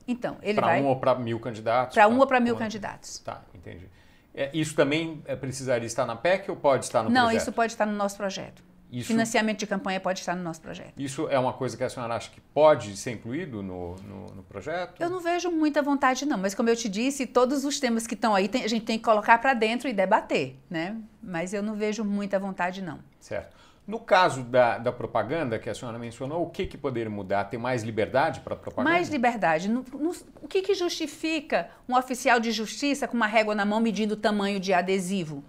Então, 0.07 0.37
ele 0.43 0.55
pra 0.55 0.67
vai... 0.67 0.79
Para 0.79 0.87
um 0.87 0.89
ou 0.89 0.97
para 0.97 1.15
mil 1.17 1.41
candidatos? 1.41 1.95
Para 1.95 2.09
um 2.09 2.19
ou 2.19 2.27
para 2.27 2.41
mil 2.41 2.57
candidatos. 2.57 3.19
Tá, 3.19 3.43
entendi. 3.55 3.89
É, 4.35 4.51
isso 4.55 4.75
também 4.75 5.23
é, 5.27 5.35
precisaria 5.35 5.87
estar 5.87 6.07
na 6.07 6.15
PEC 6.15 6.51
ou 6.51 6.57
pode 6.57 6.85
estar 6.85 7.03
no 7.03 7.11
Não, 7.11 7.23
projeto? 7.23 7.33
Não, 7.33 7.37
isso 7.37 7.53
pode 7.53 7.73
estar 7.73 7.87
no 7.87 7.93
nosso 7.93 8.17
projeto. 8.17 8.63
Isso, 8.91 9.09
Financiamento 9.09 9.59
de 9.59 9.67
campanha 9.67 10.01
pode 10.01 10.21
estar 10.21 10.35
no 10.35 10.43
nosso 10.43 10.63
projeto. 10.63 10.95
Isso 10.97 11.29
é 11.29 11.39
uma 11.39 11.53
coisa 11.53 11.77
que 11.77 11.85
a 11.85 11.91
senhora 11.91 12.15
acha 12.15 12.31
que 12.31 12.41
pode 12.41 12.97
ser 12.97 13.13
incluído 13.13 13.63
no, 13.63 13.97
no, 13.97 14.27
no 14.37 14.43
projeto? 14.43 14.99
Eu 14.99 15.11
não 15.11 15.21
vejo 15.21 15.51
muita 15.51 15.83
vontade, 15.83 16.25
não. 16.25 16.39
Mas 16.39 16.55
como 16.55 16.71
eu 16.71 16.77
te 16.77 16.89
disse, 16.89 17.27
todos 17.27 17.65
os 17.67 17.79
temas 17.79 18.07
que 18.07 18.15
estão 18.15 18.35
aí 18.35 18.49
tem, 18.49 18.65
a 18.65 18.69
gente 18.69 18.87
tem 18.87 18.97
que 18.97 19.05
colocar 19.05 19.39
para 19.39 19.53
dentro 19.53 19.89
e 19.89 19.93
debater, 19.93 20.57
né? 20.71 20.97
Mas 21.23 21.53
eu 21.53 21.63
não 21.63 21.75
vejo 21.75 22.03
muita 22.03 22.39
vontade, 22.39 22.81
não. 22.81 22.99
Certo. 23.21 23.59
No 23.87 23.99
caso 23.99 24.43
da, 24.43 24.79
da 24.79 24.93
propaganda 24.93 25.59
que 25.59 25.69
a 25.69 25.75
senhora 25.75 25.99
mencionou, 25.99 26.43
o 26.43 26.51
que, 26.51 26.67
que 26.67 26.77
poderia 26.77 27.11
mudar? 27.11 27.45
Ter 27.45 27.57
mais 27.57 27.83
liberdade 27.83 28.41
para 28.41 28.55
a 28.55 28.57
propaganda? 28.57 28.91
Mais 28.91 29.09
liberdade. 29.09 29.69
No, 29.69 29.83
no, 29.95 30.15
o 30.43 30.49
que, 30.49 30.63
que 30.63 30.75
justifica 30.75 31.71
um 31.89 31.97
oficial 31.97 32.39
de 32.39 32.53
justiça 32.53 33.09
com 33.09 33.17
uma 33.17 33.27
régua 33.27 33.55
na 33.55 33.65
mão 33.65 33.81
medindo 33.81 34.13
o 34.15 34.17
tamanho 34.17 34.61
de 34.61 34.73
adesivo 34.73 35.43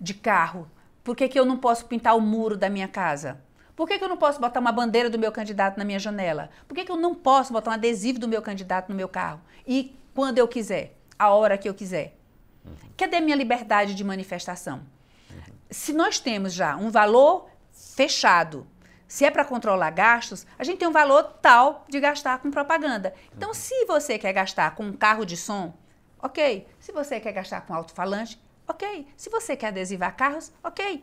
de 0.00 0.12
carro? 0.12 0.68
Por 1.06 1.14
que, 1.14 1.28
que 1.28 1.38
eu 1.38 1.44
não 1.46 1.56
posso 1.56 1.84
pintar 1.84 2.16
o 2.16 2.20
muro 2.20 2.56
da 2.56 2.68
minha 2.68 2.88
casa? 2.88 3.40
Por 3.76 3.86
que, 3.86 3.96
que 3.96 4.02
eu 4.02 4.08
não 4.08 4.16
posso 4.16 4.40
botar 4.40 4.58
uma 4.58 4.72
bandeira 4.72 5.08
do 5.08 5.16
meu 5.16 5.30
candidato 5.30 5.78
na 5.78 5.84
minha 5.84 6.00
janela? 6.00 6.50
Por 6.66 6.74
que, 6.74 6.84
que 6.84 6.90
eu 6.90 6.96
não 6.96 7.14
posso 7.14 7.52
botar 7.52 7.70
um 7.70 7.74
adesivo 7.74 8.18
do 8.18 8.26
meu 8.26 8.42
candidato 8.42 8.88
no 8.88 8.94
meu 8.96 9.08
carro? 9.08 9.40
E 9.64 9.96
quando 10.12 10.38
eu 10.38 10.48
quiser, 10.48 10.96
a 11.16 11.28
hora 11.30 11.56
que 11.56 11.68
eu 11.68 11.74
quiser. 11.74 12.18
Uhum. 12.64 12.72
Cadê 12.96 13.20
minha 13.20 13.36
liberdade 13.36 13.94
de 13.94 14.02
manifestação? 14.02 14.82
Uhum. 15.30 15.54
Se 15.70 15.92
nós 15.92 16.18
temos 16.18 16.52
já 16.52 16.74
um 16.76 16.90
valor 16.90 17.48
fechado, 17.70 18.66
se 19.06 19.24
é 19.24 19.30
para 19.30 19.44
controlar 19.44 19.90
gastos, 19.90 20.44
a 20.58 20.64
gente 20.64 20.78
tem 20.78 20.88
um 20.88 20.92
valor 20.92 21.22
tal 21.40 21.84
de 21.88 22.00
gastar 22.00 22.40
com 22.40 22.50
propaganda. 22.50 23.14
Então, 23.32 23.54
se 23.54 23.84
você 23.84 24.18
quer 24.18 24.32
gastar 24.32 24.74
com 24.74 24.82
um 24.82 24.92
carro 24.92 25.24
de 25.24 25.36
som, 25.36 25.72
ok. 26.20 26.66
Se 26.80 26.90
você 26.90 27.20
quer 27.20 27.30
gastar 27.30 27.60
com 27.60 27.72
alto-falante, 27.72 28.44
ok. 28.66 29.06
Se 29.16 29.30
você 29.30 29.56
quer 29.56 29.68
adesivar 29.68 30.16
carros, 30.16 30.52
ok. 30.62 31.02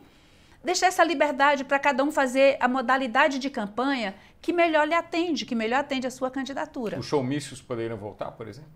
Deixar 0.62 0.86
essa 0.86 1.04
liberdade 1.04 1.64
para 1.64 1.78
cada 1.78 2.02
um 2.02 2.10
fazer 2.10 2.56
a 2.58 2.66
modalidade 2.66 3.38
de 3.38 3.50
campanha 3.50 4.14
que 4.40 4.52
melhor 4.52 4.88
lhe 4.88 4.94
atende, 4.94 5.44
que 5.44 5.54
melhor 5.54 5.80
atende 5.80 6.06
a 6.06 6.10
sua 6.10 6.30
candidatura. 6.30 6.98
Os 6.98 7.06
showmícios 7.06 7.60
poderiam 7.60 7.98
voltar, 7.98 8.32
por 8.32 8.48
exemplo? 8.48 8.70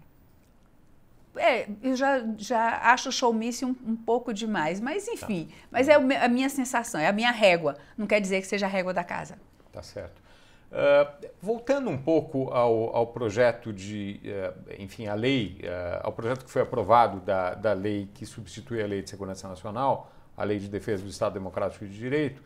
É, 1.36 1.68
eu 1.82 1.94
já, 1.96 2.22
já 2.36 2.78
acho 2.92 3.08
o 3.08 3.12
showmício 3.12 3.68
um, 3.68 3.92
um 3.92 3.96
pouco 3.96 4.34
demais, 4.34 4.80
mas 4.80 5.06
tá. 5.06 5.12
enfim. 5.12 5.46
Tá. 5.46 5.54
Mas 5.70 5.88
é 5.88 5.94
a 5.94 6.28
minha 6.28 6.48
sensação, 6.48 7.00
é 7.00 7.06
a 7.06 7.12
minha 7.12 7.30
régua. 7.30 7.76
Não 7.96 8.06
quer 8.06 8.20
dizer 8.20 8.40
que 8.40 8.46
seja 8.46 8.66
a 8.66 8.68
régua 8.68 8.92
da 8.92 9.04
casa. 9.04 9.38
Tá 9.72 9.82
certo. 9.82 10.27
Uh, 10.70 11.28
voltando 11.40 11.88
um 11.88 11.96
pouco 11.96 12.50
ao, 12.50 12.94
ao 12.94 13.06
projeto 13.06 13.72
de, 13.72 14.20
uh, 14.24 14.74
enfim, 14.78 15.06
a 15.06 15.14
lei, 15.14 15.62
uh, 15.62 16.00
ao 16.02 16.12
projeto 16.12 16.44
que 16.44 16.50
foi 16.50 16.60
aprovado 16.60 17.20
da, 17.20 17.54
da 17.54 17.72
lei 17.72 18.10
que 18.12 18.26
substitui 18.26 18.82
a 18.82 18.86
Lei 18.86 19.00
de 19.00 19.08
Segurança 19.08 19.48
Nacional, 19.48 20.12
a 20.36 20.44
Lei 20.44 20.58
de 20.58 20.68
Defesa 20.68 21.02
do 21.02 21.08
Estado 21.08 21.32
Democrático 21.32 21.86
de 21.86 21.96
Direito, 21.96 22.42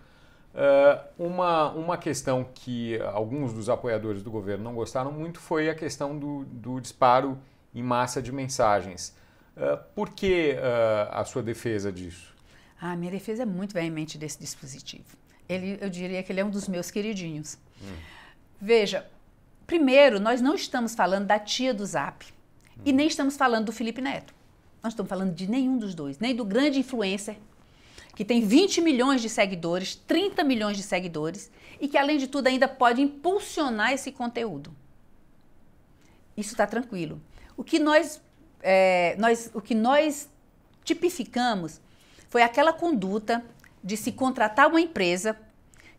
uma, 1.19 1.73
uma 1.73 1.97
questão 1.97 2.45
que 2.55 3.01
alguns 3.15 3.55
dos 3.55 3.71
apoiadores 3.71 4.23
do 4.23 4.31
governo 4.31 4.63
não 4.63 4.75
gostaram 4.75 5.11
muito 5.11 5.41
foi 5.41 5.71
a 5.71 5.75
questão 5.75 6.19
do, 6.19 6.45
do 6.45 6.79
disparo 6.79 7.39
em 7.75 7.83
massa 7.83 8.21
de 8.21 8.31
mensagens. 8.31 9.17
por 9.95 10.11
que 10.11 10.55
a 11.11 11.25
sua 11.25 11.43
defesa 11.43 11.91
disso? 11.91 12.35
Ah, 12.79 12.95
minha 12.97 13.11
defesa 13.11 13.45
é 13.45 13.47
muito 13.47 13.73
veemente 13.73 14.19
desse 14.19 14.39
dispositivo. 14.39 15.22
Ele, 15.49 15.79
eu 15.81 15.91
diria 15.91 16.23
que 16.23 16.33
ele 16.33 16.41
é 16.41 16.45
um 16.45 16.51
dos 16.51 16.69
meus 16.69 16.91
queridinhos. 16.91 17.59
Hum. 17.81 17.95
Veja, 18.61 19.07
primeiro, 19.67 20.21
nós 20.21 20.41
não 20.41 20.55
estamos 20.55 20.95
falando 20.95 21.27
da 21.27 21.39
tia 21.39 21.75
do 21.75 21.85
Zap 21.85 22.25
hum. 22.27 22.83
e 22.85 22.93
nem 22.93 23.07
estamos 23.07 23.37
falando 23.37 23.67
do 23.67 23.73
Felipe 23.73 24.01
Neto. 24.01 24.35
Nós 24.83 24.93
estamos 24.93 25.09
falando 25.09 25.35
de 25.35 25.49
nenhum 25.49 25.79
dos 25.79 25.95
dois, 25.95 26.19
nem 26.19 26.35
do 26.35 26.45
grande 26.45 26.79
influencer 26.79 27.37
que 28.15 28.25
tem 28.25 28.41
20 28.41 28.81
milhões 28.81 29.23
de 29.23 29.29
seguidores, 29.29 29.95
30 29.95 30.45
milhões 30.45 30.77
de 30.77 30.83
seguidores 30.83 31.51
e 31.81 31.89
que, 31.89 31.97
além 31.97 32.19
de 32.19 32.27
tudo, 32.27 32.47
ainda 32.47 32.69
pode 32.69 33.01
impulsionar 33.01 33.93
esse 33.93 34.13
conteúdo. 34.13 34.75
Isso 36.37 36.51
está 36.51 36.67
tranquilo. 36.67 37.21
O 37.57 37.65
que 37.65 37.79
nós, 37.79 38.21
é, 38.63 39.17
nós, 39.19 39.51
o 39.55 39.61
que 39.61 39.75
nós 39.75 40.29
tipificamos 40.85 41.81
foi 42.29 42.43
aquela 42.43 42.73
conduta 42.73 43.45
de 43.83 43.97
se 43.97 44.13
contratar 44.13 44.69
uma 44.69 44.81
empresa 44.81 45.39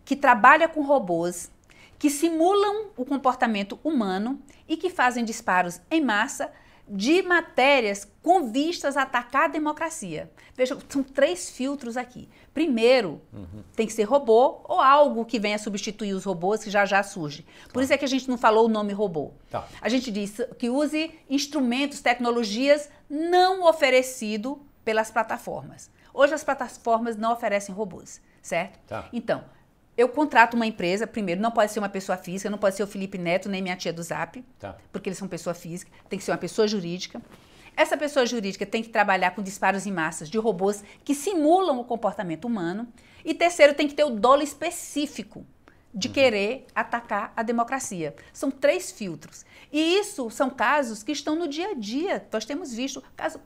que 0.06 0.16
trabalha 0.16 0.68
com 0.68 0.82
robôs, 0.82 1.50
que 1.98 2.10
simulam 2.10 2.88
o 2.98 3.06
comportamento 3.06 3.80
humano 3.84 4.42
e 4.68 4.76
que 4.76 4.90
fazem 4.90 5.24
disparos 5.24 5.80
em 5.90 6.02
massa 6.02 6.52
de 6.88 7.22
matérias 7.22 8.06
com 8.22 8.52
vistas 8.52 8.98
a 8.98 9.04
atacar 9.04 9.46
a 9.46 9.48
democracia. 9.48 10.30
Veja, 10.56 10.78
são 10.90 11.02
três 11.02 11.50
filtros 11.50 11.96
aqui. 11.96 12.28
Primeiro, 12.54 13.22
uhum. 13.32 13.64
tem 13.76 13.88
que 13.88 13.94
ser 13.94 14.04
robô 14.04 14.62
ou 14.66 14.80
algo 14.80 15.26
que 15.26 15.40
venha 15.40 15.58
substituir 15.58 16.14
os 16.14 16.26
robôs 16.26 16.64
que 16.64 16.70
já 16.70 16.86
já 16.86 17.02
surge. 17.02 17.46
Por 17.68 17.80
tá. 17.80 17.84
isso 17.84 17.94
é 17.94 17.98
que 17.98 18.06
a 18.06 18.08
gente 18.08 18.30
não 18.30 18.38
falou 18.38 18.66
o 18.66 18.70
nome 18.70 18.94
robô. 18.94 19.32
Tá. 19.50 19.66
A 19.82 19.90
gente 19.90 20.12
disse 20.12 20.46
que 20.58 20.70
use 20.70 21.12
instrumentos, 21.30 22.02
tecnologias 22.02 22.90
não 23.10 23.68
oferecido 23.68 24.62
pelas 24.84 25.10
plataformas. 25.10 25.90
Hoje 26.14 26.34
as 26.34 26.44
plataformas 26.44 27.16
não 27.18 27.34
oferecem 27.34 27.74
robôs, 27.74 28.22
certo? 28.42 28.80
Tá. 28.88 29.10
Então, 29.12 29.44
eu 29.98 30.10
contrato 30.10 30.56
uma 30.56 30.66
empresa, 30.66 31.06
primeiro, 31.08 31.42
não 31.42 31.52
pode 31.52 31.72
ser 31.72 31.80
uma 31.80 31.90
pessoa 31.90 32.18
física, 32.18 32.50
não 32.50 32.58
pode 32.58 32.76
ser 32.76 32.84
o 32.84 32.88
Felipe 32.88 33.18
Neto 33.18 33.50
nem 33.50 33.62
minha 33.62 33.76
tia 33.76 33.94
do 33.94 34.02
Zap, 34.02 34.44
tá. 34.60 34.76
porque 34.92 35.10
eles 35.10 35.18
são 35.18 35.28
pessoa 35.28 35.54
física, 35.54 35.92
tem 36.10 36.18
que 36.18 36.26
ser 36.26 36.32
uma 36.32 36.38
pessoa 36.38 36.68
jurídica. 36.68 37.22
Essa 37.76 37.98
pessoa 37.98 38.26
jurídica 38.26 38.66
tem 38.66 38.84
que 38.84 38.90
trabalhar 38.90 39.32
com 39.32 39.42
disparos 39.42 39.88
em 39.88 39.92
massas 39.92 40.30
de 40.30 40.38
robôs 40.38 40.84
que 41.04 41.16
simulam 41.16 41.80
o 41.80 41.84
comportamento 41.84 42.46
humano. 42.46 42.88
E 43.26 43.34
terceiro, 43.34 43.74
tem 43.74 43.88
que 43.88 43.96
ter 43.96 44.04
o 44.04 44.12
dolo 44.12 44.44
específico 44.44 45.44
de 45.94 46.08
uhum. 46.08 46.14
querer 46.14 46.66
atacar 46.74 47.34
a 47.36 47.44
democracia. 47.44 48.16
São 48.32 48.52
três 48.52 48.92
filtros. 48.92 49.46
E 49.72 49.98
isso 49.98 50.30
são 50.30 50.50
casos 50.50 51.04
que 51.04 51.12
estão 51.12 51.36
no 51.36 51.48
dia 51.48 51.72
a 51.72 51.74
dia. 51.74 52.28
Nós 52.32 52.46
temos 52.46 52.74
visto 52.74 53.04
caso 53.16 53.40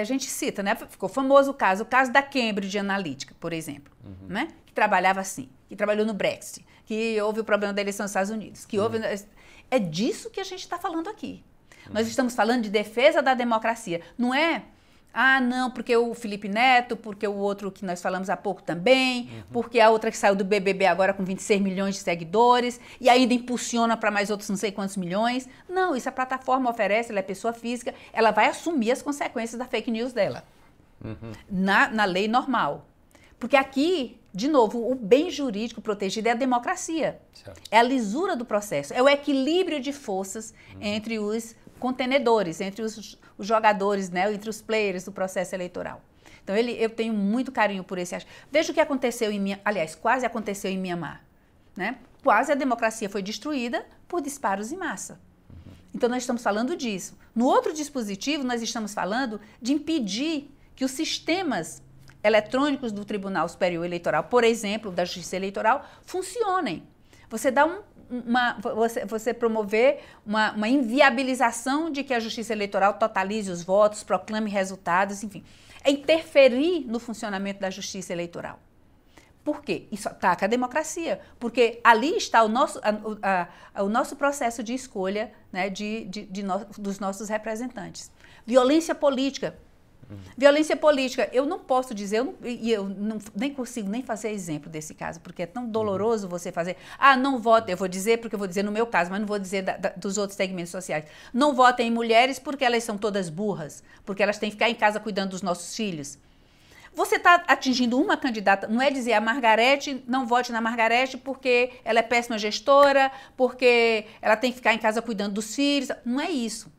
a 0.00 0.04
gente 0.04 0.26
cita, 0.26 0.62
né? 0.62 0.74
Ficou 0.74 1.08
famoso 1.08 1.50
o 1.50 1.54
caso, 1.54 1.82
o 1.82 1.86
caso 1.86 2.12
da 2.12 2.22
Cambridge 2.22 2.78
Analytica, 2.78 3.34
por 3.38 3.52
exemplo, 3.52 3.92
uhum. 4.04 4.28
né? 4.28 4.48
Que 4.64 4.72
trabalhava 4.72 5.20
assim 5.20 5.48
que 5.72 5.76
trabalhou 5.76 6.04
no 6.04 6.12
Brexit, 6.12 6.66
que 6.84 7.18
houve 7.22 7.40
o 7.40 7.44
problema 7.44 7.72
da 7.72 7.80
eleição 7.80 8.04
nos 8.04 8.10
Estados 8.10 8.30
Unidos, 8.30 8.66
que 8.66 8.78
houve. 8.78 8.98
Uhum. 8.98 9.04
É 9.70 9.78
disso 9.78 10.28
que 10.28 10.38
a 10.38 10.44
gente 10.44 10.60
está 10.60 10.76
falando 10.76 11.08
aqui. 11.08 11.42
Uhum. 11.86 11.94
Nós 11.94 12.06
estamos 12.06 12.34
falando 12.34 12.64
de 12.64 12.68
defesa 12.68 13.22
da 13.22 13.32
democracia. 13.32 14.02
Não 14.18 14.34
é. 14.34 14.64
Ah, 15.12 15.40
não, 15.40 15.70
porque 15.70 15.94
o 15.94 16.14
Felipe 16.14 16.48
Neto, 16.48 16.96
porque 16.96 17.26
o 17.26 17.36
outro 17.36 17.70
que 17.70 17.84
nós 17.84 18.00
falamos 18.00 18.30
há 18.30 18.36
pouco 18.36 18.62
também, 18.62 19.22
uhum. 19.22 19.42
porque 19.52 19.78
a 19.78 19.90
outra 19.90 20.10
que 20.10 20.16
saiu 20.16 20.34
do 20.34 20.44
BBB 20.44 20.86
agora 20.86 21.12
com 21.12 21.22
26 21.22 21.60
milhões 21.60 21.96
de 21.96 22.00
seguidores 22.00 22.80
e 23.00 23.10
ainda 23.10 23.34
impulsiona 23.34 23.96
para 23.96 24.10
mais 24.10 24.30
outros 24.30 24.48
não 24.48 24.56
sei 24.56 24.72
quantos 24.72 24.96
milhões. 24.96 25.46
Não, 25.68 25.94
isso 25.94 26.08
a 26.08 26.12
plataforma 26.12 26.70
oferece, 26.70 27.10
ela 27.10 27.18
é 27.18 27.22
pessoa 27.22 27.52
física, 27.52 27.94
ela 28.12 28.30
vai 28.30 28.46
assumir 28.46 28.90
as 28.90 29.02
consequências 29.02 29.58
da 29.58 29.66
fake 29.66 29.90
news 29.90 30.12
dela. 30.12 30.44
Uhum. 31.04 31.32
Na, 31.50 31.88
na 31.88 32.04
lei 32.04 32.26
normal. 32.26 32.86
Porque 33.38 33.56
aqui, 33.56 34.20
de 34.32 34.48
novo, 34.48 34.88
o 34.90 34.94
bem 34.94 35.28
jurídico 35.28 35.82
protegido 35.82 36.28
é 36.28 36.30
a 36.30 36.34
democracia. 36.34 37.20
Certo. 37.34 37.60
É 37.70 37.78
a 37.78 37.82
lisura 37.82 38.36
do 38.36 38.44
processo, 38.44 38.94
é 38.94 39.02
o 39.02 39.08
equilíbrio 39.08 39.80
de 39.80 39.92
forças 39.92 40.54
uhum. 40.74 40.82
entre 40.82 41.18
os 41.18 41.56
contenedores, 41.82 42.60
entre 42.60 42.80
os, 42.80 43.18
os, 43.36 43.44
jogadores, 43.44 44.08
né, 44.08 44.32
entre 44.32 44.48
os 44.48 44.62
players 44.62 45.04
do 45.04 45.10
processo 45.10 45.52
eleitoral. 45.52 46.00
Então, 46.44 46.54
ele, 46.54 46.70
eu 46.80 46.88
tenho 46.88 47.12
muito 47.12 47.50
carinho 47.50 47.82
por 47.82 47.98
esse. 47.98 48.16
Veja 48.52 48.70
o 48.70 48.74
que 48.74 48.80
aconteceu 48.80 49.32
em 49.32 49.40
minha, 49.40 49.60
aliás, 49.64 49.96
quase 49.96 50.24
aconteceu 50.24 50.70
em 50.70 50.78
Mianmar, 50.78 51.24
né? 51.76 51.98
Quase 52.22 52.52
a 52.52 52.54
democracia 52.54 53.10
foi 53.10 53.20
destruída 53.20 53.84
por 54.06 54.20
disparos 54.20 54.70
em 54.70 54.76
massa. 54.76 55.20
Então, 55.92 56.08
nós 56.08 56.22
estamos 56.22 56.40
falando 56.40 56.76
disso. 56.76 57.18
No 57.34 57.46
outro 57.46 57.72
dispositivo, 57.72 58.44
nós 58.44 58.62
estamos 58.62 58.94
falando 58.94 59.40
de 59.60 59.72
impedir 59.72 60.54
que 60.76 60.84
os 60.84 60.92
sistemas 60.92 61.82
eletrônicos 62.22 62.92
do 62.92 63.04
Tribunal 63.04 63.48
Superior 63.48 63.84
Eleitoral, 63.84 64.22
por 64.22 64.44
exemplo, 64.44 64.92
da 64.92 65.04
Justiça 65.04 65.34
Eleitoral, 65.34 65.84
funcionem. 66.04 66.84
Você 67.28 67.50
dá 67.50 67.66
um, 67.66 67.80
uma, 68.12 68.58
você, 68.60 69.06
você 69.06 69.32
promover 69.32 70.00
uma, 70.24 70.52
uma, 70.52 70.68
inviabilização 70.68 71.90
de 71.90 72.04
que 72.04 72.12
a 72.12 72.20
Justiça 72.20 72.52
Eleitoral 72.52 72.94
totalize 72.94 73.50
os 73.50 73.62
votos, 73.62 74.02
proclame 74.02 74.50
resultados, 74.50 75.24
enfim. 75.24 75.42
É 75.82 75.90
interferir 75.90 76.84
no 76.86 77.00
funcionamento 77.00 77.60
da 77.60 77.70
Justiça 77.70 78.12
Eleitoral. 78.12 78.60
Por 79.42 79.62
quê? 79.62 79.88
Isso 79.90 80.08
ataca 80.08 80.44
a 80.46 80.48
democracia, 80.48 81.20
porque 81.40 81.80
ali 81.82 82.16
está 82.16 82.44
o 82.44 82.48
nosso, 82.48 82.80
a, 83.22 83.48
a, 83.74 83.82
o 83.82 83.88
nosso 83.88 84.14
processo 84.14 84.62
de 84.62 84.72
escolha 84.72 85.32
né, 85.50 85.68
de, 85.68 86.04
de, 86.04 86.26
de 86.26 86.42
no, 86.42 86.64
dos 86.78 87.00
nossos 87.00 87.28
representantes. 87.28 88.10
Violência 88.46 88.94
política, 88.94 89.58
Violência 90.36 90.76
política, 90.76 91.28
eu 91.32 91.46
não 91.46 91.58
posso 91.58 91.94
dizer, 91.94 92.18
eu 92.18 92.24
não, 92.24 92.34
e 92.44 92.70
eu 92.70 92.88
não, 92.88 93.18
nem 93.34 93.52
consigo 93.52 93.88
nem 93.88 94.02
fazer 94.02 94.30
exemplo 94.30 94.70
desse 94.70 94.94
caso, 94.94 95.20
porque 95.20 95.42
é 95.42 95.46
tão 95.46 95.66
doloroso 95.66 96.28
você 96.28 96.50
fazer. 96.50 96.76
Ah, 96.98 97.16
não 97.16 97.38
votem, 97.38 97.72
eu 97.72 97.76
vou 97.76 97.88
dizer 97.88 98.18
porque 98.18 98.34
eu 98.34 98.38
vou 98.38 98.48
dizer 98.48 98.62
no 98.62 98.72
meu 98.72 98.86
caso, 98.86 99.10
mas 99.10 99.20
não 99.20 99.26
vou 99.26 99.38
dizer 99.38 99.62
da, 99.62 99.76
da, 99.76 99.88
dos 99.90 100.18
outros 100.18 100.36
segmentos 100.36 100.70
sociais. 100.70 101.04
Não 101.32 101.54
votem 101.54 101.88
em 101.88 101.90
mulheres 101.90 102.38
porque 102.38 102.64
elas 102.64 102.84
são 102.84 102.96
todas 102.96 103.28
burras, 103.28 103.82
porque 104.04 104.22
elas 104.22 104.38
têm 104.38 104.50
que 104.50 104.56
ficar 104.56 104.70
em 104.70 104.74
casa 104.74 105.00
cuidando 105.00 105.30
dos 105.30 105.42
nossos 105.42 105.74
filhos. 105.74 106.18
Você 106.94 107.16
está 107.16 107.42
atingindo 107.46 107.98
uma 107.98 108.18
candidata, 108.18 108.66
não 108.68 108.82
é 108.82 108.90
dizer 108.90 109.14
a 109.14 109.20
Margarete, 109.20 110.04
não 110.06 110.26
vote 110.26 110.52
na 110.52 110.60
Margarete 110.60 111.16
porque 111.16 111.70
ela 111.84 112.00
é 112.00 112.02
péssima 112.02 112.36
gestora, 112.36 113.10
porque 113.34 114.04
ela 114.20 114.36
tem 114.36 114.50
que 114.50 114.56
ficar 114.56 114.74
em 114.74 114.78
casa 114.78 115.00
cuidando 115.00 115.34
dos 115.34 115.54
filhos. 115.54 115.90
Não 116.04 116.20
é 116.20 116.30
isso. 116.30 116.70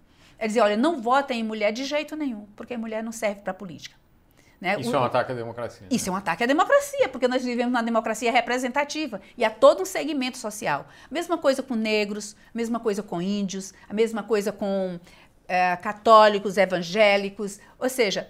É 0.44 0.48
dizer, 0.48 0.60
olha, 0.60 0.76
não 0.76 1.02
votem 1.02 1.40
em 1.40 1.44
mulher 1.44 1.72
de 1.72 1.86
jeito 1.86 2.18
nenhum, 2.18 2.46
porque 2.54 2.76
mulher 2.76 3.02
não 3.02 3.14
serve 3.14 3.40
para 3.40 3.54
política. 3.54 3.96
Né? 4.60 4.76
Isso 4.78 4.92
o, 4.92 4.96
é 4.96 5.00
um 5.00 5.04
ataque 5.06 5.32
à 5.32 5.36
democracia. 5.36 5.88
Isso 5.90 6.04
né? 6.04 6.10
é 6.10 6.12
um 6.12 6.18
ataque 6.18 6.44
à 6.44 6.46
democracia, 6.46 7.08
porque 7.08 7.30
nós 7.30 7.46
vivemos 7.46 7.72
numa 7.72 7.82
democracia 7.82 8.30
representativa 8.30 9.22
e 9.38 9.46
há 9.46 9.50
todo 9.50 9.84
um 9.84 9.86
segmento 9.86 10.38
social. 10.38 10.86
Mesma 11.10 11.38
coisa 11.38 11.64
com 11.64 11.76
negros, 11.76 12.36
mesma 12.54 12.78
coisa 12.78 13.02
com 13.02 13.22
índios, 13.22 13.74
a 13.88 13.94
mesma 13.94 14.22
coisa 14.22 14.52
com 14.52 15.00
é, 15.48 15.78
católicos, 15.78 16.58
evangélicos. 16.58 17.62
Ou 17.80 17.88
seja, 17.88 18.30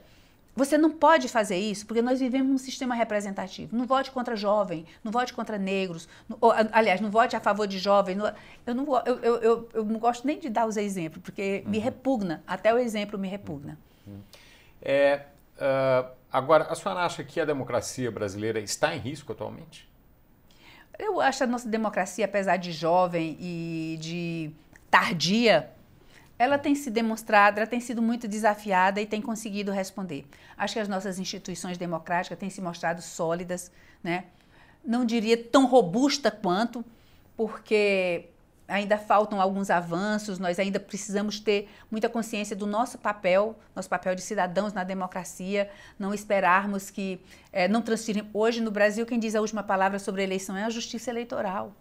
você 0.55 0.77
não 0.77 0.91
pode 0.91 1.27
fazer 1.27 1.57
isso 1.57 1.85
porque 1.85 2.01
nós 2.01 2.19
vivemos 2.19 2.47
num 2.47 2.57
sistema 2.57 2.93
representativo. 2.93 3.75
Não 3.75 3.85
vote 3.85 4.11
contra 4.11 4.35
jovem, 4.35 4.85
não 5.03 5.11
vote 5.11 5.33
contra 5.33 5.57
negros. 5.57 6.07
Não, 6.29 6.37
ou, 6.39 6.53
aliás, 6.71 7.01
não 7.01 7.09
vote 7.09 7.35
a 7.35 7.39
favor 7.39 7.67
de 7.67 7.79
jovem. 7.79 8.15
Não, 8.15 8.31
eu, 8.65 8.75
não, 8.75 8.85
eu, 9.05 9.19
eu, 9.19 9.35
eu, 9.41 9.69
eu, 9.73 9.85
não 9.85 9.99
gosto 9.99 10.27
nem 10.27 10.39
de 10.39 10.49
dar 10.49 10.67
os 10.67 10.77
exemplos, 10.77 11.21
porque 11.23 11.63
uhum. 11.65 11.71
me 11.71 11.79
repugna. 11.79 12.43
Até 12.45 12.73
o 12.73 12.77
exemplo 12.77 13.17
me 13.17 13.27
repugna. 13.27 13.77
Uhum. 14.05 14.21
É, 14.81 15.25
uh, 15.57 16.11
agora, 16.31 16.65
a 16.65 16.75
senhora 16.75 17.01
acha 17.01 17.23
que 17.23 17.39
a 17.39 17.45
democracia 17.45 18.11
brasileira 18.11 18.59
está 18.59 18.95
em 18.95 18.99
risco 18.99 19.31
atualmente? 19.31 19.89
Eu 20.99 21.19
acho 21.19 21.43
a 21.43 21.47
nossa 21.47 21.67
democracia, 21.67 22.25
apesar 22.25 22.57
de 22.57 22.71
jovem 22.71 23.35
e 23.39 23.97
de 23.99 24.51
tardia, 24.91 25.71
ela 26.37 26.57
tem 26.57 26.75
se 26.75 26.89
demonstrado, 26.89 27.59
ela 27.59 27.67
tem 27.67 27.79
sido 27.79 28.01
muito 28.01 28.27
desafiada 28.27 29.01
e 29.01 29.05
tem 29.05 29.21
conseguido 29.21 29.71
responder. 29.71 30.25
Acho 30.57 30.73
que 30.73 30.79
as 30.79 30.87
nossas 30.87 31.19
instituições 31.19 31.77
democráticas 31.77 32.37
têm 32.37 32.49
se 32.49 32.61
mostrado 32.61 33.01
sólidas, 33.01 33.71
né? 34.03 34.25
Não 34.83 35.05
diria 35.05 35.37
tão 35.37 35.65
robusta 35.65 36.29
quanto, 36.29 36.83
porque 37.37 38.29
ainda 38.67 38.97
faltam 38.97 39.39
alguns 39.39 39.69
avanços, 39.69 40.39
nós 40.39 40.57
ainda 40.59 40.79
precisamos 40.79 41.39
ter 41.39 41.69
muita 41.91 42.09
consciência 42.09 42.55
do 42.55 42.65
nosso 42.65 42.97
papel, 42.97 43.57
nosso 43.75 43.89
papel 43.89 44.15
de 44.15 44.21
cidadãos 44.21 44.73
na 44.73 44.83
democracia, 44.83 45.69
não 45.97 46.13
esperarmos 46.13 46.89
que, 46.89 47.21
é, 47.51 47.67
não 47.67 47.81
transferir. 47.81 48.25
Hoje 48.33 48.61
no 48.61 48.71
Brasil, 48.71 49.05
quem 49.05 49.19
diz 49.19 49.35
a 49.35 49.41
última 49.41 49.63
palavra 49.63 49.99
sobre 49.99 50.21
a 50.21 50.23
eleição 50.23 50.57
é 50.57 50.63
a 50.63 50.69
justiça 50.69 51.09
eleitoral. 51.09 51.73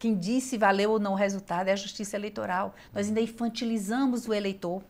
Quem 0.00 0.16
diz 0.16 0.44
se 0.44 0.56
valeu 0.56 0.92
ou 0.92 0.98
não 0.98 1.12
o 1.12 1.14
resultado 1.14 1.68
é 1.68 1.72
a 1.72 1.76
justiça 1.76 2.16
eleitoral. 2.16 2.74
Nós 2.92 3.06
ainda 3.06 3.20
infantilizamos 3.20 4.26
o 4.26 4.32
eleitor. 4.32 4.82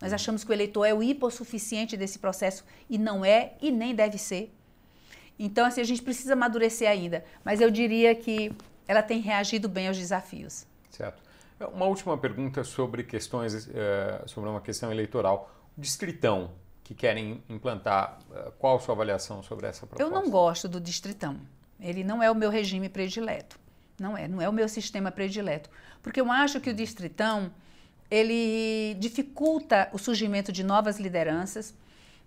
Nós 0.00 0.12
achamos 0.12 0.44
que 0.44 0.50
o 0.50 0.54
eleitor 0.54 0.84
é 0.84 0.94
o 0.94 1.02
hipossuficiente 1.02 1.96
desse 1.96 2.18
processo 2.18 2.64
e 2.88 2.96
não 2.96 3.24
é 3.24 3.54
e 3.60 3.72
nem 3.72 3.92
deve 3.92 4.18
ser. 4.18 4.54
Então, 5.36 5.66
assim, 5.66 5.80
a 5.80 5.84
gente 5.84 6.00
precisa 6.00 6.34
amadurecer 6.34 6.88
ainda. 6.88 7.24
Mas 7.44 7.60
eu 7.60 7.70
diria 7.70 8.14
que 8.14 8.52
ela 8.86 9.02
tem 9.02 9.20
reagido 9.20 9.68
bem 9.68 9.88
aos 9.88 9.98
desafios. 9.98 10.64
Certo. 10.90 11.20
Uma 11.74 11.86
última 11.86 12.16
pergunta 12.16 12.62
sobre 12.62 13.02
questões, 13.02 13.66
uh, 13.66 13.70
sobre 14.26 14.48
uma 14.48 14.60
questão 14.60 14.92
eleitoral. 14.92 15.50
O 15.76 15.80
Distritão 15.80 16.52
que 16.84 16.94
querem 16.94 17.42
implantar. 17.48 18.20
Qual 18.60 18.76
a 18.76 18.80
sua 18.80 18.94
avaliação 18.94 19.42
sobre 19.42 19.66
essa 19.66 19.84
proposta? 19.88 20.04
Eu 20.04 20.08
não 20.08 20.30
gosto 20.30 20.68
do 20.68 20.80
distritão. 20.80 21.36
Ele 21.80 22.04
não 22.04 22.22
é 22.22 22.30
o 22.30 22.34
meu 22.34 22.48
regime 22.48 22.88
predileto. 22.88 23.58
Não 23.98 24.16
é, 24.16 24.28
não 24.28 24.40
é 24.40 24.48
o 24.48 24.52
meu 24.52 24.68
sistema 24.68 25.10
predileto. 25.10 25.70
Porque 26.02 26.20
eu 26.20 26.30
acho 26.30 26.60
que 26.60 26.70
o 26.70 26.74
distritão 26.74 27.50
ele 28.10 28.94
dificulta 29.00 29.88
o 29.92 29.98
surgimento 29.98 30.52
de 30.52 30.62
novas 30.62 30.98
lideranças, 30.98 31.74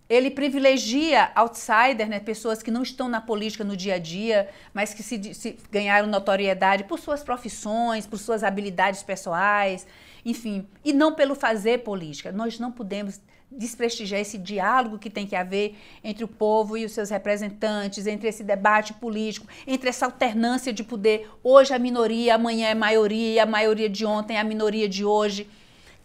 ele 0.10 0.32
privilegia 0.32 1.32
outsiders, 1.36 2.10
né, 2.10 2.20
pessoas 2.20 2.64
que 2.64 2.72
não 2.72 2.82
estão 2.82 3.08
na 3.08 3.22
política 3.22 3.64
no 3.64 3.78
dia 3.78 3.94
a 3.96 4.00
dia, 4.00 4.50
mas 4.74 4.92
que 4.92 5.04
se, 5.04 5.36
se, 5.36 5.58
ganharam 5.72 6.08
notoriedade 6.08 6.84
por 6.86 7.00
suas 7.00 7.24
profissões, 7.24 8.08
por 8.08 8.18
suas 8.18 8.44
habilidades 8.44 9.04
pessoais, 9.04 9.86
enfim, 10.26 10.68
e 10.84 10.92
não 10.92 11.14
pelo 11.14 11.36
fazer 11.36 11.84
política. 11.84 12.32
Nós 12.32 12.58
não 12.58 12.72
podemos 12.72 13.22
desprestigiar 13.52 14.22
esse 14.22 14.38
diálogo 14.38 15.00
que 15.00 15.10
tem 15.10 15.26
que 15.26 15.36
haver 15.36 15.76
entre 16.04 16.24
o 16.24 16.28
povo 16.28 16.78
e 16.78 16.86
os 16.86 16.92
seus 16.92 17.10
representantes, 17.10 18.06
entre 18.06 18.28
esse 18.28 18.44
debate 18.44 18.94
político, 18.94 19.48
entre 19.66 19.90
essa 19.90 20.06
alternância 20.06 20.72
de 20.72 20.84
poder. 20.84 21.30
Hoje 21.44 21.74
a 21.74 21.80
minoria, 21.80 22.36
amanhã 22.36 22.68
é 22.68 22.76
maioria, 22.76 23.44
a 23.44 23.46
maioria 23.46 23.90
de 23.90 24.06
ontem 24.06 24.38
é 24.38 24.40
a 24.40 24.44
minoria 24.44 24.88
de 24.88 25.04
hoje. 25.04 25.48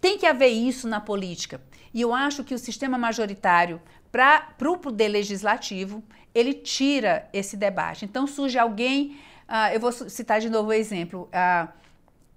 Tem 0.00 0.18
que 0.18 0.26
haver 0.26 0.48
isso 0.48 0.88
na 0.88 1.00
política. 1.00 1.60
E 1.92 2.00
eu 2.00 2.12
acho 2.12 2.42
que 2.42 2.54
o 2.54 2.58
sistema 2.58 2.98
majoritário, 2.98 3.80
para 4.10 4.48
o 4.62 4.76
poder 4.78 5.08
legislativo, 5.08 6.02
ele 6.34 6.54
tira 6.54 7.28
esse 7.32 7.56
debate. 7.56 8.04
Então 8.04 8.26
surge 8.26 8.58
alguém, 8.58 9.16
uh, 9.48 9.72
eu 9.72 9.80
vou 9.80 9.92
citar 9.92 10.40
de 10.40 10.50
novo 10.50 10.70
o 10.70 10.72
exemplo, 10.72 11.28
uh, 11.28 11.68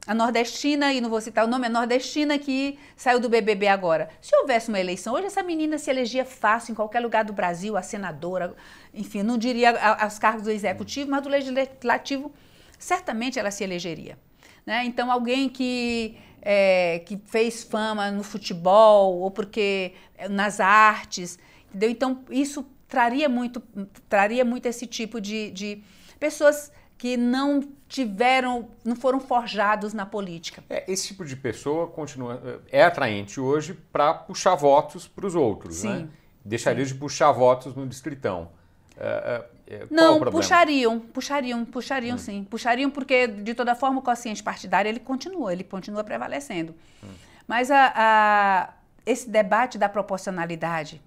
a 0.08 0.14
nordestina, 0.14 0.94
e 0.94 1.02
não 1.02 1.10
vou 1.10 1.20
citar 1.20 1.46
o 1.46 1.48
nome, 1.48 1.68
a 1.68 1.70
nordestina 1.70 2.40
que 2.40 2.80
saiu 2.96 3.20
do 3.20 3.28
BBB 3.28 3.68
agora. 3.68 4.10
Se 4.22 4.36
houvesse 4.38 4.70
uma 4.70 4.80
eleição, 4.80 5.14
hoje 5.14 5.28
essa 5.28 5.44
menina 5.44 5.78
se 5.78 5.90
elegia 5.90 6.24
fácil 6.24 6.72
em 6.72 6.76
qualquer 6.76 7.02
lugar 7.02 7.26
do 7.26 7.34
Brasil, 7.34 7.76
a 7.76 7.82
senadora, 7.82 8.56
enfim, 8.94 9.22
não 9.22 9.38
diria 9.38 9.72
aos 9.96 10.18
cargos 10.18 10.44
do 10.44 10.52
executivo, 10.52 11.12
mas 11.12 11.22
do 11.22 11.30
legislativo, 11.30 12.32
certamente 12.80 13.38
ela 13.38 13.52
se 13.52 13.64
elegeria. 13.64 14.18
Né? 14.66 14.86
Então, 14.86 15.12
alguém 15.12 15.50
que 15.50 16.18
é, 16.42 17.00
que 17.00 17.20
fez 17.26 17.64
fama 17.64 18.10
no 18.10 18.24
futebol 18.24 19.18
ou 19.20 19.30
porque 19.30 19.92
é, 20.18 20.30
nas 20.30 20.62
artes, 20.62 21.38
entendeu? 21.68 21.90
Então 21.90 22.24
isso 22.30 22.66
traria 22.88 23.28
muito, 23.28 23.62
traria 24.08 24.46
muito 24.46 24.66
esse 24.66 24.88
tipo 24.88 25.20
de, 25.20 25.52
de 25.52 25.84
pessoas 26.18 26.72
que 26.98 27.16
não 27.16 27.62
tiveram, 27.88 28.70
não 28.84 28.96
foram 28.96 29.20
forjados 29.20 29.94
na 29.94 30.06
política. 30.06 30.64
É, 30.70 30.92
esse 30.92 31.08
tipo 31.08 31.24
de 31.24 31.36
pessoa 31.36 31.88
continua 31.88 32.62
é 32.72 32.84
atraente 32.84 33.40
hoje 33.40 33.74
para 33.92 34.14
puxar 34.14 34.56
votos 34.56 35.08
para 35.08 35.26
os 35.26 35.36
outros, 35.36 35.84
né? 35.84 35.96
Sim. 35.96 36.04
né? 36.04 36.10
Deixaria 36.44 36.86
Sim. 36.86 36.94
de 36.94 37.00
puxar 37.00 37.32
votos 37.32 37.76
no 37.76 37.86
distritão. 37.86 38.50
É, 38.98 39.44
é, 39.68 39.76
é 39.76 39.88
não, 39.92 40.20
puxariam, 40.20 41.00
puxariam, 41.00 41.66
puxariam 41.66 42.16
hum. 42.16 42.20
sim. 42.20 42.44
Puxariam 42.44 42.90
porque, 42.90 43.28
de 43.28 43.54
toda 43.54 43.76
forma, 43.76 44.00
o 44.00 44.02
quociente 44.02 44.42
partidário 44.42 44.90
ele 44.90 45.00
continua, 45.00 45.52
ele 45.54 45.64
continua 45.64 46.04
prevalecendo. 46.04 46.74
Hum. 47.04 47.08
Mas 47.48 47.70
a, 47.70 47.94
a, 47.96 48.74
esse 49.06 49.30
debate 49.30 49.78
da 49.78 49.88
proporcionalidade, 49.88 51.02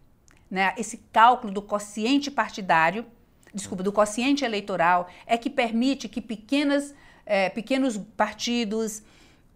né, 0.51 0.73
esse 0.79 0.99
cálculo 1.13 1.53
do 1.53 1.63
quociente 1.63 2.31
partidário, 2.31 3.05
desculpa, 3.55 3.83
do 3.83 3.93
quociente 3.93 4.45
eleitoral, 4.45 5.09
é 5.27 5.37
que 5.37 5.51
permite 5.51 6.09
que 6.09 6.21
pequenas, 6.21 6.95
é, 7.27 7.49
pequenos 7.49 7.97
partidos, 8.17 9.03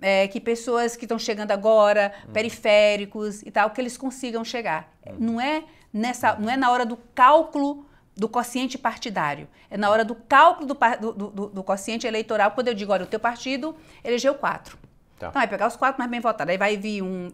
é, 0.01 0.29
que 0.29 0.41
pessoas 0.41 0.97
que 0.97 1.05
estão 1.05 1.19
chegando 1.19 1.51
agora, 1.51 2.13
hum. 2.29 2.33
periféricos 2.33 3.43
e 3.43 3.51
tal, 3.51 3.71
que 3.71 3.81
eles 3.81 3.97
consigam 3.97 4.45
chegar. 4.45 4.93
Hum. 5.07 5.17
Não 5.19 5.41
é 5.41 5.65
nessa, 5.93 6.35
não 6.37 6.51
é 6.51 6.57
na 6.57 6.71
hora 6.71 6.85
do 6.85 6.97
cálculo 7.15 7.87
do 8.17 8.29
quociente 8.29 8.79
partidário. 8.79 9.49
É 9.71 9.77
na 9.77 9.91
hora 9.91 10.05
do 10.05 10.15
cálculo 10.15 10.67
do, 10.67 11.13
do, 11.13 11.31
do, 11.31 11.47
do 11.49 11.65
quociente 11.65 12.07
eleitoral, 12.07 12.53
quando 12.53 12.69
eu 12.69 12.75
digo, 12.75 12.93
olha, 12.93 13.05
o 13.05 13.09
teu 13.09 13.19
partido 13.19 13.77
elegeu 14.05 14.35
quatro. 14.35 14.79
Tá. 15.19 15.29
Então 15.29 15.33
vai 15.33 15.49
pegar 15.49 15.67
os 15.67 15.77
quatro 15.77 15.99
mais 15.99 16.11
bem 16.11 16.21
votados. 16.21 16.51
Aí 16.51 16.59
vai 16.59 16.77
vir 16.77 17.03
um, 17.03 17.33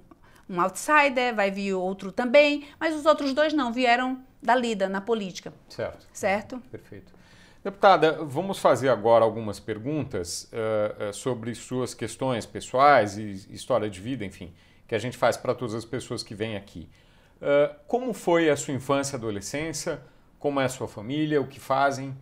um 0.49 0.61
outsider, 0.61 1.35
vai 1.35 1.51
vir 1.51 1.75
outro 1.75 2.13
também, 2.13 2.67
mas 2.79 2.95
os 2.95 3.05
outros 3.05 3.35
dois 3.35 3.53
não, 3.53 3.73
vieram 3.73 4.23
da 4.43 4.55
lida, 4.55 4.89
na 4.89 5.01
política. 5.01 5.53
Certo. 5.69 6.07
Certo? 6.13 6.59
Perfeito. 6.71 7.13
Deputada, 7.63 8.25
vamos 8.25 8.59
fazer 8.59 8.89
agora 8.89 9.23
algumas 9.23 9.61
perguntas 9.61 10.45
uh, 10.45 11.11
uh, 11.11 11.13
sobre 11.13 11.55
suas 11.55 11.93
questões 11.93 12.47
pessoais 12.47 13.19
e 13.19 13.47
história 13.51 13.91
de 13.91 14.01
vida, 14.01 14.25
enfim, 14.25 14.55
que 14.89 14.95
a 14.95 14.99
gente 14.99 15.19
faz 15.19 15.37
para 15.37 15.55
todas 15.55 15.75
as 15.75 15.85
pessoas 15.85 16.23
que 16.23 16.35
vêm 16.35 16.57
aqui. 16.57 16.89
Uh, 17.37 17.75
como 17.87 18.15
foi 18.15 18.49
a 18.49 18.57
sua 18.57 18.73
infância 18.73 19.15
e 19.15 19.19
adolescência? 19.19 20.01
Como 20.39 20.59
é 20.59 20.65
a 20.65 20.69
sua 20.71 20.89
família? 20.89 21.39
O 21.39 21.47
que 21.47 21.61
fazem? 21.61 22.17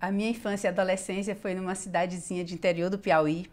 A 0.00 0.10
minha 0.10 0.30
infância 0.30 0.66
e 0.66 0.70
adolescência 0.70 1.36
foi 1.36 1.54
numa 1.54 1.76
cidadezinha 1.76 2.44
de 2.44 2.54
interior 2.54 2.90
do 2.90 2.98
Piauí, 2.98 3.48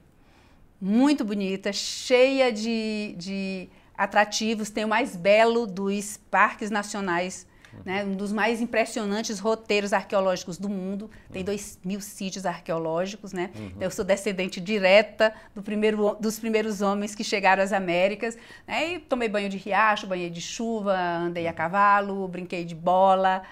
muito 0.81 1.23
bonita, 1.23 1.71
cheia 1.71 2.51
de, 2.51 3.15
de 3.17 3.69
atrativos. 3.95 4.71
Tem 4.71 4.85
o 4.85 4.87
mais 4.87 5.15
belo 5.15 5.67
dos 5.67 6.17
parques 6.29 6.71
nacionais 6.71 7.47
né, 7.83 8.03
um 8.05 8.15
dos 8.15 8.31
mais 8.31 8.61
impressionantes 8.61 9.39
roteiros 9.39 9.93
arqueológicos 9.93 10.57
do 10.57 10.69
mundo. 10.69 11.09
Tem 11.31 11.41
uhum. 11.41 11.45
dois 11.45 11.79
mil 11.83 11.99
sítios 11.99 12.45
arqueológicos, 12.45 13.33
né? 13.33 13.51
Uhum. 13.55 13.71
Eu 13.79 13.91
sou 13.91 14.05
descendente 14.05 14.61
direta 14.61 15.33
do 15.53 15.61
primeiro, 15.61 16.15
dos 16.19 16.39
primeiros 16.39 16.81
homens 16.81 17.13
que 17.13 17.23
chegaram 17.23 17.63
às 17.63 17.73
Américas. 17.73 18.37
Né, 18.67 18.93
e 18.93 18.99
tomei 18.99 19.27
banho 19.27 19.49
de 19.49 19.57
riacho, 19.57 20.07
banhei 20.07 20.29
de 20.29 20.41
chuva, 20.41 20.95
andei 20.97 21.47
a 21.47 21.49
uhum. 21.49 21.55
cavalo, 21.55 22.27
brinquei 22.27 22.63
de 22.63 22.75
bola. 22.75 23.43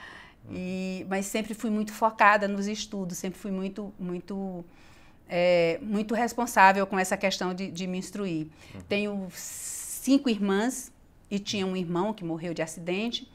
E, 0.51 1.05
mas 1.09 1.26
sempre 1.26 1.53
fui 1.53 1.69
muito 1.69 1.93
focada 1.93 2.47
nos 2.47 2.67
estudos, 2.67 3.17
sempre 3.17 3.39
fui 3.39 3.51
muito, 3.51 3.93
muito, 3.97 4.65
é, 5.30 5.80
muito 5.82 6.13
responsável 6.13 6.86
com 6.86 6.99
essa 6.99 7.15
questão 7.15 7.53
de, 7.53 7.71
de 7.71 7.88
me 7.88 7.97
instruir. 7.97 8.47
Uhum. 8.74 8.82
Tenho 8.88 9.28
cinco 9.32 10.30
irmãs 10.30 10.91
e 11.32 11.39
tinha 11.39 11.65
um 11.65 11.76
irmão 11.76 12.13
que 12.13 12.24
morreu 12.24 12.53
de 12.53 12.61
acidente. 12.61 13.32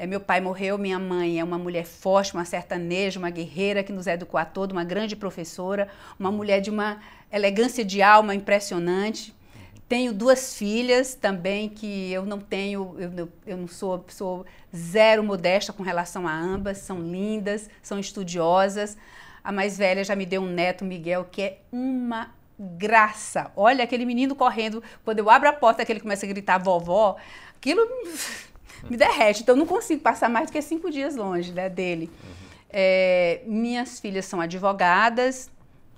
É, 0.00 0.06
meu 0.06 0.18
pai 0.18 0.40
morreu, 0.40 0.78
minha 0.78 0.98
mãe 0.98 1.40
é 1.40 1.44
uma 1.44 1.58
mulher 1.58 1.84
forte, 1.84 2.32
uma 2.32 2.46
sertaneja, 2.46 3.18
uma 3.18 3.28
guerreira 3.28 3.82
que 3.82 3.92
nos 3.92 4.06
educou 4.06 4.40
a 4.40 4.46
todos, 4.46 4.72
uma 4.72 4.82
grande 4.82 5.14
professora, 5.14 5.88
uma 6.18 6.32
mulher 6.32 6.62
de 6.62 6.70
uma 6.70 7.02
elegância 7.30 7.84
de 7.84 8.00
alma 8.00 8.34
impressionante. 8.34 9.36
Tenho 9.86 10.14
duas 10.14 10.56
filhas 10.56 11.14
também 11.14 11.68
que 11.68 12.10
eu 12.10 12.24
não 12.24 12.40
tenho, 12.40 12.96
eu, 12.98 13.28
eu 13.46 13.58
não 13.58 13.68
sou, 13.68 14.02
sou 14.08 14.46
zero 14.74 15.22
modesta 15.22 15.70
com 15.70 15.82
relação 15.82 16.26
a 16.26 16.34
ambas, 16.34 16.78
são 16.78 16.98
lindas, 16.98 17.68
são 17.82 17.98
estudiosas. 17.98 18.96
A 19.44 19.52
mais 19.52 19.76
velha 19.76 20.02
já 20.02 20.16
me 20.16 20.24
deu 20.24 20.40
um 20.40 20.48
neto, 20.48 20.82
Miguel, 20.82 21.28
que 21.30 21.42
é 21.42 21.58
uma 21.70 22.34
graça. 22.58 23.52
Olha 23.54 23.84
aquele 23.84 24.06
menino 24.06 24.34
correndo, 24.34 24.82
quando 25.04 25.18
eu 25.18 25.28
abro 25.28 25.50
a 25.50 25.52
porta 25.52 25.84
que 25.84 25.92
ele 25.92 26.00
começa 26.00 26.24
a 26.24 26.28
gritar 26.30 26.56
vovó, 26.56 27.16
aquilo 27.54 27.86
me 28.88 28.96
derrete. 28.96 29.42
Então 29.42 29.56
não 29.56 29.66
consigo 29.66 30.00
passar 30.02 30.28
mais 30.28 30.48
do 30.48 30.52
que 30.52 30.62
cinco 30.62 30.90
dias 30.90 31.16
longe 31.16 31.52
né, 31.52 31.68
dele. 31.68 32.10
É, 32.68 33.42
minhas 33.46 33.98
filhas 33.98 34.24
são 34.26 34.40
advogadas, 34.40 35.50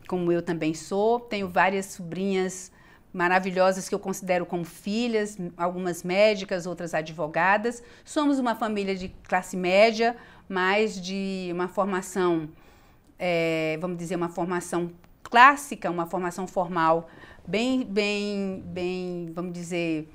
como 0.09 0.33
eu 0.33 0.43
também 0.43 0.75
sou. 0.75 1.21
Tenho 1.21 1.49
várias 1.49 1.87
sobrinhas 1.87 2.73
maravilhosas 3.13 3.89
que 3.89 3.95
eu 3.95 3.99
considero 3.99 4.47
como 4.47 4.65
filhas, 4.65 5.37
algumas 5.57 6.03
médicas, 6.03 6.67
outras 6.67 6.95
advogadas. 6.95 7.83
Somos 8.05 8.39
uma 8.39 8.55
família 8.55 8.97
de 8.97 9.09
classe 9.29 9.57
média, 9.57 10.17
mas 10.49 11.01
de 11.01 11.51
uma 11.53 11.69
formação, 11.69 12.49
é, 13.19 13.77
vamos 13.81 13.99
dizer, 13.99 14.17
uma 14.17 14.31
formação 14.31 14.91
clássica, 15.23 15.91
uma 15.91 16.07
formação 16.07 16.47
formal 16.47 17.09
bem, 17.47 17.85
bem, 17.85 18.63
bem, 18.67 19.31
vamos 19.35 19.53
dizer, 19.53 20.09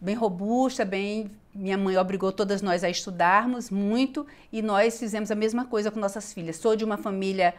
bem 0.00 0.14
robusta, 0.14 0.84
bem. 0.84 1.30
Minha 1.54 1.76
mãe 1.76 1.96
obrigou 1.96 2.30
todas 2.30 2.62
nós 2.62 2.84
a 2.84 2.90
estudarmos 2.90 3.70
muito 3.70 4.26
e 4.52 4.62
nós 4.62 4.98
fizemos 4.98 5.30
a 5.30 5.34
mesma 5.34 5.64
coisa 5.64 5.90
com 5.90 5.98
nossas 5.98 6.32
filhas. 6.32 6.56
Sou 6.56 6.76
de 6.76 6.84
uma 6.84 6.96
família 6.96 7.54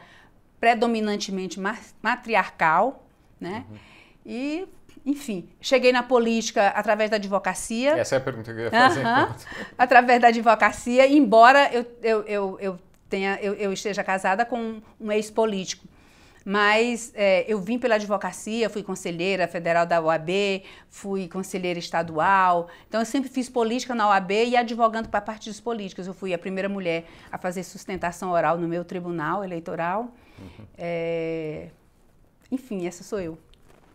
predominantemente 0.60 1.60
matriarcal, 2.02 3.06
né? 3.40 3.66
Uhum. 3.70 3.78
E, 4.26 4.68
enfim, 5.06 5.50
cheguei 5.60 5.92
na 5.92 6.04
política 6.04 6.68
através 6.70 7.10
da 7.10 7.16
advocacia. 7.18 7.92
Essa 7.98 8.16
é 8.16 8.18
a 8.18 8.22
pergunta 8.22 8.54
que 8.54 8.60
eu 8.60 8.64
ia 8.66 8.72
fazer. 8.72 9.06
Uhum. 9.06 9.36
através 9.78 10.22
da 10.22 10.28
advocacia, 10.28 11.08
embora 11.08 11.70
eu, 11.74 11.86
eu, 12.02 12.22
eu, 12.24 12.58
eu, 12.62 12.80
tenha, 13.10 13.38
eu, 13.42 13.54
eu 13.56 13.74
esteja 13.74 14.04
casada 14.04 14.46
com 14.46 14.82
um 15.00 15.12
ex-político. 15.12 15.88
Mas 16.46 17.12
é, 17.16 17.46
eu 17.52 17.60
vim 17.60 17.78
pela 17.78 17.96
advocacia, 17.96 18.70
fui 18.70 18.82
conselheira 18.82 19.48
federal 19.48 19.86
da 19.86 20.02
OAB, 20.02 20.64
fui 20.88 21.28
conselheira 21.28 21.80
estadual. 21.80 22.70
Então, 22.88 23.02
eu 23.02 23.06
sempre 23.06 23.30
fiz 23.30 23.50
política 23.50 23.94
na 23.94 24.08
OAB 24.10 24.32
e 24.32 24.56
advogando 24.56 25.10
para 25.10 25.22
partidos 25.22 25.60
políticos. 25.60 26.08
Eu 26.08 26.14
fui 26.14 26.34
a 26.34 26.38
primeira 26.38 26.70
mulher 26.70 27.06
a 27.32 27.38
fazer 27.38 27.64
sustentação 27.64 28.32
oral 28.32 28.58
no 28.58 28.68
meu 28.68 28.86
tribunal 28.86 29.44
eleitoral. 29.44 30.14
Uhum. 30.40 30.66
É, 30.78 31.70
enfim, 32.52 32.88
essa 32.88 33.04
sou 33.04 33.20
eu. 33.20 33.38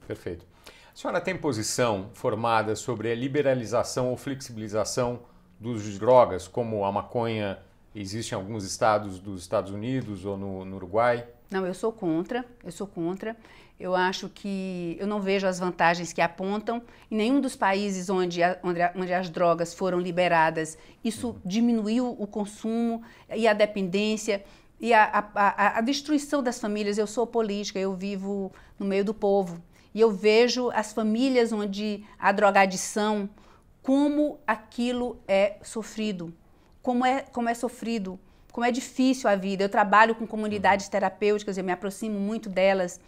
Perfeito. 0.06 0.46
A 0.94 0.96
senhora 0.96 1.20
tem 1.20 1.36
posição 1.36 2.10
formada 2.14 2.76
sobre 2.76 3.10
a 3.10 3.14
liberalização 3.14 4.10
ou 4.10 4.16
flexibilização 4.16 5.22
do 5.58 5.70
uso 5.70 5.90
de 5.90 5.98
drogas, 5.98 6.46
como 6.46 6.84
a 6.84 6.92
maconha 6.92 7.58
existe 7.94 8.32
em 8.32 8.34
alguns 8.34 8.64
estados 8.64 9.18
dos 9.18 9.42
Estados 9.42 9.72
Unidos 9.72 10.24
ou 10.24 10.36
no, 10.36 10.64
no 10.64 10.76
Uruguai? 10.76 11.26
Não, 11.54 11.64
eu 11.64 11.72
sou 11.72 11.92
contra, 11.92 12.44
eu 12.64 12.72
sou 12.72 12.84
contra. 12.84 13.36
Eu 13.78 13.94
acho 13.94 14.28
que 14.28 14.96
eu 14.98 15.06
não 15.06 15.20
vejo 15.20 15.46
as 15.46 15.60
vantagens 15.60 16.12
que 16.12 16.20
apontam. 16.20 16.82
Em 17.08 17.14
nenhum 17.14 17.40
dos 17.40 17.54
países 17.54 18.10
onde, 18.10 18.42
a, 18.42 18.58
onde, 18.60 18.82
a, 18.82 18.92
onde 18.96 19.14
as 19.14 19.30
drogas 19.30 19.72
foram 19.72 20.00
liberadas, 20.00 20.76
isso 21.04 21.36
diminuiu 21.44 22.08
o 22.18 22.26
consumo 22.26 23.04
e 23.32 23.46
a 23.46 23.52
dependência 23.52 24.44
e 24.80 24.92
a, 24.92 25.30
a, 25.32 25.78
a, 25.78 25.80
destruição 25.80 26.42
das 26.42 26.60
famílias. 26.60 26.98
Eu 26.98 27.06
sou 27.06 27.24
política, 27.24 27.78
eu 27.78 27.94
vivo 27.94 28.50
no 28.76 28.84
meio 28.84 29.04
do 29.04 29.14
povo. 29.14 29.62
E 29.94 30.00
eu 30.00 30.10
vejo 30.10 30.70
as 30.70 30.92
famílias 30.92 31.52
onde 31.52 32.04
a 32.18 32.32
drogadição, 32.32 33.30
como 33.80 34.40
aquilo 34.44 35.20
é 35.28 35.58
sofrido, 35.62 36.34
como 36.82 37.06
é, 37.06 37.22
como 37.22 37.48
é 37.48 37.54
sofrido, 37.54 38.18
como 38.54 38.64
é 38.64 38.70
difícil 38.70 39.28
a 39.28 39.34
vida. 39.34 39.64
Eu 39.64 39.68
trabalho 39.68 40.14
com 40.14 40.28
comunidades 40.28 40.88
terapêuticas, 40.88 41.58
eu 41.58 41.64
me 41.64 41.72
aproximo 41.72 42.20
muito 42.20 42.48
delas. 42.48 43.00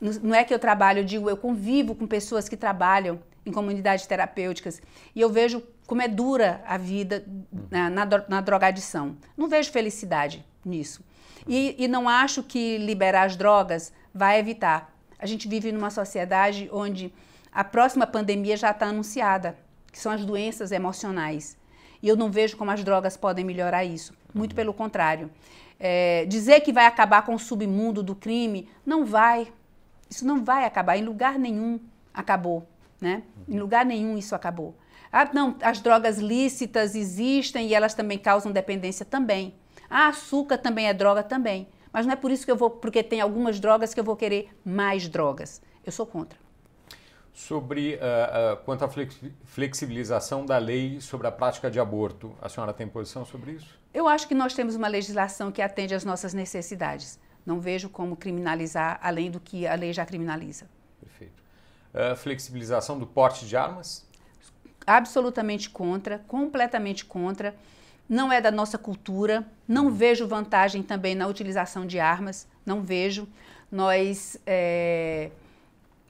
Não 0.00 0.34
é 0.34 0.42
que 0.42 0.54
eu 0.54 0.58
trabalho, 0.58 1.00
eu 1.00 1.04
digo, 1.04 1.28
eu 1.28 1.36
convivo 1.36 1.94
com 1.94 2.06
pessoas 2.06 2.48
que 2.48 2.56
trabalham 2.56 3.20
em 3.44 3.52
comunidades 3.52 4.06
terapêuticas 4.06 4.80
e 5.14 5.20
eu 5.20 5.28
vejo 5.28 5.62
como 5.86 6.00
é 6.00 6.08
dura 6.08 6.62
a 6.66 6.78
vida 6.78 7.26
na, 7.70 7.90
na, 7.90 8.06
na 8.26 8.40
drogadição. 8.40 9.18
Não 9.36 9.48
vejo 9.48 9.70
felicidade 9.70 10.42
nisso. 10.64 11.04
E, 11.46 11.76
e 11.78 11.86
não 11.86 12.08
acho 12.08 12.42
que 12.42 12.78
liberar 12.78 13.24
as 13.24 13.36
drogas 13.36 13.92
vai 14.14 14.38
evitar. 14.38 14.96
A 15.18 15.26
gente 15.26 15.46
vive 15.46 15.72
numa 15.72 15.90
sociedade 15.90 16.70
onde 16.72 17.12
a 17.52 17.62
próxima 17.62 18.06
pandemia 18.06 18.56
já 18.56 18.70
está 18.70 18.86
anunciada, 18.86 19.58
que 19.92 19.98
são 19.98 20.10
as 20.10 20.24
doenças 20.24 20.72
emocionais. 20.72 21.54
E 22.04 22.08
eu 22.08 22.18
não 22.18 22.30
vejo 22.30 22.58
como 22.58 22.70
as 22.70 22.84
drogas 22.84 23.16
podem 23.16 23.46
melhorar 23.46 23.82
isso. 23.82 24.12
Muito 24.34 24.54
pelo 24.54 24.74
contrário. 24.74 25.30
É, 25.80 26.26
dizer 26.26 26.60
que 26.60 26.70
vai 26.70 26.84
acabar 26.84 27.22
com 27.22 27.34
o 27.34 27.38
submundo 27.38 28.02
do 28.02 28.14
crime, 28.14 28.68
não 28.84 29.06
vai. 29.06 29.50
Isso 30.10 30.26
não 30.26 30.44
vai 30.44 30.66
acabar. 30.66 30.98
Em 30.98 31.02
lugar 31.02 31.38
nenhum 31.38 31.80
acabou. 32.12 32.68
Né? 33.00 33.22
Em 33.48 33.58
lugar 33.58 33.86
nenhum 33.86 34.18
isso 34.18 34.34
acabou. 34.34 34.74
Ah, 35.10 35.30
não, 35.32 35.56
as 35.62 35.80
drogas 35.80 36.18
lícitas 36.18 36.94
existem 36.94 37.68
e 37.68 37.74
elas 37.74 37.94
também 37.94 38.18
causam 38.18 38.52
dependência 38.52 39.06
também. 39.06 39.54
Ah, 39.88 40.08
açúcar 40.08 40.58
também 40.58 40.88
é 40.88 40.92
droga 40.92 41.22
também. 41.22 41.66
Mas 41.90 42.04
não 42.04 42.12
é 42.12 42.16
por 42.16 42.30
isso 42.30 42.44
que 42.44 42.52
eu 42.52 42.56
vou, 42.56 42.68
porque 42.68 43.02
tem 43.02 43.22
algumas 43.22 43.58
drogas 43.58 43.94
que 43.94 44.00
eu 44.00 44.04
vou 44.04 44.14
querer 44.14 44.50
mais 44.62 45.08
drogas. 45.08 45.62
Eu 45.82 45.90
sou 45.90 46.04
contra. 46.04 46.38
Sobre 47.34 47.96
uh, 47.96 48.54
uh, 48.54 48.56
quanto 48.64 48.84
à 48.84 48.88
flexibilização 49.44 50.46
da 50.46 50.56
lei 50.56 51.00
sobre 51.00 51.26
a 51.26 51.32
prática 51.32 51.68
de 51.68 51.80
aborto, 51.80 52.32
a 52.40 52.48
senhora 52.48 52.72
tem 52.72 52.86
posição 52.86 53.24
sobre 53.24 53.50
isso? 53.50 53.76
Eu 53.92 54.06
acho 54.06 54.28
que 54.28 54.36
nós 54.36 54.54
temos 54.54 54.76
uma 54.76 54.86
legislação 54.86 55.50
que 55.50 55.60
atende 55.60 55.96
às 55.96 56.04
nossas 56.04 56.32
necessidades. 56.32 57.18
Não 57.44 57.58
vejo 57.58 57.88
como 57.88 58.14
criminalizar 58.14 59.00
além 59.02 59.32
do 59.32 59.40
que 59.40 59.66
a 59.66 59.74
lei 59.74 59.92
já 59.92 60.06
criminaliza. 60.06 60.66
Perfeito. 61.00 61.42
Uh, 61.92 62.14
flexibilização 62.14 63.00
do 63.00 63.06
porte 63.06 63.44
de 63.46 63.56
armas? 63.56 64.06
Absolutamente 64.86 65.68
contra, 65.68 66.20
completamente 66.28 67.04
contra. 67.04 67.52
Não 68.08 68.32
é 68.32 68.40
da 68.40 68.52
nossa 68.52 68.78
cultura. 68.78 69.44
Não 69.66 69.90
vejo 69.90 70.28
vantagem 70.28 70.84
também 70.84 71.16
na 71.16 71.26
utilização 71.26 71.84
de 71.84 71.98
armas. 71.98 72.46
Não 72.64 72.80
vejo. 72.80 73.26
Nós. 73.72 74.36
É 74.46 75.32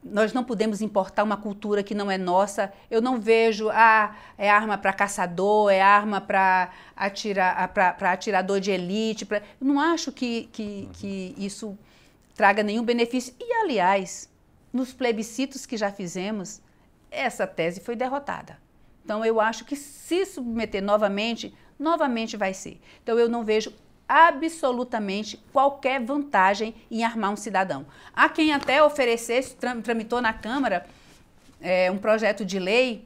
nós 0.05 0.35
não 0.35 0.45
podemos 0.45 0.83
importar 0.83 1.23
uma 1.23 1.37
cultura 1.37 1.83
que 1.83 1.95
não 1.95 2.11
é 2.11 2.19
nossa. 2.19 2.71
Eu 2.91 3.01
não 3.01 3.19
vejo, 3.19 3.71
ah, 3.71 4.15
é 4.37 4.51
arma 4.51 4.77
para 4.77 4.93
caçador, 4.93 5.71
é 5.71 5.81
arma 5.81 6.21
para 6.21 6.71
atira, 6.95 7.67
para 7.69 8.13
atirador 8.13 8.61
de 8.61 8.71
elite. 8.71 9.25
Pra... 9.25 9.41
Não 9.59 9.81
acho 9.81 10.13
que, 10.13 10.51
que, 10.53 10.91
que 10.93 11.35
isso 11.39 11.79
traga 12.35 12.63
nenhum 12.63 12.85
benefício. 12.85 13.35
E, 13.41 13.53
aliás, 13.63 14.29
nos 14.71 14.93
plebiscitos 14.93 15.65
que 15.65 15.77
já 15.77 15.91
fizemos, 15.91 16.61
essa 17.11 17.47
tese 17.47 17.81
foi 17.81 17.97
derrotada. 17.97 18.59
Então, 19.03 19.25
eu 19.25 19.41
acho 19.41 19.65
que 19.65 19.75
se 19.75 20.27
submeter 20.27 20.83
novamente, 20.83 21.55
novamente 21.79 22.37
vai 22.37 22.53
ser. 22.53 22.79
Então, 23.03 23.19
eu 23.19 23.29
não 23.29 23.43
vejo 23.43 23.73
absolutamente 24.09 25.37
qualquer 25.53 26.01
vantagem 26.01 26.75
em 26.91 27.05
armar 27.05 27.33
um 27.33 27.37
cidadão. 27.37 27.87
Há 28.15 28.29
quem 28.29 28.53
até 28.53 28.83
oferecesse, 28.83 29.57
tramitou 29.83 30.21
na 30.21 30.33
Câmara 30.33 30.87
é, 31.61 31.91
um 31.91 31.99
projeto 31.99 32.45
de 32.45 32.59
lei, 32.59 33.05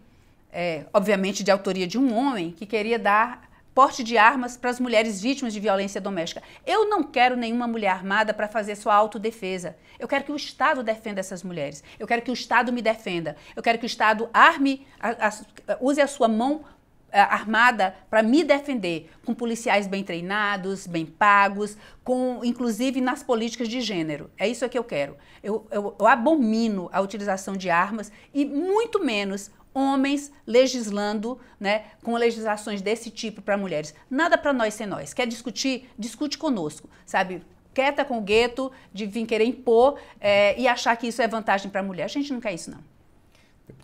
é, 0.53 0.85
obviamente 0.93 1.45
de 1.45 1.51
autoria 1.51 1.87
de 1.87 1.99
um 1.99 2.15
homem, 2.17 2.51
que 2.51 2.67
queria 2.67 2.99
dar 2.99 3.49
porte 3.79 4.03
de 4.03 4.19
armas 4.19 4.57
para 4.57 4.71
as 4.71 4.81
mulheres 4.81 5.21
vítimas 5.23 5.53
de 5.53 5.61
violência 5.61 6.01
doméstica. 6.01 6.43
Eu 6.67 6.89
não 6.89 7.05
quero 7.05 7.37
nenhuma 7.37 7.69
mulher 7.69 7.91
armada 7.91 8.35
para 8.35 8.49
fazer 8.49 8.75
sua 8.75 8.93
autodefesa. 8.93 9.77
Eu 10.01 10.09
quero 10.09 10.25
que 10.25 10.33
o 10.33 10.37
Estado 10.37 10.83
defenda 10.83 11.21
essas 11.21 11.45
mulheres. 11.45 11.85
Eu 11.97 12.05
quero 12.05 12.23
que 12.23 12.31
o 12.33 12.35
Estado 12.35 12.73
me 12.73 12.83
defenda. 12.83 13.37
Eu 13.55 13.63
quero 13.63 13.79
que 13.79 13.85
o 13.85 13.87
Estado 13.87 14.29
arme, 14.33 14.85
a, 14.99 15.29
a, 15.29 15.33
use 15.81 16.01
a 16.01 16.09
sua 16.09 16.27
mão 16.27 16.65
armada 17.13 17.95
para 18.11 18.23
me 18.23 18.45
defender, 18.45 19.11
com 19.25 19.35
policiais 19.35 19.87
bem 19.87 20.05
treinados, 20.05 20.87
bem 20.87 21.07
pagos, 21.07 21.77
com 22.05 22.41
inclusive 22.45 23.01
nas 23.01 23.23
políticas 23.23 23.69
de 23.69 23.81
gênero. 23.81 24.31
É 24.37 24.49
isso 24.49 24.69
que 24.69 24.79
eu 24.79 24.85
quero. 24.85 25.17
Eu, 25.43 25.67
eu, 25.71 25.97
eu 25.99 26.07
abomino 26.07 26.89
a 26.93 27.01
utilização 27.01 27.57
de 27.57 27.71
armas 27.71 28.13
e 28.35 28.45
muito 28.45 29.03
menos 29.03 29.51
homens 29.75 30.33
legislando, 30.47 31.39
né, 31.61 31.85
com 32.03 32.15
legislações 32.17 32.83
desse 32.83 33.11
tipo 33.11 33.41
para 33.41 33.57
mulheres. 33.57 33.95
Nada 34.11 34.37
para 34.37 34.53
nós 34.53 34.75
ser 34.75 34.87
nós. 34.87 35.15
Quer 35.15 35.27
discutir? 35.27 35.89
Discute 35.99 36.37
conosco, 36.37 36.89
sabe? 37.07 37.43
Quieta 37.73 38.05
com 38.05 38.19
o 38.19 38.23
gueto 38.23 38.73
de 38.93 39.07
vir 39.07 39.25
querer 39.27 39.45
impor 39.45 39.99
é, 40.21 40.59
e 40.59 40.67
achar 40.67 40.97
que 40.97 41.07
isso 41.07 41.23
é 41.23 41.29
vantagem 41.29 41.71
para 41.71 41.81
a 41.81 41.85
mulher. 41.85 42.05
A 42.05 42.09
gente 42.09 42.33
não 42.33 42.41
quer 42.41 42.53
isso, 42.53 42.71
não. 42.71 42.98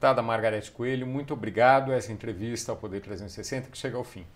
Deputada 0.05 0.21
Margarete 0.21 0.71
Coelho, 0.71 1.07
muito 1.07 1.33
obrigado. 1.33 1.91
Essa 1.91 2.13
entrevista 2.13 2.71
ao 2.71 2.77
Poder 2.77 3.01
360 3.01 3.71
que 3.71 3.79
chega 3.79 3.97
ao 3.97 4.05
fim. 4.05 4.27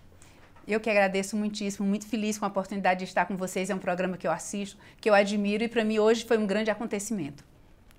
Eu 0.67 0.79
que 0.79 0.89
agradeço 0.89 1.37
muitíssimo, 1.37 1.87
muito 1.87 2.07
feliz 2.07 2.39
com 2.39 2.45
a 2.45 2.47
oportunidade 2.47 3.01
de 3.01 3.03
estar 3.05 3.27
com 3.27 3.37
vocês. 3.37 3.69
É 3.69 3.75
um 3.75 3.77
programa 3.77 4.17
que 4.17 4.25
eu 4.25 4.31
assisto, 4.31 4.79
que 4.99 5.07
eu 5.07 5.13
admiro 5.13 5.63
e 5.63 5.67
para 5.67 5.83
mim 5.85 5.99
hoje 5.99 6.25
foi 6.25 6.39
um 6.39 6.47
grande 6.47 6.71
acontecimento. 6.71 7.43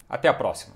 Até 0.09 0.27
a 0.27 0.35
próxima. 0.35 0.75